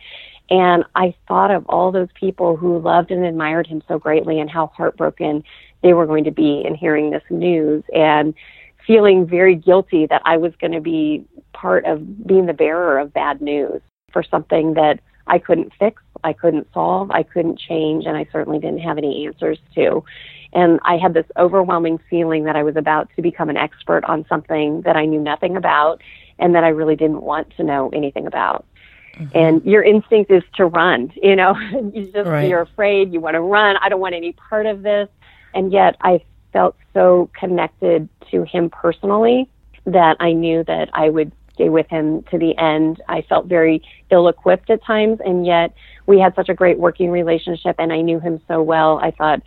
And 0.49 0.85
I 0.95 1.15
thought 1.27 1.51
of 1.51 1.67
all 1.67 1.91
those 1.91 2.09
people 2.15 2.57
who 2.57 2.79
loved 2.79 3.11
and 3.11 3.25
admired 3.25 3.67
him 3.67 3.83
so 3.89 3.99
greatly 3.99 4.39
and 4.39 4.49
how 4.49 4.69
heartbroken 4.69 5.43
they 5.83 5.93
were 5.93 6.07
going 6.07 6.25
to 6.25 6.31
be 6.31 6.63
in 6.65 6.75
hearing 6.75 7.11
this 7.11 7.25
news 7.31 7.83
and 7.93 8.35
feeling 8.87 9.27
very 9.27 9.57
guilty 9.57 10.07
that 10.07 10.23
I 10.25 10.37
was 10.37 10.53
going 10.61 10.73
to 10.73 10.81
be 10.81 11.25
part 11.53 11.85
of 11.85 12.27
being 12.27 12.47
the 12.47 12.53
bearer 12.53 12.99
of 12.99 13.13
bad 13.13 13.41
news 13.41 13.83
for 14.13 14.23
something 14.23 14.75
that 14.75 15.01
I 15.27 15.39
couldn't 15.39 15.73
fix, 15.79 16.03
I 16.27 16.33
couldn't 16.33 16.67
solve, 16.75 17.13
I 17.13 17.23
couldn't 17.23 17.57
change, 17.57 18.05
and 18.05 18.17
I 18.17 18.27
certainly 18.33 18.59
didn't 18.59 18.81
have 18.81 18.99
any 18.99 19.27
answers 19.27 19.59
to. 19.77 20.03
And 20.53 20.81
I 20.83 20.97
had 20.97 21.15
this 21.15 21.27
overwhelming 21.37 22.01
feeling 22.11 22.45
that 22.45 22.57
I 22.57 22.65
was 22.65 22.75
about 22.75 23.09
to 23.15 23.23
become 23.23 23.49
an 23.49 23.57
expert 23.57 24.03
on 24.05 24.27
something 24.29 24.83
that 24.83 24.97
I 24.97 25.05
knew 25.05 25.21
nothing 25.21 25.57
about 25.57 26.03
and 26.41 26.53
that 26.57 26.65
I 26.65 26.71
really 26.71 26.97
didn't 26.97 27.23
want 27.23 27.57
to 27.59 27.63
know 27.63 27.91
anything 27.91 28.27
about. 28.27 28.67
Mm-hmm. 29.15 29.39
And 29.39 29.65
your 29.65 29.85
instinct 29.85 30.33
is 30.33 30.43
to 30.57 30.67
run, 30.67 31.13
you 31.23 31.37
know, 31.37 31.57
you 31.95 32.11
just, 32.13 32.29
right. 32.29 32.49
you're 32.49 32.63
afraid, 32.63 33.13
you 33.13 33.21
want 33.21 33.35
to 33.35 33.41
run, 33.41 33.77
I 33.81 33.89
don't 33.89 34.01
want 34.01 34.17
any 34.17 34.33
part 34.33 34.67
of 34.67 34.83
this. 34.83 35.09
And 35.55 35.73
yet 35.73 35.97
I 36.01 36.25
felt 36.53 36.75
so 36.93 37.31
connected 37.39 38.09
to 38.33 38.43
him 38.43 38.69
personally 38.69 39.49
that 39.85 40.17
I 40.19 40.33
knew 40.33 40.65
that 40.65 40.91
I 40.93 41.09
would 41.09 41.31
stay 41.57 41.71
with 41.71 41.89
him 41.89 42.23
to 42.25 42.39
the 42.39 42.57
end. 42.59 43.03
I 43.09 43.23
felt 43.23 43.47
very 43.47 43.83
ill 44.11 44.29
equipped 44.29 44.71
at 44.71 44.85
times, 44.85 45.19
and 45.25 45.45
yet 45.45 45.75
we 46.07 46.19
had 46.19 46.35
such 46.35 46.49
a 46.49 46.55
great 46.55 46.79
working 46.79 47.11
relationship, 47.11 47.77
and 47.79 47.93
I 47.93 48.01
knew 48.01 48.21
him 48.21 48.41
so 48.49 48.63
well. 48.63 48.99
I 48.99 49.11
thought, 49.11 49.43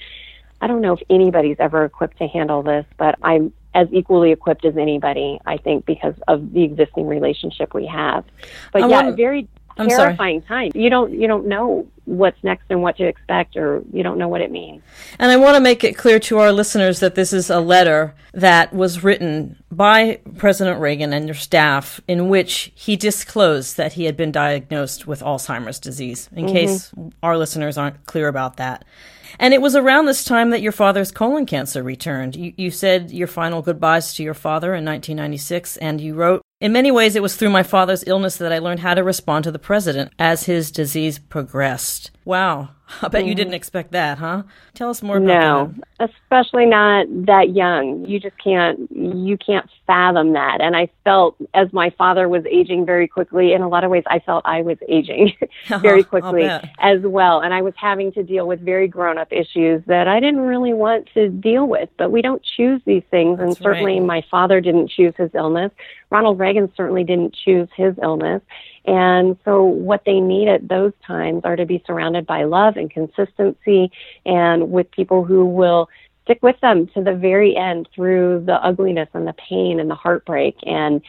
I 0.61 0.67
don't 0.67 0.81
know 0.81 0.93
if 0.93 1.01
anybody's 1.09 1.57
ever 1.59 1.85
equipped 1.85 2.17
to 2.17 2.27
handle 2.27 2.61
this, 2.63 2.85
but 2.97 3.15
I'm 3.21 3.53
as 3.73 3.87
equally 3.91 4.31
equipped 4.31 4.65
as 4.65 4.77
anybody, 4.77 5.39
I 5.45 5.57
think, 5.57 5.85
because 5.85 6.15
of 6.27 6.53
the 6.53 6.63
existing 6.63 7.07
relationship 7.07 7.73
we 7.73 7.85
have. 7.85 8.25
But 8.73 8.83
I 8.83 8.87
yeah, 8.87 9.03
want, 9.03 9.15
very 9.15 9.47
I'm 9.79 9.87
terrifying 9.87 10.43
sorry. 10.47 10.69
time. 10.69 10.81
You 10.81 10.89
don't 10.89 11.11
you 11.13 11.27
don't 11.27 11.47
know 11.47 11.87
what's 12.05 12.43
next 12.43 12.65
and 12.69 12.81
what 12.81 12.97
to 12.97 13.05
expect, 13.05 13.55
or 13.55 13.83
you 13.93 14.03
don't 14.03 14.17
know 14.17 14.27
what 14.27 14.41
it 14.41 14.51
means. 14.51 14.81
And 15.19 15.31
I 15.31 15.37
want 15.37 15.55
to 15.55 15.61
make 15.61 15.83
it 15.83 15.97
clear 15.97 16.19
to 16.21 16.39
our 16.39 16.51
listeners 16.51 16.99
that 16.99 17.15
this 17.15 17.31
is 17.33 17.49
a 17.49 17.59
letter 17.59 18.15
that 18.33 18.73
was 18.73 19.03
written 19.03 19.61
by 19.71 20.19
President 20.37 20.79
Reagan 20.79 21.13
and 21.13 21.27
your 21.27 21.35
staff, 21.35 22.01
in 22.07 22.29
which 22.29 22.71
he 22.75 22.95
disclosed 22.95 23.77
that 23.77 23.93
he 23.93 24.05
had 24.05 24.17
been 24.17 24.31
diagnosed 24.31 25.07
with 25.07 25.21
Alzheimer's 25.21 25.79
disease. 25.79 26.29
In 26.35 26.45
mm-hmm. 26.45 26.53
case 26.53 26.91
our 27.23 27.37
listeners 27.37 27.77
aren't 27.77 28.05
clear 28.05 28.27
about 28.27 28.57
that. 28.57 28.85
And 29.37 29.53
it 29.53 29.61
was 29.61 29.75
around 29.75 30.05
this 30.05 30.23
time 30.23 30.49
that 30.49 30.61
your 30.61 30.71
father's 30.71 31.11
colon 31.11 31.45
cancer 31.45 31.83
returned. 31.83 32.35
You, 32.35 32.53
you 32.57 32.71
said 32.71 33.11
your 33.11 33.27
final 33.27 33.61
goodbyes 33.61 34.13
to 34.15 34.23
your 34.23 34.33
father 34.33 34.73
in 34.73 34.83
1996, 34.83 35.77
and 35.77 36.01
you 36.01 36.15
wrote, 36.15 36.41
in 36.61 36.73
many 36.73 36.91
ways, 36.91 37.15
it 37.15 37.21
was 37.21 37.35
through 37.35 37.51
my 37.51 37.63
father's 37.63 38.03
illness 38.05 38.37
that 38.37 38.51
I 38.51 38.59
learned 38.59 38.81
how 38.81 38.93
to 38.93 39.03
respond 39.03 39.45
to 39.45 39.51
the 39.51 39.59
president 39.59 40.11
as 40.19 40.43
his 40.43 40.71
disease 40.71 41.17
progressed. 41.17 42.11
Wow. 42.25 42.69
I 43.01 43.07
bet 43.07 43.21
mm-hmm. 43.21 43.29
you 43.29 43.35
didn't 43.35 43.53
expect 43.53 43.91
that, 43.91 44.17
huh? 44.17 44.43
Tell 44.73 44.89
us 44.89 45.03
more 45.03 45.17
about 45.17 45.27
no, 45.27 45.73
that. 45.99 46.09
especially 46.09 46.65
not 46.65 47.05
that 47.25 47.55
young. 47.55 48.05
You 48.05 48.19
just 48.19 48.37
can't 48.43 48.89
you 48.91 49.37
can't 49.37 49.69
fathom 49.85 50.33
that. 50.33 50.59
And 50.61 50.75
I 50.75 50.89
felt 51.03 51.35
as 51.53 51.71
my 51.71 51.91
father 51.91 52.27
was 52.27 52.43
aging 52.49 52.85
very 52.85 53.07
quickly, 53.07 53.53
in 53.53 53.61
a 53.61 53.69
lot 53.69 53.83
of 53.83 53.91
ways 53.91 54.03
I 54.07 54.19
felt 54.19 54.43
I 54.45 54.61
was 54.61 54.77
aging 54.87 55.33
very 55.81 56.03
quickly 56.03 56.45
as 56.79 57.01
well. 57.01 57.41
And 57.41 57.53
I 57.53 57.61
was 57.61 57.73
having 57.77 58.11
to 58.13 58.23
deal 58.23 58.47
with 58.47 58.59
very 58.61 58.87
grown 58.87 59.17
up 59.17 59.31
issues 59.31 59.83
that 59.85 60.07
I 60.07 60.19
didn't 60.19 60.41
really 60.41 60.73
want 60.73 61.09
to 61.13 61.29
deal 61.29 61.67
with. 61.67 61.89
But 61.97 62.11
we 62.11 62.21
don't 62.21 62.41
choose 62.57 62.81
these 62.85 63.03
things 63.11 63.37
That's 63.37 63.47
and 63.47 63.57
certainly 63.57 63.99
right. 63.99 64.05
my 64.05 64.23
father 64.31 64.61
didn't 64.61 64.89
choose 64.89 65.13
his 65.17 65.29
illness. 65.35 65.71
Ronald 66.09 66.39
Reagan 66.39 66.71
certainly 66.75 67.03
didn't 67.03 67.35
choose 67.45 67.69
his 67.75 67.93
illness. 68.01 68.41
And 68.89 69.37
so, 69.45 69.63
what 69.63 70.01
they 70.03 70.19
need 70.19 70.47
at 70.47 70.67
those 70.67 70.93
times 71.05 71.41
are 71.43 71.55
to 71.55 71.67
be 71.67 71.83
surrounded 71.85 72.25
by 72.25 72.45
love 72.45 72.75
and 72.75 72.89
consistency 72.89 73.91
and 74.25 74.71
with 74.71 74.89
people 74.89 75.23
who 75.23 75.45
will 75.45 75.89
stick 76.23 76.39
with 76.41 76.59
them 76.61 76.87
to 76.95 77.03
the 77.03 77.13
very 77.13 77.55
end 77.55 77.87
through 77.93 78.45
the 78.47 78.55
ugliness 78.65 79.07
and 79.13 79.27
the 79.27 79.33
pain 79.33 79.79
and 79.79 79.91
the 79.91 79.95
heartbreak. 79.95 80.55
And 80.63 81.03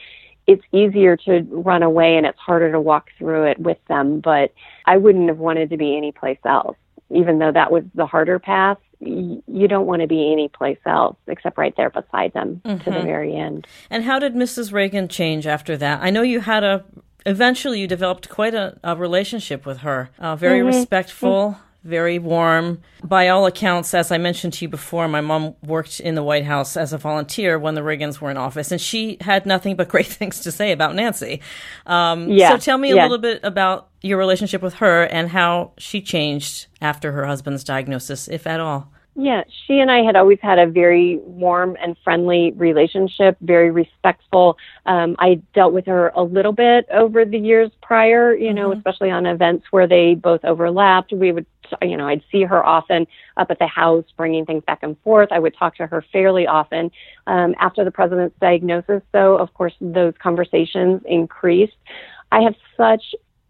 it's 0.46 0.62
easier 0.72 1.16
to 1.16 1.40
run 1.48 1.82
away 1.82 2.18
and 2.18 2.26
it's 2.26 2.38
harder 2.38 2.70
to 2.70 2.80
walk 2.80 3.08
through 3.16 3.44
it 3.44 3.58
with 3.58 3.78
them. 3.88 4.20
But 4.20 4.52
I 4.84 4.98
wouldn't 4.98 5.28
have 5.28 5.38
wanted 5.38 5.70
to 5.70 5.78
be 5.78 5.96
anyplace 5.96 6.40
else, 6.44 6.76
even 7.08 7.38
though 7.38 7.52
that 7.52 7.72
was 7.72 7.84
the 7.94 8.04
harder 8.04 8.38
path 8.38 8.76
you 9.02 9.66
don't 9.66 9.86
want 9.86 10.02
to 10.02 10.06
be 10.06 10.30
anyplace 10.30 10.78
else 10.84 11.16
except 11.26 11.56
right 11.56 11.74
there 11.78 11.88
beside 11.88 12.34
them 12.34 12.60
mm-hmm. 12.62 12.84
to 12.84 12.84
the 12.84 12.90
mm-hmm. 12.90 13.06
very 13.06 13.34
end. 13.34 13.66
And 13.88 14.04
how 14.04 14.18
did 14.18 14.34
Mrs. 14.34 14.74
Reagan 14.74 15.08
change 15.08 15.46
after 15.46 15.78
that? 15.78 16.02
I 16.02 16.10
know 16.10 16.20
you 16.20 16.40
had 16.40 16.62
a 16.62 16.84
eventually 17.26 17.80
you 17.80 17.86
developed 17.86 18.28
quite 18.28 18.54
a, 18.54 18.78
a 18.82 18.96
relationship 18.96 19.66
with 19.66 19.78
her. 19.78 20.10
Uh, 20.18 20.36
very 20.36 20.60
mm-hmm. 20.60 20.68
respectful, 20.68 21.56
very 21.84 22.18
warm. 22.18 22.82
By 23.02 23.28
all 23.28 23.46
accounts, 23.46 23.94
as 23.94 24.10
I 24.12 24.18
mentioned 24.18 24.52
to 24.54 24.64
you 24.64 24.68
before, 24.68 25.08
my 25.08 25.20
mom 25.20 25.54
worked 25.62 26.00
in 26.00 26.14
the 26.14 26.22
White 26.22 26.44
House 26.44 26.76
as 26.76 26.92
a 26.92 26.98
volunteer 26.98 27.58
when 27.58 27.74
the 27.74 27.80
Reagans 27.80 28.20
were 28.20 28.30
in 28.30 28.36
office, 28.36 28.70
and 28.70 28.80
she 28.80 29.16
had 29.20 29.46
nothing 29.46 29.76
but 29.76 29.88
great 29.94 30.06
things 30.06 30.40
to 30.40 30.52
say 30.52 30.72
about 30.72 30.94
Nancy. 30.94 31.40
Um, 31.86 32.28
yeah. 32.28 32.50
So 32.50 32.56
tell 32.58 32.78
me 32.78 32.92
a 32.92 32.96
yeah. 32.96 33.02
little 33.02 33.18
bit 33.18 33.40
about 33.42 33.88
your 34.02 34.18
relationship 34.18 34.62
with 34.62 34.74
her 34.74 35.04
and 35.04 35.28
how 35.28 35.72
she 35.78 36.00
changed 36.00 36.66
after 36.80 37.12
her 37.12 37.26
husband's 37.26 37.64
diagnosis, 37.64 38.28
if 38.28 38.46
at 38.46 38.60
all. 38.60 38.92
Yeah, 39.22 39.44
she 39.66 39.80
and 39.80 39.90
I 39.90 40.02
had 40.02 40.16
always 40.16 40.38
had 40.40 40.58
a 40.58 40.66
very 40.66 41.18
warm 41.24 41.76
and 41.82 41.94
friendly 42.02 42.52
relationship, 42.52 43.36
very 43.42 43.70
respectful. 43.70 44.56
Um, 44.86 45.14
I 45.18 45.42
dealt 45.52 45.74
with 45.74 45.84
her 45.86 46.10
a 46.14 46.22
little 46.22 46.52
bit 46.52 46.86
over 46.90 47.26
the 47.26 47.36
years 47.36 47.70
prior, 47.82 48.34
you 48.34 48.54
know, 48.54 48.70
mm-hmm. 48.70 48.78
especially 48.78 49.10
on 49.10 49.26
events 49.26 49.66
where 49.72 49.86
they 49.86 50.14
both 50.14 50.42
overlapped. 50.42 51.12
We 51.12 51.32
would, 51.32 51.44
you 51.82 51.98
know, 51.98 52.08
I'd 52.08 52.22
see 52.32 52.44
her 52.44 52.64
often 52.64 53.06
up 53.36 53.50
at 53.50 53.58
the 53.58 53.66
house 53.66 54.06
bringing 54.16 54.46
things 54.46 54.62
back 54.66 54.82
and 54.82 54.96
forth. 55.00 55.28
I 55.32 55.38
would 55.38 55.54
talk 55.54 55.76
to 55.76 55.86
her 55.86 56.02
fairly 56.10 56.46
often. 56.46 56.90
Um, 57.26 57.54
after 57.60 57.84
the 57.84 57.90
president's 57.90 58.36
diagnosis, 58.40 59.02
though, 59.12 59.36
of 59.36 59.52
course, 59.52 59.74
those 59.82 60.14
conversations 60.18 61.02
increased. 61.04 61.76
I 62.32 62.40
have 62.40 62.54
such 62.74 63.02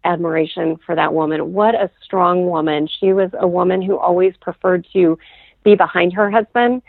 admiration 0.03 0.77
for 0.85 0.95
that 0.95 1.13
woman. 1.13 1.53
What 1.53 1.75
a 1.75 1.89
strong 2.03 2.47
woman. 2.47 2.89
She 2.99 3.13
was 3.13 3.29
a 3.39 3.47
woman 3.47 3.81
who 3.81 3.97
always 3.97 4.33
preferred 4.41 4.85
to 4.91 5.17
be 5.63 5.75
behind 5.75 6.13
her 6.13 6.29
husband, 6.31 6.81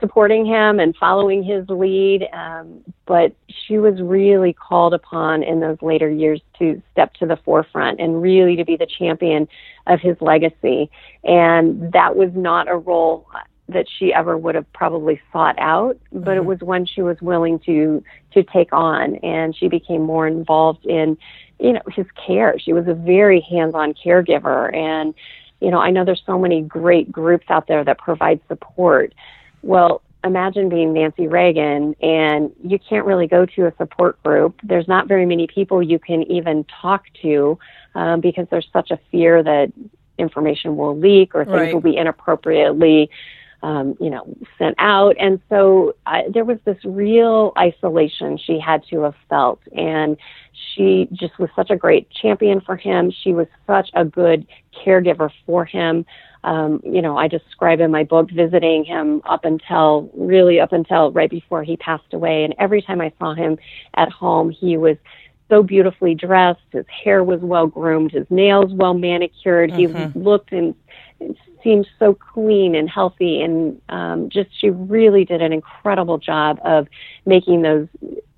supporting 0.00 0.44
him 0.44 0.78
and 0.78 0.94
following 0.96 1.42
his 1.42 1.68
lead. 1.68 2.28
Um, 2.32 2.84
but 3.06 3.34
she 3.48 3.78
was 3.78 4.00
really 4.00 4.52
called 4.52 4.94
upon 4.94 5.42
in 5.42 5.60
those 5.60 5.80
later 5.80 6.10
years 6.10 6.40
to 6.58 6.82
step 6.92 7.14
to 7.14 7.26
the 7.26 7.36
forefront 7.44 8.00
and 8.00 8.20
really 8.20 8.56
to 8.56 8.64
be 8.64 8.76
the 8.76 8.86
champion 8.86 9.48
of 9.86 10.00
his 10.00 10.16
legacy. 10.20 10.90
And 11.24 11.92
that 11.92 12.16
was 12.16 12.30
not 12.34 12.68
a 12.68 12.76
role 12.76 13.26
that 13.68 13.86
she 13.98 14.12
ever 14.12 14.38
would 14.38 14.54
have 14.54 14.70
probably 14.72 15.20
sought 15.32 15.58
out, 15.58 15.98
but 16.12 16.20
mm-hmm. 16.20 16.38
it 16.38 16.44
was 16.44 16.58
one 16.60 16.86
she 16.86 17.02
was 17.02 17.16
willing 17.20 17.58
to 17.60 18.02
to 18.32 18.42
take 18.44 18.72
on, 18.72 19.16
and 19.16 19.56
she 19.56 19.66
became 19.66 20.02
more 20.02 20.26
involved 20.28 20.86
in, 20.86 21.16
you 21.58 21.72
know, 21.72 21.80
his 21.90 22.06
care. 22.26 22.56
She 22.58 22.72
was 22.72 22.86
a 22.86 22.94
very 22.94 23.40
hands-on 23.40 23.94
caregiver, 23.94 24.72
and 24.72 25.14
you 25.60 25.70
know, 25.70 25.78
I 25.78 25.90
know 25.90 26.04
there's 26.04 26.22
so 26.26 26.38
many 26.38 26.62
great 26.62 27.10
groups 27.10 27.46
out 27.48 27.66
there 27.66 27.84
that 27.84 27.98
provide 27.98 28.40
support. 28.48 29.14
Well, 29.62 30.02
imagine 30.24 30.68
being 30.68 30.92
Nancy 30.92 31.28
Reagan 31.28 31.94
and 32.02 32.52
you 32.62 32.78
can't 32.78 33.06
really 33.06 33.26
go 33.26 33.46
to 33.46 33.66
a 33.66 33.74
support 33.76 34.22
group. 34.22 34.60
There's 34.62 34.88
not 34.88 35.08
very 35.08 35.24
many 35.24 35.46
people 35.46 35.82
you 35.82 35.98
can 35.98 36.22
even 36.30 36.64
talk 36.64 37.04
to 37.22 37.58
um, 37.94 38.20
because 38.20 38.46
there's 38.50 38.68
such 38.72 38.90
a 38.90 38.98
fear 39.10 39.42
that 39.42 39.72
information 40.18 40.76
will 40.76 40.98
leak 40.98 41.34
or 41.34 41.44
things 41.44 41.56
right. 41.56 41.74
will 41.74 41.80
be 41.80 41.96
inappropriately 41.96 43.10
um, 43.66 43.96
you 44.00 44.10
know, 44.10 44.24
sent 44.58 44.76
out. 44.78 45.16
And 45.18 45.40
so 45.48 45.96
uh, 46.06 46.22
there 46.32 46.44
was 46.44 46.58
this 46.64 46.78
real 46.84 47.52
isolation 47.58 48.38
she 48.38 48.60
had 48.60 48.84
to 48.90 49.00
have 49.00 49.16
felt. 49.28 49.60
And 49.76 50.16
she 50.52 51.08
just 51.12 51.36
was 51.40 51.50
such 51.56 51.70
a 51.70 51.76
great 51.76 52.08
champion 52.10 52.60
for 52.60 52.76
him. 52.76 53.10
She 53.10 53.32
was 53.32 53.48
such 53.66 53.90
a 53.94 54.04
good 54.04 54.46
caregiver 54.72 55.32
for 55.44 55.64
him. 55.64 56.06
Um, 56.44 56.80
you 56.84 57.02
know, 57.02 57.18
I 57.18 57.26
describe 57.26 57.80
in 57.80 57.90
my 57.90 58.04
book 58.04 58.30
visiting 58.30 58.84
him 58.84 59.20
up 59.24 59.44
until 59.44 60.12
really 60.14 60.60
up 60.60 60.72
until 60.72 61.10
right 61.10 61.28
before 61.28 61.64
he 61.64 61.76
passed 61.76 62.12
away. 62.14 62.44
And 62.44 62.54
every 62.60 62.82
time 62.82 63.00
I 63.00 63.12
saw 63.18 63.34
him 63.34 63.58
at 63.94 64.12
home, 64.12 64.50
he 64.50 64.76
was 64.76 64.96
so 65.48 65.64
beautifully 65.64 66.14
dressed. 66.14 66.60
His 66.70 66.86
hair 66.86 67.24
was 67.24 67.40
well 67.40 67.66
groomed, 67.66 68.12
his 68.12 68.26
nails 68.30 68.72
well 68.72 68.94
manicured. 68.94 69.72
Mm-hmm. 69.72 70.12
He 70.12 70.24
looked 70.24 70.52
and 70.52 70.76
seemed 71.66 71.88
so 71.98 72.14
clean 72.14 72.76
and 72.76 72.88
healthy, 72.88 73.42
and 73.42 73.80
um, 73.88 74.28
just 74.28 74.48
she 74.60 74.70
really 74.70 75.24
did 75.24 75.42
an 75.42 75.52
incredible 75.52 76.16
job 76.16 76.60
of 76.64 76.86
making 77.24 77.62
those 77.62 77.88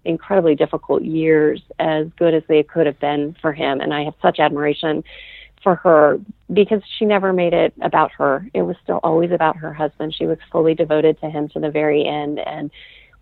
incredibly 0.07 0.55
difficult 0.55 1.03
years 1.03 1.61
as 1.79 2.07
good 2.19 2.33
as 2.33 2.43
they 2.49 2.63
could 2.63 2.87
have 2.87 2.99
been 3.01 3.37
for 3.43 3.53
him. 3.53 3.83
And 3.83 3.93
I 3.93 4.05
have 4.05 4.15
such 4.23 4.39
admiration 4.39 5.05
for 5.63 5.75
her 5.75 6.19
because 6.55 6.81
she 6.99 7.05
never 7.05 7.35
made 7.35 7.53
it 7.53 7.75
about 7.83 8.13
her. 8.13 8.49
It 8.55 8.63
was 8.63 8.77
still 8.83 9.01
always 9.03 9.31
about 9.31 9.57
her 9.57 9.75
husband. 9.75 10.15
She 10.15 10.25
was 10.25 10.39
fully 10.51 10.75
devoted 10.75 11.21
to 11.21 11.29
him 11.29 11.51
to 11.51 11.61
the 11.61 11.71
very 11.71 12.07
end. 12.07 12.39
And 12.39 12.71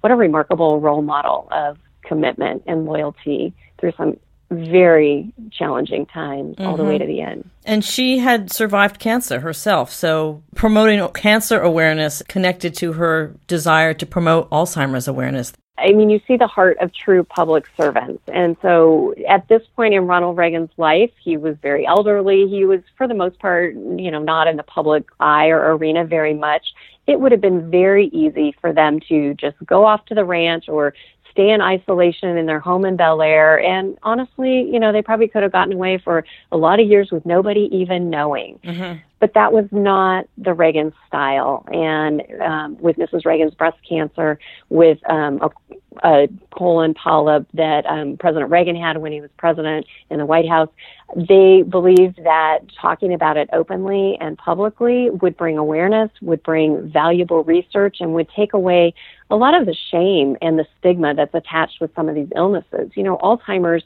what 0.03 0.13
a 0.13 0.17
remarkable 0.17 0.79
role 0.79 1.03
model 1.03 1.49
of 1.51 1.79
commitment 2.05 2.63
and 2.69 2.85
loyalty 2.85 3.53
through 3.81 3.95
some 3.97 4.17
very 4.51 5.33
challenging 5.51 6.07
times 6.07 6.57
mm-hmm. 6.57 6.67
all 6.67 6.77
the 6.77 6.85
way 6.85 6.99
mm-hmm. 6.99 7.07
to 7.07 7.13
the 7.13 7.21
end. 7.21 7.51
And 7.65 7.85
she 7.85 8.19
had 8.19 8.53
survived 8.53 8.99
cancer 8.99 9.41
herself. 9.41 9.93
So 9.93 10.43
promoting 10.55 11.07
cancer 11.09 11.61
awareness 11.61 12.23
connected 12.29 12.75
to 12.77 12.93
her 12.95 13.35
desire 13.47 13.95
to 13.95 14.07
promote 14.07 14.49
Alzheimer's 14.51 15.09
awareness. 15.09 15.53
I 15.79 15.93
mean, 15.93 16.09
you 16.09 16.21
see 16.27 16.37
the 16.37 16.47
heart 16.47 16.79
of 16.81 16.95
true 16.95 17.23
public 17.23 17.67
servants. 17.77 18.23
And 18.33 18.57
so 18.63 19.15
at 19.29 19.47
this 19.49 19.63
point 19.75 19.93
in 19.93 20.07
Ronald 20.07 20.39
Reagan's 20.39 20.71
life, 20.79 21.11
he 21.23 21.37
was 21.37 21.57
very 21.61 21.87
elderly. 21.87 22.49
He 22.49 22.65
was, 22.65 22.81
for 22.97 23.07
the 23.07 23.15
most 23.15 23.39
part, 23.39 23.75
you 23.75 24.11
know, 24.11 24.23
not 24.23 24.47
in 24.47 24.57
the 24.57 24.63
public 24.63 25.05
eye 25.21 25.49
or 25.49 25.75
arena 25.75 26.05
very 26.05 26.33
much. 26.33 26.63
It 27.07 27.21
would 27.21 27.31
have 27.31 27.43
been 27.43 27.71
very 27.71 28.07
easy 28.07 28.55
for 28.61 28.73
them 28.73 29.01
to 29.09 29.35
just 29.35 29.57
go 29.67 29.85
off 29.85 30.07
to 30.07 30.15
the 30.15 30.25
ranch 30.25 30.69
or 30.69 30.95
stay 31.37 31.51
in 31.51 31.61
isolation 31.61 32.39
in 32.39 32.47
their 32.47 32.59
home 32.59 32.87
in 32.87 32.97
Bel 32.97 33.21
Air. 33.21 33.61
And 33.61 33.99
honestly, 34.03 34.63
you 34.73 34.81
know, 34.81 34.91
they 34.91 35.03
probably 35.03 35.29
could 35.29 35.43
have 35.43 35.53
gotten 35.53 35.75
away 35.75 35.99
for 35.99 36.25
a 36.51 36.57
lot 36.57 36.81
of 36.81 36.89
years 36.89 37.11
with 37.11 37.27
nobody 37.27 37.69
even 37.71 38.09
knowing. 38.09 38.59
Mm-hmm. 38.65 38.99
But 39.27 39.35
that 39.35 39.53
was 39.53 39.65
not 39.73 40.29
the 40.39 40.55
Reagan 40.55 40.93
style. 41.09 41.65
And 41.73 42.23
um, 42.41 42.79
with 42.79 42.95
Mrs. 42.95 43.25
Reagan's 43.25 43.55
breast 43.55 43.77
cancer, 43.89 44.39
with 44.69 44.99
um, 45.11 45.41
a, 45.43 46.09
a 46.09 46.29
colon 46.57 46.95
polyp 46.95 47.49
that 47.55 47.85
um, 47.87 48.19
President 48.19 48.53
Reagan 48.53 48.77
had 48.77 48.99
when 48.99 49.11
he 49.11 49.21
was 49.21 49.31
president 49.37 49.85
in 50.11 50.19
the 50.19 50.27
White 50.27 50.49
House, 50.49 50.69
they 51.17 51.65
believed 51.69 52.23
that 52.23 52.61
talking 52.81 53.13
about 53.13 53.37
it 53.37 53.51
openly 53.53 54.17
and 54.21 54.39
publicly 54.39 55.11
would 55.11 55.37
bring 55.37 55.59
awareness, 55.59 56.13
would 56.23 56.45
bring 56.45 56.89
valuable 56.89 57.43
research, 57.43 57.97
and 57.99 58.15
would 58.15 58.29
take 58.37 58.53
away 58.53 58.95
a 59.29 59.35
lot 59.35 59.61
of 59.61 59.67
the 59.67 59.75
shame 59.91 60.37
and 60.41 60.57
the 60.57 60.67
stigma 60.79 61.15
that's 61.15 61.35
attached 61.35 61.81
with 61.81 61.93
some 61.97 62.09
of 62.09 62.15
these 62.15 62.31
illnesses. 62.37 62.93
You 62.95 63.03
know, 63.03 63.17
Alzheimer's 63.17 63.83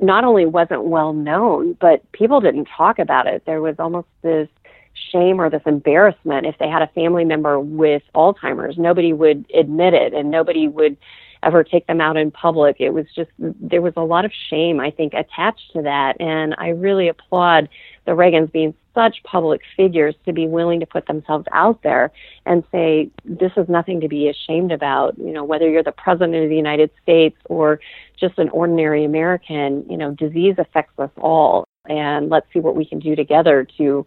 not 0.00 0.24
only 0.24 0.46
wasn't 0.46 0.84
well 0.84 1.12
known, 1.12 1.74
but 1.80 2.10
people 2.12 2.40
didn't 2.40 2.66
talk 2.66 2.98
about 2.98 3.26
it. 3.26 3.44
There 3.46 3.60
was 3.60 3.76
almost 3.78 4.08
this 4.22 4.48
shame 5.12 5.40
or 5.40 5.50
this 5.50 5.62
embarrassment 5.66 6.46
if 6.46 6.56
they 6.58 6.68
had 6.68 6.82
a 6.82 6.86
family 6.88 7.24
member 7.24 7.58
with 7.58 8.02
Alzheimer's. 8.14 8.78
Nobody 8.78 9.12
would 9.12 9.46
admit 9.54 9.94
it 9.94 10.14
and 10.14 10.30
nobody 10.30 10.68
would 10.68 10.96
ever 11.42 11.62
take 11.62 11.86
them 11.86 12.00
out 12.00 12.16
in 12.16 12.30
public. 12.30 12.76
It 12.80 12.90
was 12.90 13.06
just, 13.14 13.30
there 13.38 13.82
was 13.82 13.92
a 13.96 14.02
lot 14.02 14.24
of 14.24 14.32
shame, 14.48 14.80
I 14.80 14.90
think, 14.90 15.12
attached 15.14 15.72
to 15.74 15.82
that. 15.82 16.16
And 16.20 16.54
I 16.58 16.68
really 16.68 17.08
applaud 17.08 17.68
the 18.06 18.12
Reagans 18.12 18.50
being 18.50 18.74
such 18.94 19.22
public 19.24 19.60
figures 19.76 20.14
to 20.24 20.32
be 20.32 20.46
willing 20.46 20.80
to 20.80 20.86
put 20.86 21.06
themselves 21.06 21.46
out 21.52 21.82
there 21.82 22.12
and 22.46 22.62
say, 22.70 23.10
this 23.24 23.52
is 23.56 23.68
nothing 23.68 24.00
to 24.00 24.08
be 24.08 24.28
ashamed 24.28 24.72
about. 24.72 25.18
You 25.18 25.32
know, 25.32 25.44
whether 25.44 25.68
you're 25.68 25.82
the 25.82 25.92
president 25.92 26.34
of 26.36 26.48
the 26.48 26.56
United 26.56 26.90
States 27.02 27.36
or 27.46 27.80
just 28.18 28.38
an 28.38 28.48
ordinary 28.50 29.04
American, 29.04 29.84
you 29.90 29.96
know, 29.96 30.12
disease 30.12 30.54
affects 30.58 30.98
us 30.98 31.10
all. 31.18 31.66
And 31.86 32.30
let's 32.30 32.46
see 32.52 32.60
what 32.60 32.76
we 32.76 32.86
can 32.86 32.98
do 32.98 33.14
together 33.14 33.66
to 33.76 34.06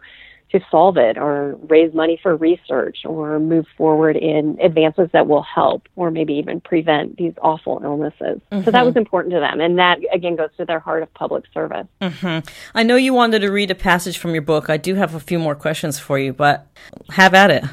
to 0.51 0.61
solve 0.71 0.97
it 0.97 1.17
or 1.17 1.55
raise 1.67 1.93
money 1.93 2.17
for 2.21 2.35
research 2.35 2.99
or 3.05 3.39
move 3.39 3.65
forward 3.77 4.15
in 4.15 4.57
advances 4.61 5.09
that 5.11 5.27
will 5.27 5.41
help 5.41 5.87
or 5.95 6.09
maybe 6.09 6.33
even 6.33 6.61
prevent 6.61 7.17
these 7.17 7.33
awful 7.41 7.81
illnesses. 7.83 8.39
Mm-hmm. 8.51 8.63
So 8.63 8.71
that 8.71 8.85
was 8.85 8.95
important 8.95 9.33
to 9.33 9.41
them. 9.41 9.59
And 9.59 9.77
that, 9.77 9.99
again, 10.13 10.37
goes 10.37 10.49
to 10.57 10.65
their 10.65 10.79
heart 10.79 11.03
of 11.03 11.13
public 11.13 11.43
service. 11.53 11.87
Mm-hmm. 12.01 12.47
I 12.73 12.83
know 12.83 12.95
you 12.95 13.13
wanted 13.13 13.39
to 13.39 13.51
read 13.51 13.71
a 13.71 13.75
passage 13.75 14.17
from 14.17 14.31
your 14.31 14.41
book. 14.41 14.69
I 14.69 14.77
do 14.77 14.95
have 14.95 15.15
a 15.15 15.19
few 15.19 15.37
more 15.37 15.55
questions 15.55 15.99
for 15.99 16.17
you, 16.17 16.31
but 16.31 16.65
have 17.09 17.33
at 17.33 17.51
it. 17.51 17.65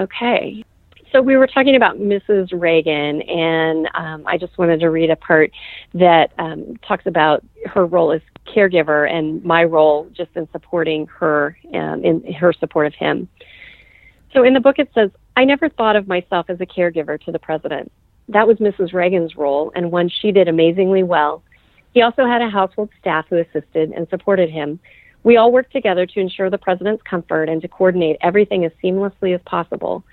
Okay. 0.00 0.64
So 1.12 1.20
we 1.20 1.36
were 1.36 1.46
talking 1.46 1.74
about 1.74 1.98
Mrs. 1.98 2.48
Reagan, 2.52 3.22
and 3.22 3.88
um, 3.94 4.22
I 4.26 4.38
just 4.38 4.56
wanted 4.58 4.80
to 4.80 4.90
read 4.90 5.10
a 5.10 5.16
part 5.16 5.50
that 5.94 6.32
um, 6.38 6.76
talks 6.86 7.06
about 7.06 7.44
her 7.66 7.84
role 7.84 8.12
as 8.12 8.20
caregiver 8.54 9.10
and 9.10 9.42
my 9.44 9.64
role 9.64 10.08
just 10.12 10.30
in 10.34 10.48
supporting 10.52 11.06
her 11.06 11.56
um, 11.74 12.04
in 12.04 12.32
her 12.34 12.52
support 12.52 12.86
of 12.86 12.94
him. 12.94 13.28
So 14.32 14.44
in 14.44 14.54
the 14.54 14.60
book, 14.60 14.78
it 14.78 14.90
says, 14.94 15.10
I 15.36 15.44
never 15.44 15.68
thought 15.68 15.96
of 15.96 16.06
myself 16.06 16.46
as 16.48 16.60
a 16.60 16.66
caregiver 16.66 17.20
to 17.24 17.32
the 17.32 17.38
president. 17.38 17.90
That 18.28 18.46
was 18.46 18.58
Mrs. 18.58 18.92
Reagan's 18.92 19.36
role, 19.36 19.72
and 19.74 19.90
one 19.90 20.08
she 20.08 20.30
did 20.30 20.48
amazingly 20.48 21.02
well. 21.02 21.42
He 21.92 22.02
also 22.02 22.24
had 22.26 22.42
a 22.42 22.48
household 22.48 22.90
staff 23.00 23.26
who 23.28 23.38
assisted 23.38 23.90
and 23.90 24.08
supported 24.08 24.50
him. 24.50 24.78
We 25.24 25.36
all 25.36 25.52
worked 25.52 25.72
together 25.72 26.06
to 26.06 26.20
ensure 26.20 26.48
the 26.48 26.58
president's 26.58 27.02
comfort 27.02 27.48
and 27.48 27.60
to 27.62 27.68
coordinate 27.68 28.16
everything 28.20 28.64
as 28.64 28.72
seamlessly 28.82 29.34
as 29.34 29.40
possible. 29.44 30.04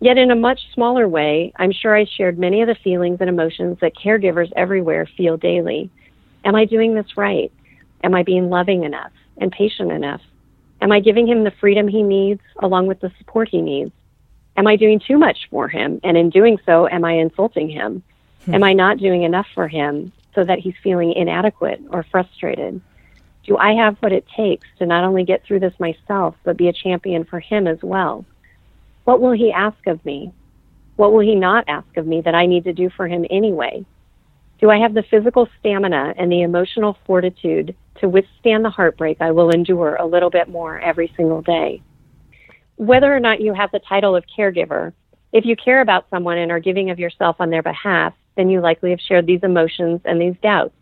Yet, 0.00 0.16
in 0.16 0.30
a 0.30 0.36
much 0.36 0.60
smaller 0.74 1.08
way, 1.08 1.52
I'm 1.56 1.72
sure 1.72 1.96
I 1.96 2.06
shared 2.16 2.38
many 2.38 2.62
of 2.62 2.68
the 2.68 2.76
feelings 2.76 3.18
and 3.20 3.28
emotions 3.28 3.78
that 3.80 3.96
caregivers 3.96 4.50
everywhere 4.56 5.08
feel 5.16 5.36
daily. 5.36 5.90
Am 6.44 6.54
I 6.54 6.64
doing 6.64 6.94
this 6.94 7.16
right? 7.16 7.52
Am 8.02 8.14
I 8.14 8.22
being 8.22 8.48
loving 8.50 8.84
enough 8.84 9.12
and 9.38 9.50
patient 9.52 9.92
enough? 9.92 10.20
Am 10.80 10.92
I 10.92 11.00
giving 11.00 11.26
him 11.26 11.44
the 11.44 11.50
freedom 11.50 11.88
he 11.88 12.02
needs 12.02 12.40
along 12.60 12.86
with 12.86 13.00
the 13.00 13.12
support 13.18 13.48
he 13.48 13.60
needs? 13.60 13.90
Am 14.56 14.66
I 14.66 14.76
doing 14.76 15.00
too 15.00 15.18
much 15.18 15.48
for 15.50 15.68
him? 15.68 16.00
And 16.04 16.16
in 16.16 16.30
doing 16.30 16.58
so, 16.64 16.88
am 16.88 17.04
I 17.04 17.12
insulting 17.12 17.68
him? 17.68 18.02
Hmm. 18.44 18.54
Am 18.54 18.64
I 18.64 18.72
not 18.72 18.98
doing 18.98 19.22
enough 19.22 19.46
for 19.54 19.68
him 19.68 20.12
so 20.34 20.44
that 20.44 20.58
he's 20.58 20.74
feeling 20.82 21.12
inadequate 21.12 21.80
or 21.90 22.04
frustrated? 22.04 22.80
Do 23.44 23.56
I 23.56 23.72
have 23.74 23.96
what 23.98 24.12
it 24.12 24.26
takes 24.36 24.66
to 24.78 24.86
not 24.86 25.04
only 25.04 25.24
get 25.24 25.44
through 25.44 25.60
this 25.60 25.78
myself, 25.80 26.36
but 26.44 26.56
be 26.56 26.68
a 26.68 26.72
champion 26.72 27.24
for 27.24 27.40
him 27.40 27.66
as 27.66 27.78
well? 27.82 28.24
What 29.04 29.20
will 29.20 29.32
he 29.32 29.50
ask 29.52 29.86
of 29.86 30.04
me? 30.04 30.32
What 30.96 31.12
will 31.12 31.20
he 31.20 31.34
not 31.34 31.64
ask 31.68 31.96
of 31.96 32.06
me 32.06 32.20
that 32.22 32.34
I 32.34 32.46
need 32.46 32.64
to 32.64 32.72
do 32.72 32.90
for 32.90 33.08
him 33.08 33.24
anyway? 33.30 33.86
Do 34.60 34.70
I 34.70 34.78
have 34.78 34.92
the 34.92 35.04
physical 35.04 35.48
stamina 35.58 36.14
and 36.18 36.30
the 36.30 36.42
emotional 36.42 36.98
fortitude 37.06 37.74
to 38.00 38.08
withstand 38.08 38.64
the 38.64 38.70
heartbreak 38.70 39.18
I 39.20 39.30
will 39.30 39.50
endure 39.50 39.96
a 39.96 40.06
little 40.06 40.30
bit 40.30 40.48
more 40.48 40.78
every 40.80 41.12
single 41.16 41.42
day? 41.42 41.82
Whether 42.76 43.14
or 43.14 43.20
not 43.20 43.40
you 43.40 43.54
have 43.54 43.70
the 43.72 43.80
title 43.80 44.14
of 44.14 44.24
caregiver, 44.36 44.92
if 45.32 45.44
you 45.44 45.56
care 45.56 45.80
about 45.80 46.06
someone 46.10 46.38
and 46.38 46.50
are 46.50 46.60
giving 46.60 46.90
of 46.90 46.98
yourself 46.98 47.36
on 47.38 47.50
their 47.50 47.62
behalf, 47.62 48.14
then 48.36 48.48
you 48.48 48.60
likely 48.60 48.90
have 48.90 49.00
shared 49.00 49.26
these 49.26 49.42
emotions 49.42 50.00
and 50.04 50.20
these 50.20 50.36
doubts. 50.42 50.74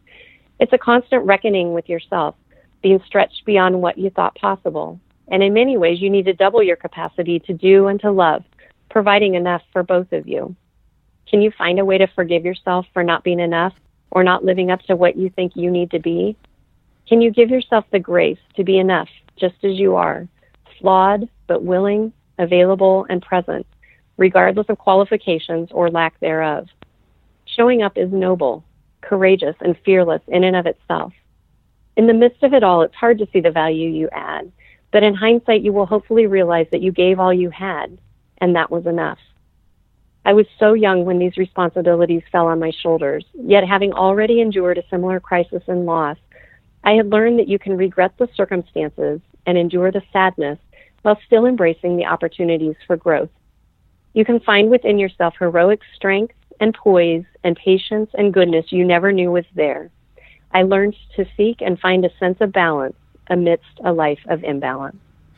It's 0.61 0.73
a 0.73 0.79
constant 0.79 1.25
reckoning 1.25 1.73
with 1.73 1.89
yourself, 1.89 2.35
being 2.83 3.01
stretched 3.07 3.45
beyond 3.45 3.81
what 3.81 3.99
you 3.99 4.11
thought 4.11 4.37
possible. 4.37 5.01
And 5.29 5.43
in 5.43 5.55
many 5.55 5.77
ways, 5.77 6.01
you 6.01 6.11
need 6.11 6.27
to 6.27 6.33
double 6.33 6.63
your 6.63 6.77
capacity 6.77 7.41
to 7.41 7.53
do 7.53 7.89
and 7.89 7.99
to 8.01 8.13
love, 8.13 8.45
providing 8.91 9.35
enough 9.35 9.63
for 9.73 9.83
both 9.83 10.13
of 10.13 10.29
you. 10.29 10.55
Can 11.29 11.43
you 11.43 11.51
find 11.51 11.79
a 11.79 11.85
way 11.85 11.99
to 11.99 12.07
forgive 12.07 12.45
yourself 12.45 12.87
for 12.93 13.03
not 13.03 13.25
being 13.25 13.41
enough 13.41 13.73
or 14.11 14.23
not 14.23 14.45
living 14.45 14.71
up 14.71 14.81
to 14.83 14.95
what 14.95 15.17
you 15.17 15.31
think 15.31 15.53
you 15.57 15.71
need 15.71 15.91
to 15.91 15.99
be? 15.99 16.37
Can 17.09 17.21
you 17.21 17.31
give 17.31 17.51
yourself 17.51 17.85
the 17.93 18.01
grace 18.01 18.39
to 18.57 18.65
be 18.65 18.79
enough 18.79 19.09
just 19.37 19.55
as 19.63 19.79
you 19.79 19.95
are, 19.95 20.27
flawed 20.81 21.29
but 21.47 21.63
willing, 21.63 22.13
available, 22.39 23.07
and 23.09 23.23
present, 23.23 23.65
regardless 24.17 24.67
of 24.69 24.79
qualifications 24.79 25.69
or 25.71 25.89
lack 25.89 26.19
thereof? 26.19 26.67
Showing 27.45 27.83
up 27.83 27.97
is 27.97 28.11
noble, 28.11 28.65
courageous, 29.03 29.55
and 29.61 29.77
fearless 29.85 30.23
in 30.27 30.43
and 30.43 30.57
of 30.57 30.67
itself. 30.67 31.13
In 31.97 32.09
the 32.09 32.13
midst 32.13 32.43
of 32.43 32.53
it 32.53 32.65
all, 32.65 32.83
it's 32.83 32.95
hard 32.95 33.19
to 33.19 33.29
see 33.33 33.41
the 33.41 33.53
value 33.53 33.89
you 33.89 34.09
add, 34.11 34.51
but 34.91 35.05
in 35.05 35.15
hindsight, 35.15 35.63
you 35.63 35.73
will 35.73 35.87
hopefully 35.87 36.27
realize 36.27 36.67
that 36.73 36.83
you 36.83 36.91
gave 36.91 37.21
all 37.21 37.33
you 37.33 37.51
had, 37.51 37.99
and 38.39 38.57
that 38.57 38.71
was 38.71 38.87
enough. 38.87 39.19
I 40.25 40.33
was 40.33 40.47
so 40.59 40.73
young 40.73 41.05
when 41.05 41.21
these 41.21 41.37
responsibilities 41.37 42.23
fell 42.33 42.49
on 42.49 42.59
my 42.59 42.73
shoulders, 42.83 43.25
yet 43.33 43.65
having 43.65 43.93
already 43.93 44.41
endured 44.41 44.77
a 44.77 44.89
similar 44.91 45.21
crisis 45.21 45.63
and 45.69 45.87
loss, 45.87 46.17
I 46.87 46.93
had 46.93 47.11
learned 47.11 47.41
that 47.41 47.49
you 47.49 47.59
can 47.59 47.77
regret 47.77 48.13
the 48.17 48.29
circumstances 48.37 49.21
and 49.45 49.59
endure 49.59 49.91
the 49.91 50.03
sadness 50.13 50.59
while 51.03 51.19
still 51.27 51.45
embracing 51.45 51.97
the 51.97 52.07
opportunities 52.07 52.77
for 52.87 52.97
growth. 52.97 53.29
You 54.15 54.25
can 54.25 54.39
find 54.39 54.71
within 54.71 54.97
yourself 54.97 55.35
heroic 55.37 55.81
strength 55.97 56.35
and 56.61 56.73
poise 56.73 57.25
and 57.43 57.57
patience 57.57 58.11
and 58.15 58.33
goodness 58.33 58.67
you 58.71 58.85
never 58.85 59.11
knew 59.11 59.33
was 59.33 59.45
there. 59.57 59.91
I 60.55 60.63
learned 60.63 60.95
to 61.17 61.27
seek 61.37 61.61
and 61.61 61.79
find 61.81 62.05
a 62.05 62.17
sense 62.21 62.39
of 62.41 62.53
balance 62.53 62.97
amidst 63.27 63.81
a 63.85 63.93
life 63.93 64.21
of 64.29 64.45
imbalance. 64.45 64.97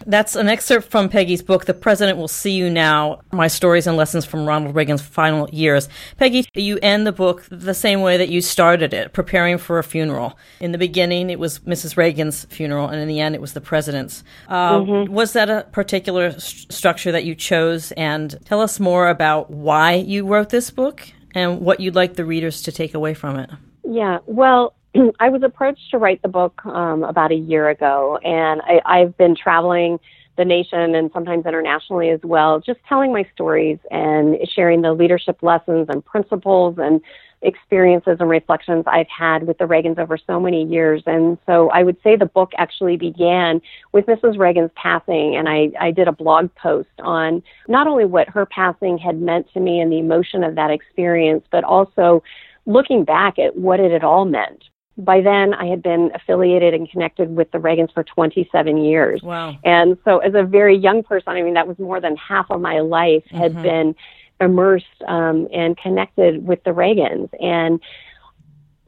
That's 0.09 0.37
an 0.37 0.49
excerpt 0.49 0.91
from 0.91 1.11
Peggy's 1.11 1.43
book, 1.43 1.67
The 1.67 1.75
President 1.75 2.17
Will 2.17 2.29
See 2.29 2.53
You 2.53 2.71
Now 2.71 3.21
My 3.31 3.47
Stories 3.47 3.87
and 3.87 3.95
Lessons 3.95 4.25
from 4.25 4.47
Ronald 4.47 4.75
Reagan's 4.75 5.03
Final 5.03 5.51
Years. 5.51 5.87
Peggy, 6.17 6.47
you 6.55 6.79
end 6.81 7.07
the 7.07 7.13
book 7.13 7.45
the 7.51 7.75
same 7.75 8.01
way 8.01 8.17
that 8.17 8.31
you 8.31 8.41
started 8.41 8.95
it, 8.95 9.13
preparing 9.13 9.59
for 9.59 9.79
a 9.79 9.85
funeral. 9.85 10.39
In 10.61 10.73
the 10.73 10.79
beginning, 10.79 11.29
it 11.29 11.39
was 11.39 11.59
Mrs. 11.59 11.99
Reagan's 11.99 12.47
funeral, 12.47 12.89
and 12.89 13.03
in 13.03 13.07
the 13.07 13.21
end, 13.21 13.35
it 13.35 13.43
was 13.43 13.53
the 13.53 13.61
president's. 13.61 14.25
Uh, 14.49 14.79
mm-hmm. 14.79 15.13
Was 15.13 15.35
that 15.35 15.51
a 15.51 15.67
particular 15.73 16.31
st- 16.41 16.73
structure 16.73 17.13
that 17.13 17.27
you 17.27 17.35
chose? 17.35 17.93
And 17.93 18.35
tell 18.47 18.63
us 18.63 18.81
more 18.81 19.11
about 19.11 19.51
why 19.51 19.93
you 19.93 20.27
wrote 20.27 20.49
this 20.49 20.71
book 20.71 21.07
and 21.35 21.61
what 21.61 21.81
you'd 21.81 21.95
like 21.95 22.15
the 22.15 22.25
readers 22.25 22.63
to 22.63 22.73
take 22.73 22.95
away 22.95 23.13
from 23.13 23.39
it. 23.39 23.51
Yeah, 23.85 24.21
well, 24.25 24.73
I 25.21 25.29
was 25.29 25.43
approached 25.43 25.91
to 25.91 25.99
write 25.99 26.23
the 26.23 26.29
book 26.29 26.65
um, 26.67 27.03
about 27.03 27.33
a 27.33 27.37
year 27.37 27.69
ago, 27.69 28.19
and 28.25 28.61
I, 28.63 28.81
I've 28.85 29.17
been 29.17 29.37
traveling 29.37 29.99
the 30.37 30.45
nation 30.45 30.95
and 30.95 31.11
sometimes 31.13 31.47
internationally 31.47 32.11
as 32.11 32.21
well, 32.23 32.61
just 32.61 32.79
telling 32.89 33.13
my 33.13 33.27
stories 33.35 33.79
and 33.91 34.37
sharing 34.55 34.83
the 34.83 34.93
leadership 34.93 35.43
lessons 35.43 35.87
and 35.89 36.05
principles 36.05 36.77
and 36.79 37.01
experiences 37.43 38.19
and 38.21 38.29
reflections 38.29 38.85
I've 38.87 39.09
had 39.09 39.49
with 39.49 39.59
the 39.59 39.65
Reagans 39.65 39.99
over 39.99 40.17
so 40.17 40.39
many 40.39 40.65
years. 40.65 41.03
And 41.07 41.39
so 41.45 41.71
I 41.71 41.83
would 41.83 41.97
say 42.05 42.15
the 42.15 42.27
book 42.27 42.53
actually 42.57 42.97
began 42.97 43.61
with 43.93 44.07
Mrs. 44.07 44.39
Reagan's 44.39 44.71
passing. 44.77 45.35
And 45.37 45.49
I, 45.49 45.71
I 45.81 45.91
did 45.91 46.07
a 46.07 46.13
blog 46.13 46.51
post 46.55 46.89
on 47.01 47.43
not 47.67 47.89
only 47.89 48.05
what 48.05 48.29
her 48.29 48.47
passing 48.47 48.97
had 48.97 49.21
meant 49.21 49.53
to 49.55 49.61
me 49.61 49.81
and 49.81 49.91
the 49.91 49.99
emotion 49.99 50.45
of 50.45 50.55
that 50.55 50.71
experience, 50.71 51.45
but 51.51 51.65
also 51.65 52.23
looking 52.67 53.05
back 53.05 53.41
at 53.41 53.57
what 53.57 53.81
it 53.81 53.91
had 53.91 54.05
all 54.05 54.25
meant 54.25 54.65
by 54.99 55.21
then 55.21 55.55
I 55.55 55.67
had 55.67 55.83
been 55.83 56.11
affiliated 56.15 56.75
and 56.75 56.91
connected 56.91 57.35
with 57.35 57.51
the 57.53 57.59
Reagans 57.59 57.93
for 57.95 58.03
27 58.03 58.77
years. 58.79 59.23
Wow. 59.23 59.57
And 59.65 59.97
so 60.05 60.19
as 60.19 60.35
a 60.35 60.43
very 60.43 60.77
young 60.77 61.03
person, 61.05 61.33
I 61.33 61.43
mean, 61.43 61.55
that 61.55 61.69
was 61.69 61.79
more 61.79 62.01
than 62.01 62.17
half 62.17 62.51
of 62.51 62.61
my 62.61 62.81
life 62.81 63.25
had 63.31 63.53
mm-hmm. 63.53 63.63
been 63.63 63.95
immersed 64.41 64.87
um, 65.07 65.49
and 65.53 65.77
connected 65.77 66.47
with 66.47 66.63
the 66.65 66.71
Reagans. 66.71 67.29
And 67.41 67.81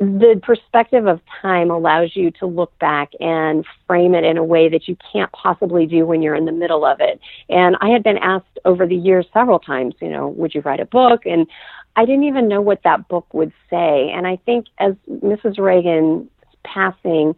the 0.00 0.40
perspective 0.42 1.06
of 1.06 1.20
time 1.42 1.70
allows 1.70 2.16
you 2.16 2.30
to 2.32 2.46
look 2.46 2.76
back 2.78 3.12
and 3.20 3.66
frame 3.86 4.14
it 4.14 4.24
in 4.24 4.38
a 4.38 4.44
way 4.44 4.66
that 4.68 4.88
you 4.88 4.96
can't 5.12 5.30
possibly 5.32 5.86
do 5.86 6.06
when 6.06 6.22
you're 6.22 6.34
in 6.34 6.46
the 6.46 6.52
middle 6.52 6.86
of 6.86 7.00
it. 7.00 7.20
And 7.50 7.76
I 7.82 7.90
had 7.90 8.02
been 8.02 8.16
asked 8.16 8.58
over 8.64 8.86
the 8.86 8.96
years 8.96 9.26
several 9.32 9.58
times, 9.58 9.94
you 10.00 10.08
know, 10.08 10.28
would 10.28 10.54
you 10.54 10.62
write 10.62 10.80
a 10.80 10.86
book? 10.86 11.26
And 11.26 11.46
I 11.96 12.04
didn't 12.04 12.24
even 12.24 12.48
know 12.48 12.60
what 12.60 12.82
that 12.84 13.08
book 13.08 13.32
would 13.32 13.52
say. 13.68 14.10
And 14.10 14.26
I 14.26 14.36
think 14.36 14.66
as 14.78 14.94
Mrs. 15.08 15.58
Reagan's 15.58 16.28
passing, 16.64 17.34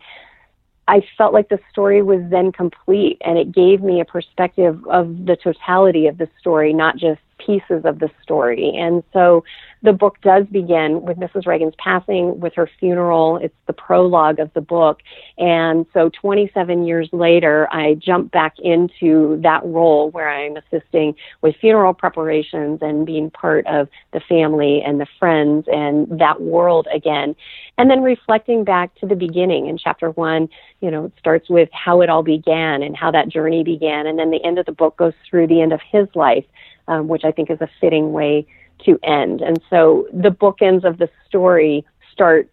I 0.88 1.02
felt 1.16 1.32
like 1.32 1.48
the 1.48 1.60
story 1.70 2.02
was 2.02 2.20
then 2.28 2.52
complete 2.52 3.18
and 3.24 3.38
it 3.38 3.52
gave 3.52 3.82
me 3.82 4.00
a 4.00 4.04
perspective 4.04 4.84
of 4.88 5.26
the 5.26 5.36
totality 5.36 6.06
of 6.06 6.18
the 6.18 6.28
story, 6.38 6.72
not 6.72 6.96
just 6.96 7.20
pieces 7.38 7.84
of 7.84 7.98
the 7.98 8.10
story. 8.22 8.76
And 8.76 9.02
so 9.12 9.44
the 9.82 9.92
book 9.92 10.18
does 10.22 10.46
begin 10.46 11.02
with 11.02 11.18
Mrs. 11.18 11.46
Reagan's 11.46 11.74
passing, 11.76 12.38
with 12.38 12.54
her 12.54 12.70
funeral. 12.78 13.38
It's 13.38 13.54
the 13.66 13.72
prologue 13.72 14.38
of 14.38 14.52
the 14.54 14.60
book. 14.60 15.00
And 15.38 15.86
so 15.92 16.08
27 16.20 16.86
years 16.86 17.08
later, 17.12 17.68
I 17.72 17.94
jump 17.94 18.30
back 18.30 18.54
into 18.60 19.40
that 19.42 19.64
role 19.64 20.10
where 20.10 20.28
I'm 20.28 20.56
assisting 20.56 21.16
with 21.40 21.56
funeral 21.60 21.94
preparations 21.94 22.78
and 22.80 23.04
being 23.04 23.30
part 23.30 23.66
of 23.66 23.88
the 24.12 24.20
family 24.20 24.82
and 24.86 25.00
the 25.00 25.06
friends 25.18 25.66
and 25.72 26.06
that 26.20 26.40
world 26.40 26.86
again. 26.94 27.34
And 27.76 27.90
then 27.90 28.02
reflecting 28.02 28.62
back 28.62 28.94
to 28.96 29.06
the 29.06 29.16
beginning 29.16 29.66
in 29.66 29.78
chapter 29.78 30.10
one, 30.10 30.48
you 30.80 30.90
know, 30.90 31.06
it 31.06 31.12
starts 31.18 31.50
with 31.50 31.68
how 31.72 32.02
it 32.02 32.08
all 32.08 32.22
began 32.22 32.82
and 32.82 32.96
how 32.96 33.10
that 33.10 33.28
journey 33.28 33.64
began. 33.64 34.06
And 34.06 34.18
then 34.18 34.30
the 34.30 34.44
end 34.44 34.60
of 34.60 34.66
the 34.66 34.72
book 34.72 34.96
goes 34.96 35.14
through 35.28 35.48
the 35.48 35.60
end 35.60 35.72
of 35.72 35.80
his 35.90 36.06
life 36.14 36.44
um, 36.88 37.08
which 37.08 37.24
I 37.24 37.32
think 37.32 37.50
is 37.50 37.60
a 37.60 37.68
fitting 37.80 38.12
way 38.12 38.46
to 38.84 38.98
end. 39.02 39.40
And 39.40 39.60
so 39.70 40.06
the 40.12 40.30
bookends 40.30 40.84
of 40.84 40.98
the 40.98 41.08
story 41.28 41.84
start 42.12 42.50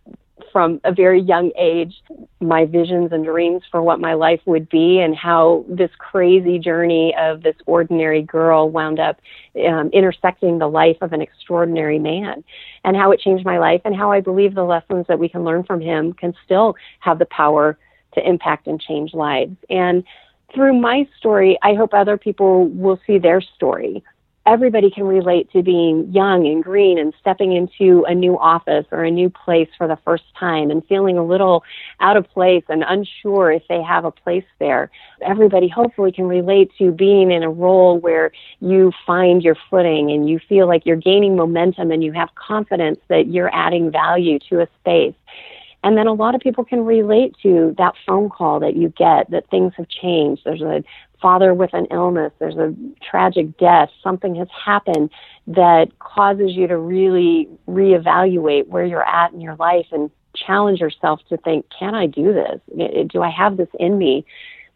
from 0.51 0.79
a 0.83 0.91
very 0.91 1.21
young 1.21 1.51
age, 1.57 2.01
my 2.39 2.65
visions 2.65 3.11
and 3.11 3.25
dreams 3.25 3.61
for 3.69 3.81
what 3.81 3.99
my 3.99 4.13
life 4.13 4.39
would 4.45 4.69
be, 4.69 4.99
and 4.99 5.15
how 5.15 5.65
this 5.67 5.91
crazy 5.97 6.57
journey 6.57 7.13
of 7.19 7.43
this 7.43 7.55
ordinary 7.65 8.21
girl 8.21 8.69
wound 8.69 8.99
up 8.99 9.19
um, 9.67 9.89
intersecting 9.89 10.57
the 10.57 10.67
life 10.67 10.97
of 11.01 11.13
an 11.13 11.21
extraordinary 11.21 11.99
man, 11.99 12.43
and 12.83 12.95
how 12.95 13.11
it 13.11 13.19
changed 13.19 13.45
my 13.45 13.59
life, 13.59 13.81
and 13.85 13.95
how 13.95 14.11
I 14.11 14.21
believe 14.21 14.55
the 14.55 14.63
lessons 14.63 15.05
that 15.07 15.19
we 15.19 15.29
can 15.29 15.43
learn 15.43 15.63
from 15.63 15.81
him 15.81 16.13
can 16.13 16.33
still 16.45 16.75
have 16.99 17.19
the 17.19 17.25
power 17.25 17.77
to 18.13 18.27
impact 18.27 18.67
and 18.67 18.81
change 18.81 19.13
lives. 19.13 19.55
And 19.69 20.03
through 20.53 20.79
my 20.79 21.07
story, 21.17 21.59
I 21.61 21.75
hope 21.75 21.93
other 21.93 22.17
people 22.17 22.65
will 22.69 22.99
see 23.05 23.19
their 23.19 23.41
story 23.41 24.03
everybody 24.45 24.89
can 24.89 25.03
relate 25.03 25.51
to 25.51 25.61
being 25.61 26.11
young 26.11 26.47
and 26.47 26.63
green 26.63 26.97
and 26.97 27.13
stepping 27.19 27.53
into 27.53 28.03
a 28.07 28.15
new 28.15 28.37
office 28.39 28.85
or 28.91 29.03
a 29.03 29.11
new 29.11 29.29
place 29.29 29.69
for 29.77 29.87
the 29.87 29.97
first 30.03 30.23
time 30.39 30.71
and 30.71 30.85
feeling 30.87 31.17
a 31.17 31.25
little 31.25 31.63
out 31.99 32.17
of 32.17 32.27
place 32.29 32.63
and 32.69 32.83
unsure 32.87 33.51
if 33.51 33.63
they 33.67 33.81
have 33.81 34.05
a 34.05 34.11
place 34.11 34.45
there. 34.59 34.89
Everybody 35.21 35.67
hopefully 35.67 36.11
can 36.11 36.27
relate 36.27 36.71
to 36.79 36.91
being 36.91 37.31
in 37.31 37.43
a 37.43 37.49
role 37.49 37.99
where 37.99 38.31
you 38.59 38.91
find 39.05 39.43
your 39.43 39.55
footing 39.69 40.11
and 40.11 40.29
you 40.29 40.39
feel 40.49 40.67
like 40.67 40.85
you're 40.85 40.95
gaining 40.95 41.35
momentum 41.35 41.91
and 41.91 42.03
you 42.03 42.11
have 42.13 42.29
confidence 42.35 42.99
that 43.09 43.27
you're 43.27 43.53
adding 43.53 43.91
value 43.91 44.39
to 44.49 44.61
a 44.61 44.67
space. 44.79 45.15
And 45.83 45.97
then 45.97 46.07
a 46.07 46.13
lot 46.13 46.35
of 46.35 46.41
people 46.41 46.65
can 46.65 46.83
relate 46.85 47.35
to 47.43 47.73
that 47.77 47.93
phone 48.05 48.29
call 48.29 48.59
that 48.59 48.75
you 48.75 48.89
get 48.89 49.31
that 49.31 49.49
things 49.49 49.73
have 49.77 49.87
changed. 49.87 50.41
There's 50.43 50.61
a 50.61 50.83
father 51.21 51.53
with 51.53 51.73
an 51.73 51.87
illness, 51.91 52.31
there's 52.39 52.57
a 52.57 52.73
tragic 53.09 53.57
death, 53.57 53.89
something 54.03 54.35
has 54.35 54.47
happened 54.65 55.09
that 55.47 55.87
causes 55.99 56.51
you 56.51 56.67
to 56.67 56.77
really 56.77 57.47
reevaluate 57.67 58.67
where 58.67 58.85
you're 58.85 59.07
at 59.07 59.33
in 59.33 59.41
your 59.41 59.55
life 59.55 59.87
and 59.91 60.09
challenge 60.35 60.79
yourself 60.79 61.19
to 61.29 61.37
think, 61.37 61.65
can 61.77 61.95
I 61.95 62.05
do 62.05 62.33
this? 62.33 62.61
Do 63.07 63.21
I 63.21 63.29
have 63.29 63.57
this 63.57 63.67
in 63.79 63.97
me 63.97 64.25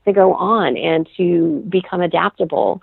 to 0.05 0.11
go 0.11 0.33
on 0.33 0.75
and 0.75 1.07
to 1.17 1.63
become 1.69 2.01
adaptable? 2.01 2.81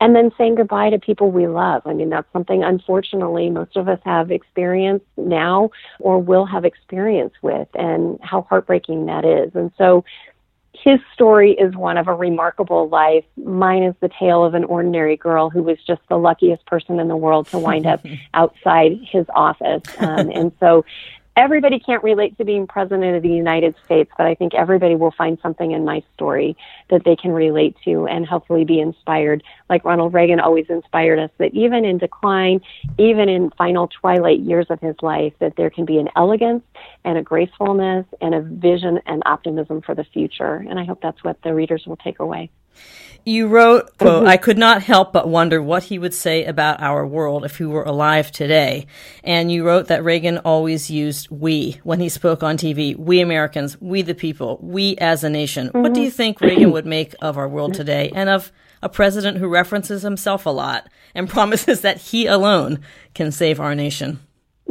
And 0.00 0.16
then 0.16 0.30
saying 0.38 0.54
goodbye 0.54 0.90
to 0.90 0.98
people 0.98 1.30
we 1.30 1.46
love. 1.46 1.82
I 1.84 1.92
mean, 1.92 2.08
that's 2.08 2.30
something 2.32 2.64
unfortunately 2.64 3.50
most 3.50 3.76
of 3.76 3.86
us 3.86 4.00
have 4.04 4.30
experienced 4.30 5.06
now 5.18 5.70
or 5.98 6.18
will 6.18 6.46
have 6.46 6.64
experience 6.64 7.34
with, 7.42 7.68
and 7.74 8.18
how 8.22 8.42
heartbreaking 8.48 9.06
that 9.06 9.26
is. 9.26 9.54
And 9.54 9.70
so 9.76 10.04
his 10.72 11.00
story 11.12 11.52
is 11.52 11.74
one 11.74 11.98
of 11.98 12.08
a 12.08 12.14
remarkable 12.14 12.88
life. 12.88 13.24
Mine 13.36 13.82
is 13.82 13.94
the 14.00 14.08
tale 14.08 14.44
of 14.44 14.54
an 14.54 14.64
ordinary 14.64 15.16
girl 15.16 15.50
who 15.50 15.62
was 15.62 15.76
just 15.86 16.00
the 16.08 16.16
luckiest 16.16 16.64
person 16.64 16.98
in 16.98 17.08
the 17.08 17.16
world 17.16 17.48
to 17.48 17.58
wind 17.58 17.86
up 17.86 18.04
outside 18.34 18.98
his 19.02 19.26
office. 19.34 19.82
Um, 19.98 20.30
and 20.30 20.52
so 20.60 20.84
everybody 21.36 21.78
can't 21.78 22.02
relate 22.02 22.36
to 22.38 22.44
being 22.44 22.66
president 22.66 23.16
of 23.16 23.22
the 23.22 23.28
United 23.28 23.74
States, 23.84 24.10
but 24.16 24.26
I 24.26 24.34
think 24.34 24.54
everybody 24.54 24.94
will 24.94 25.12
find 25.12 25.38
something 25.42 25.70
in 25.70 25.84
my 25.84 26.02
story 26.14 26.56
that 26.90 27.02
they 27.04 27.16
can 27.16 27.32
relate 27.32 27.76
to 27.84 28.06
and 28.06 28.26
hopefully 28.26 28.64
be 28.64 28.80
inspired. 28.80 29.42
Like 29.68 29.84
Ronald 29.84 30.12
Reagan 30.12 30.40
always 30.40 30.66
inspired 30.68 31.18
us 31.18 31.30
that 31.38 31.54
even 31.54 31.84
in 31.84 31.98
decline, 31.98 32.60
even 32.98 33.28
in 33.28 33.50
final 33.50 33.88
twilight 33.88 34.40
years 34.40 34.66
of 34.70 34.80
his 34.80 34.96
life, 35.02 35.32
that 35.38 35.54
there 35.56 35.70
can 35.70 35.84
be 35.84 35.98
an 35.98 36.08
elegance 36.16 36.64
and 37.04 37.16
a 37.16 37.22
gracefulness 37.22 38.06
and 38.20 38.34
a 38.34 38.42
vision 38.42 39.00
and 39.06 39.22
optimism 39.24 39.80
for 39.82 39.94
the 39.94 40.04
future. 40.04 40.56
And 40.68 40.78
I 40.78 40.84
hope 40.84 41.00
that's 41.00 41.22
what 41.24 41.40
the 41.42 41.54
readers 41.54 41.84
will 41.86 41.96
take 41.96 42.18
away. 42.20 42.50
You 43.24 43.48
wrote, 43.48 43.90
quote, 43.98 44.26
I 44.26 44.36
could 44.36 44.58
not 44.58 44.82
help 44.82 45.12
but 45.12 45.28
wonder 45.28 45.62
what 45.62 45.84
he 45.84 45.98
would 45.98 46.14
say 46.14 46.44
about 46.44 46.80
our 46.80 47.06
world 47.06 47.44
if 47.44 47.58
he 47.58 47.64
were 47.64 47.82
alive 47.82 48.32
today. 48.32 48.86
And 49.22 49.52
you 49.52 49.64
wrote 49.64 49.88
that 49.88 50.04
Reagan 50.04 50.38
always 50.38 50.90
used 50.90 51.30
we 51.30 51.80
when 51.84 52.00
he 52.00 52.08
spoke 52.08 52.42
on 52.42 52.56
TV. 52.56 52.96
We 52.96 53.20
Americans, 53.20 53.80
we 53.80 54.02
the 54.02 54.14
people, 54.14 54.58
we 54.62 54.96
as 54.96 55.22
a 55.22 55.30
nation. 55.30 55.68
Mm-hmm. 55.68 55.82
What 55.82 55.94
do 55.94 56.00
you 56.00 56.10
think 56.10 56.40
Reagan 56.40 56.72
would 56.72 56.86
make 56.86 57.14
of 57.20 57.36
our 57.36 57.48
world 57.48 57.74
today 57.74 58.10
and 58.14 58.30
of 58.30 58.50
a 58.82 58.88
president 58.88 59.36
who 59.36 59.48
references 59.48 60.02
himself 60.02 60.46
a 60.46 60.50
lot 60.50 60.88
and 61.14 61.28
promises 61.28 61.82
that 61.82 61.98
he 61.98 62.26
alone 62.26 62.80
can 63.14 63.30
save 63.30 63.60
our 63.60 63.74
nation? 63.74 64.20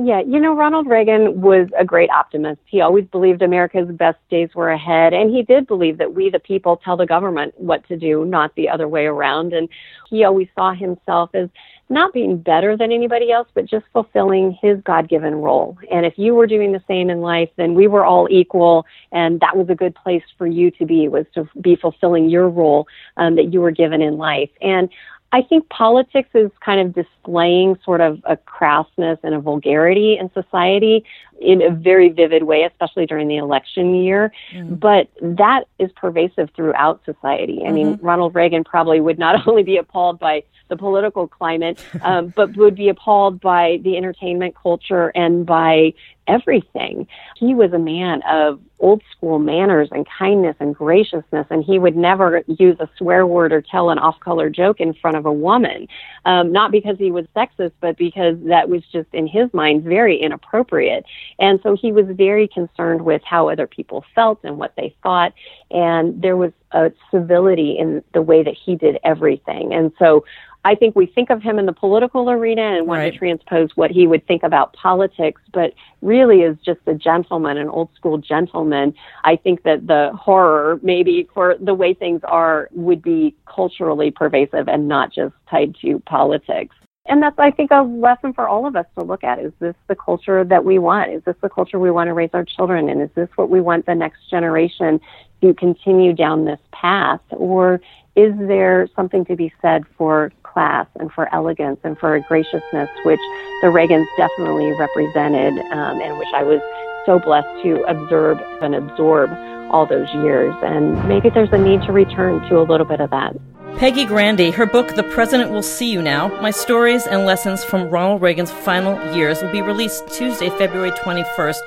Yeah, 0.01 0.21
you 0.21 0.39
know, 0.39 0.55
Ronald 0.55 0.87
Reagan 0.87 1.41
was 1.41 1.67
a 1.77 1.83
great 1.83 2.09
optimist. 2.09 2.61
He 2.63 2.79
always 2.79 3.03
believed 3.07 3.41
America's 3.41 3.89
best 3.89 4.17
days 4.29 4.47
were 4.55 4.69
ahead, 4.69 5.11
and 5.13 5.29
he 5.29 5.43
did 5.43 5.67
believe 5.67 5.97
that 5.97 6.13
we, 6.13 6.29
the 6.29 6.39
people, 6.39 6.77
tell 6.77 6.95
the 6.95 7.05
government 7.05 7.53
what 7.57 7.85
to 7.89 7.97
do, 7.97 8.23
not 8.23 8.55
the 8.55 8.69
other 8.69 8.87
way 8.87 9.07
around. 9.07 9.51
And 9.51 9.67
he 10.09 10.23
always 10.23 10.47
saw 10.55 10.73
himself 10.73 11.31
as 11.33 11.49
not 11.89 12.13
being 12.13 12.37
better 12.37 12.77
than 12.77 12.93
anybody 12.93 13.29
else, 13.29 13.49
but 13.53 13.65
just 13.65 13.85
fulfilling 13.91 14.57
his 14.61 14.79
God 14.85 15.09
given 15.09 15.35
role. 15.35 15.77
And 15.91 16.05
if 16.05 16.13
you 16.17 16.33
were 16.33 16.47
doing 16.47 16.71
the 16.71 16.83
same 16.87 17.09
in 17.09 17.19
life, 17.19 17.49
then 17.57 17.73
we 17.73 17.87
were 17.87 18.05
all 18.05 18.29
equal, 18.31 18.85
and 19.11 19.41
that 19.41 19.57
was 19.57 19.67
a 19.69 19.75
good 19.75 19.95
place 19.95 20.23
for 20.37 20.47
you 20.47 20.71
to 20.71 20.85
be, 20.85 21.09
was 21.09 21.25
to 21.33 21.49
be 21.59 21.75
fulfilling 21.75 22.29
your 22.29 22.47
role 22.47 22.87
um, 23.17 23.35
that 23.35 23.51
you 23.51 23.59
were 23.59 23.71
given 23.71 24.01
in 24.01 24.17
life. 24.17 24.51
And 24.61 24.87
I 25.31 25.43
think 25.43 25.69
politics 25.69 26.29
is 26.33 26.49
kind 26.65 26.81
of 26.81 26.93
displaying 26.93 27.77
sort 27.85 28.01
of 28.01 28.19
a 28.23 28.35
crassness 28.35 29.19
and 29.23 29.35
a 29.35 29.39
vulgarity 29.39 30.17
in 30.17 30.31
society 30.33 31.05
in 31.41 31.61
a 31.61 31.71
very 31.71 32.09
vivid 32.09 32.43
way, 32.43 32.63
especially 32.63 33.05
during 33.05 33.27
the 33.27 33.37
election 33.37 33.95
year. 33.95 34.31
Mm-hmm. 34.53 34.75
But 34.75 35.09
that 35.21 35.65
is 35.77 35.91
pervasive 35.93 36.49
throughout 36.55 37.01
society. 37.05 37.61
I 37.61 37.67
mm-hmm. 37.67 37.75
mean, 37.75 37.99
Ronald 38.01 38.35
Reagan 38.35 38.63
probably 38.63 38.99
would 38.99 39.19
not 39.19 39.47
only 39.47 39.63
be 39.63 39.77
appalled 39.77 40.19
by 40.19 40.43
the 40.69 40.77
political 40.77 41.27
climate, 41.27 41.83
um, 42.01 42.27
but 42.35 42.55
would 42.55 42.75
be 42.75 42.89
appalled 42.89 43.41
by 43.41 43.79
the 43.83 43.97
entertainment 43.97 44.55
culture 44.55 45.11
and 45.15 45.45
by 45.45 45.93
everything. 46.29 47.07
He 47.35 47.53
was 47.55 47.73
a 47.73 47.79
man 47.79 48.21
of 48.29 48.59
old 48.79 49.01
school 49.11 49.39
manners 49.39 49.89
and 49.91 50.07
kindness 50.07 50.55
and 50.59 50.75
graciousness, 50.75 51.47
and 51.49 51.63
he 51.63 51.79
would 51.79 51.97
never 51.97 52.43
use 52.47 52.77
a 52.79 52.89
swear 52.97 53.25
word 53.25 53.51
or 53.51 53.61
tell 53.61 53.89
an 53.89 53.97
off 53.97 54.19
color 54.19 54.49
joke 54.49 54.79
in 54.79 54.93
front 54.93 55.17
of 55.17 55.25
a 55.25 55.33
woman. 55.33 55.87
Um, 56.25 56.51
not 56.51 56.71
because 56.71 56.97
he 56.97 57.11
was 57.11 57.25
sexist, 57.35 57.73
but 57.81 57.97
because 57.97 58.37
that 58.45 58.69
was 58.69 58.83
just 58.91 59.09
in 59.11 59.27
his 59.27 59.51
mind 59.53 59.83
very 59.83 60.17
inappropriate. 60.17 61.03
And 61.37 61.59
so 61.63 61.75
he 61.75 61.91
was 61.91 62.05
very 62.09 62.47
concerned 62.47 63.03
with 63.03 63.21
how 63.23 63.49
other 63.49 63.67
people 63.67 64.03
felt 64.15 64.39
and 64.43 64.57
what 64.57 64.73
they 64.75 64.95
thought. 65.03 65.33
And 65.71 66.21
there 66.21 66.37
was 66.37 66.51
a 66.71 66.91
civility 67.11 67.77
in 67.77 68.03
the 68.13 68.21
way 68.21 68.43
that 68.43 68.55
he 68.55 68.75
did 68.75 68.97
everything. 69.03 69.73
And 69.73 69.91
so 69.99 70.25
I 70.65 70.75
think 70.75 70.95
we 70.95 71.05
think 71.05 71.29
of 71.29 71.41
him 71.41 71.57
in 71.57 71.65
the 71.65 71.73
political 71.73 72.29
arena 72.29 72.61
and 72.61 72.85
want 72.85 72.99
right. 72.99 73.13
to 73.13 73.17
transpose 73.17 73.69
what 73.75 73.91
he 73.91 74.07
would 74.07 74.27
think 74.27 74.43
about 74.43 74.73
politics, 74.73 75.41
but 75.53 75.73
really 76.01 76.41
is 76.41 76.57
just 76.65 76.81
a 76.85 76.93
gentleman, 76.93 77.57
an 77.57 77.69
old 77.69 77.89
school 77.95 78.17
gentleman. 78.17 78.93
I 79.23 79.37
think 79.37 79.63
that 79.63 79.87
the 79.87 80.11
horror, 80.19 80.79
maybe 80.83 81.29
for 81.33 81.55
the 81.59 81.73
way 81.73 81.93
things 81.93 82.21
are, 82.25 82.67
would 82.73 83.01
be 83.01 83.35
culturally 83.45 84.11
pervasive 84.11 84.67
and 84.67 84.87
not 84.87 85.13
just 85.13 85.33
tied 85.49 85.75
to 85.81 85.99
politics. 85.99 86.75
And 87.09 87.23
that's, 87.23 87.37
I 87.39 87.49
think, 87.49 87.71
a 87.71 87.81
lesson 87.81 88.33
for 88.33 88.47
all 88.47 88.67
of 88.67 88.75
us 88.75 88.85
to 88.97 89.03
look 89.03 89.23
at. 89.23 89.39
Is 89.39 89.51
this 89.59 89.75
the 89.87 89.95
culture 89.95 90.43
that 90.43 90.63
we 90.63 90.77
want? 90.77 91.11
Is 91.11 91.23
this 91.25 91.35
the 91.41 91.49
culture 91.49 91.79
we 91.79 91.89
want 91.89 92.07
to 92.07 92.13
raise 92.13 92.29
our 92.33 92.45
children 92.45 92.87
in? 92.87 93.01
Is 93.01 93.09
this 93.15 93.29
what 93.35 93.49
we 93.49 93.61
want 93.61 93.87
the 93.87 93.95
next 93.95 94.29
generation 94.29 95.01
to 95.41 95.53
continue 95.55 96.13
down 96.13 96.45
this 96.45 96.59
path? 96.71 97.21
Or 97.31 97.81
is 98.15 98.33
there 98.37 98.87
something 98.95 99.25
to 99.25 99.35
be 99.35 99.51
said 99.59 99.85
for 99.97 100.31
class 100.43 100.85
and 100.99 101.11
for 101.11 101.33
elegance 101.33 101.79
and 101.83 101.97
for 101.97 102.19
graciousness, 102.27 102.89
which 103.03 103.19
the 103.61 103.67
Reagans 103.67 104.05
definitely 104.15 104.71
represented, 104.73 105.57
um, 105.71 106.01
and 106.01 106.17
which 106.19 106.27
I 106.35 106.43
was 106.43 106.61
so 107.07 107.17
blessed 107.17 107.63
to 107.63 107.83
observe 107.85 108.39
and 108.61 108.75
absorb 108.75 109.31
all 109.71 109.87
those 109.87 110.07
years. 110.13 110.53
And 110.61 111.07
maybe 111.07 111.29
there's 111.31 111.51
a 111.51 111.57
need 111.57 111.81
to 111.83 111.91
return 111.91 112.47
to 112.49 112.59
a 112.59 112.63
little 112.63 112.85
bit 112.85 112.99
of 112.99 113.09
that. 113.09 113.35
Peggy 113.77 114.05
Grande, 114.05 114.53
her 114.53 114.65
book, 114.65 114.95
The 114.95 115.03
President 115.03 115.51
Will 115.51 115.63
See 115.63 115.91
You 115.91 116.01
Now 116.01 116.27
My 116.41 116.51
Stories 116.51 117.07
and 117.07 117.25
Lessons 117.25 117.63
from 117.63 117.89
Ronald 117.89 118.21
Reagan's 118.21 118.51
Final 118.51 119.15
Years, 119.15 119.41
will 119.41 119.51
be 119.51 119.61
released 119.61 120.07
Tuesday, 120.09 120.49
February 120.49 120.91
21st, 120.91 121.59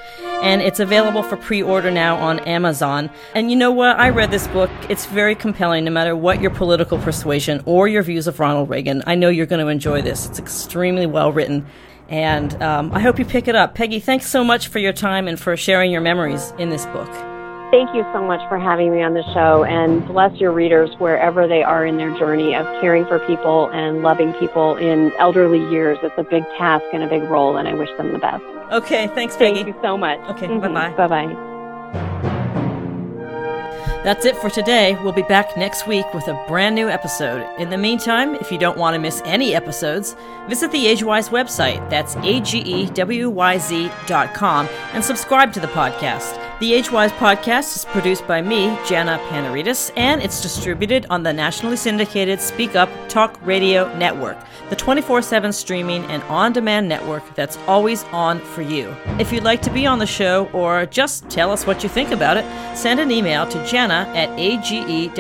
and 0.43 0.61
it's 0.61 0.81
available 0.81 1.23
for 1.23 1.37
pre 1.37 1.63
order 1.63 1.91
now 1.91 2.17
on 2.17 2.41
Amazon. 2.41 3.11
And 3.35 3.51
you 3.51 3.57
know 3.57 3.71
what? 3.71 3.99
I 3.99 4.11
read 4.11 4.31
this 4.31 4.47
book. 4.49 4.71
It's 4.89 5.07
very 5.07 5.35
compelling, 5.35 5.85
no 5.85 5.91
matter 5.91 6.15
what 6.15 6.41
your 6.41 6.51
political 6.51 6.99
persuasion 6.99 7.63
or 7.65 7.89
your 7.89 8.03
views 8.03 8.27
of 8.27 8.39
Ronald 8.39 8.69
Reagan. 8.69 9.03
I 9.07 9.15
know 9.15 9.29
you're 9.29 9.47
going 9.47 9.65
to 9.65 9.71
enjoy 9.71 10.03
this. 10.03 10.27
It's 10.27 10.39
extremely 10.39 11.07
well 11.07 11.33
written. 11.33 11.67
And 12.09 12.63
um, 12.63 12.93
I 12.93 13.01
hope 13.01 13.19
you 13.19 13.25
pick 13.25 13.49
it 13.49 13.55
up. 13.55 13.75
Peggy, 13.75 14.01
thanks 14.01 14.27
so 14.27 14.45
much 14.45 14.69
for 14.69 14.79
your 14.79 14.93
time 14.93 15.29
and 15.29 15.41
for 15.41 15.57
sharing 15.57 15.91
your 15.91 16.03
memories 16.03 16.53
in 16.59 16.69
this 16.69 16.85
book. 16.87 17.32
Thank 17.73 17.95
you 17.95 18.05
so 18.13 18.23
much 18.23 18.47
for 18.51 18.59
having 18.59 18.93
me 18.93 19.01
on 19.01 19.15
the 19.15 19.23
show 19.33 19.65
and 19.65 20.07
bless 20.07 20.39
your 20.39 20.53
readers 20.53 20.91
wherever 20.99 21.49
they 21.49 21.63
are 21.63 21.87
in 21.87 21.97
their 21.97 22.11
journey 22.19 22.55
of 22.55 22.67
caring 22.83 23.07
for 23.07 23.19
people 23.21 23.71
and 23.71 24.03
loving 24.03 24.35
people 24.35 24.77
in 24.77 25.11
elderly 25.19 25.67
years. 25.71 25.97
It's 26.03 26.13
a 26.19 26.23
big 26.23 26.45
task 26.59 26.85
and 26.93 27.03
a 27.03 27.09
big 27.09 27.23
role, 27.23 27.57
and 27.57 27.67
I 27.67 27.73
wish 27.73 27.89
them 27.97 28.13
the 28.13 28.19
best. 28.19 28.45
Okay, 28.73 29.07
thanks, 29.15 29.39
Peggy. 29.39 29.63
Thank 29.63 29.69
you 29.69 29.83
so 29.83 29.97
much. 29.97 30.21
Okay, 30.29 30.49
mm-hmm. 30.49 30.61
bye 30.61 30.91
bye. 30.91 31.09
Bye 31.09 31.27
bye. 31.27 31.53
That's 34.05 34.27
it 34.27 34.37
for 34.37 34.51
today. 34.51 34.99
We'll 35.03 35.13
be 35.13 35.23
back 35.23 35.57
next 35.57 35.87
week 35.87 36.13
with 36.13 36.29
a 36.29 36.35
brand 36.47 36.75
new 36.75 36.91
episode. 36.91 37.49
In 37.59 37.71
the 37.71 37.79
meantime, 37.79 38.35
if 38.35 38.53
you 38.53 38.59
don't 38.59 38.77
want 38.77 38.95
to 38.97 39.01
miss 39.01 39.23
any 39.25 39.55
episodes, 39.55 40.15
visit 40.47 40.73
the 40.73 40.87
AgeWise 40.87 41.31
website. 41.31 41.89
That's 41.89 42.17
agewyz.com 42.17 42.59
and 44.93 45.03
subscribe 45.03 45.55
to 45.55 45.61
the 45.61 45.69
podcast. 45.69 46.52
The 46.63 46.75
AgeWise 46.75 47.11
podcast 47.19 47.75
is 47.75 47.85
produced 47.87 48.25
by 48.29 48.41
me, 48.41 48.79
Jana 48.87 49.19
Panarites, 49.31 49.91
and 49.97 50.23
it's 50.23 50.41
distributed 50.41 51.07
on 51.11 51.25
the 51.25 51.33
nationally 51.33 51.75
syndicated 51.77 52.41
Speak 52.41 52.77
Up 52.77 52.89
Talk 53.09 53.37
Radio 53.45 53.93
Network, 53.99 54.39
the 54.71 54.77
24 54.77 55.23
7 55.23 55.53
streaming 55.53 56.05
and 56.05 56.23
on 56.25 56.53
demand 56.53 56.89
network 56.89 57.25
that's 57.35 57.57
always 57.67 58.05
on 58.13 58.39
for 58.39 58.63
you. 58.63 58.95
If 59.19 59.33
you'd 59.33 59.43
like 59.43 59.61
to 59.63 59.73
be 59.73 59.87
on 59.87 59.99
the 59.99 60.07
show 60.07 60.49
or 60.53 60.87
just 60.87 61.29
tell 61.29 61.51
us 61.51 61.67
what 61.67 61.83
you 61.83 61.89
think 61.89 62.13
about 62.13 62.37
it, 62.37 62.45
send 62.77 63.01
an 63.01 63.11
email 63.11 63.45
to 63.49 63.67
Jana 63.67 64.09
at 64.15 64.29
agewyz.com. 64.39 65.11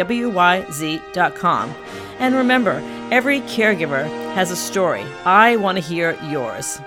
And 2.20 2.36
remember, 2.36 2.80
every 3.10 3.40
caregiver 3.40 4.04
has 4.34 4.52
a 4.52 4.56
story. 4.56 5.04
I 5.24 5.56
want 5.56 5.76
to 5.76 5.82
hear 5.82 6.16
yours. 6.22 6.78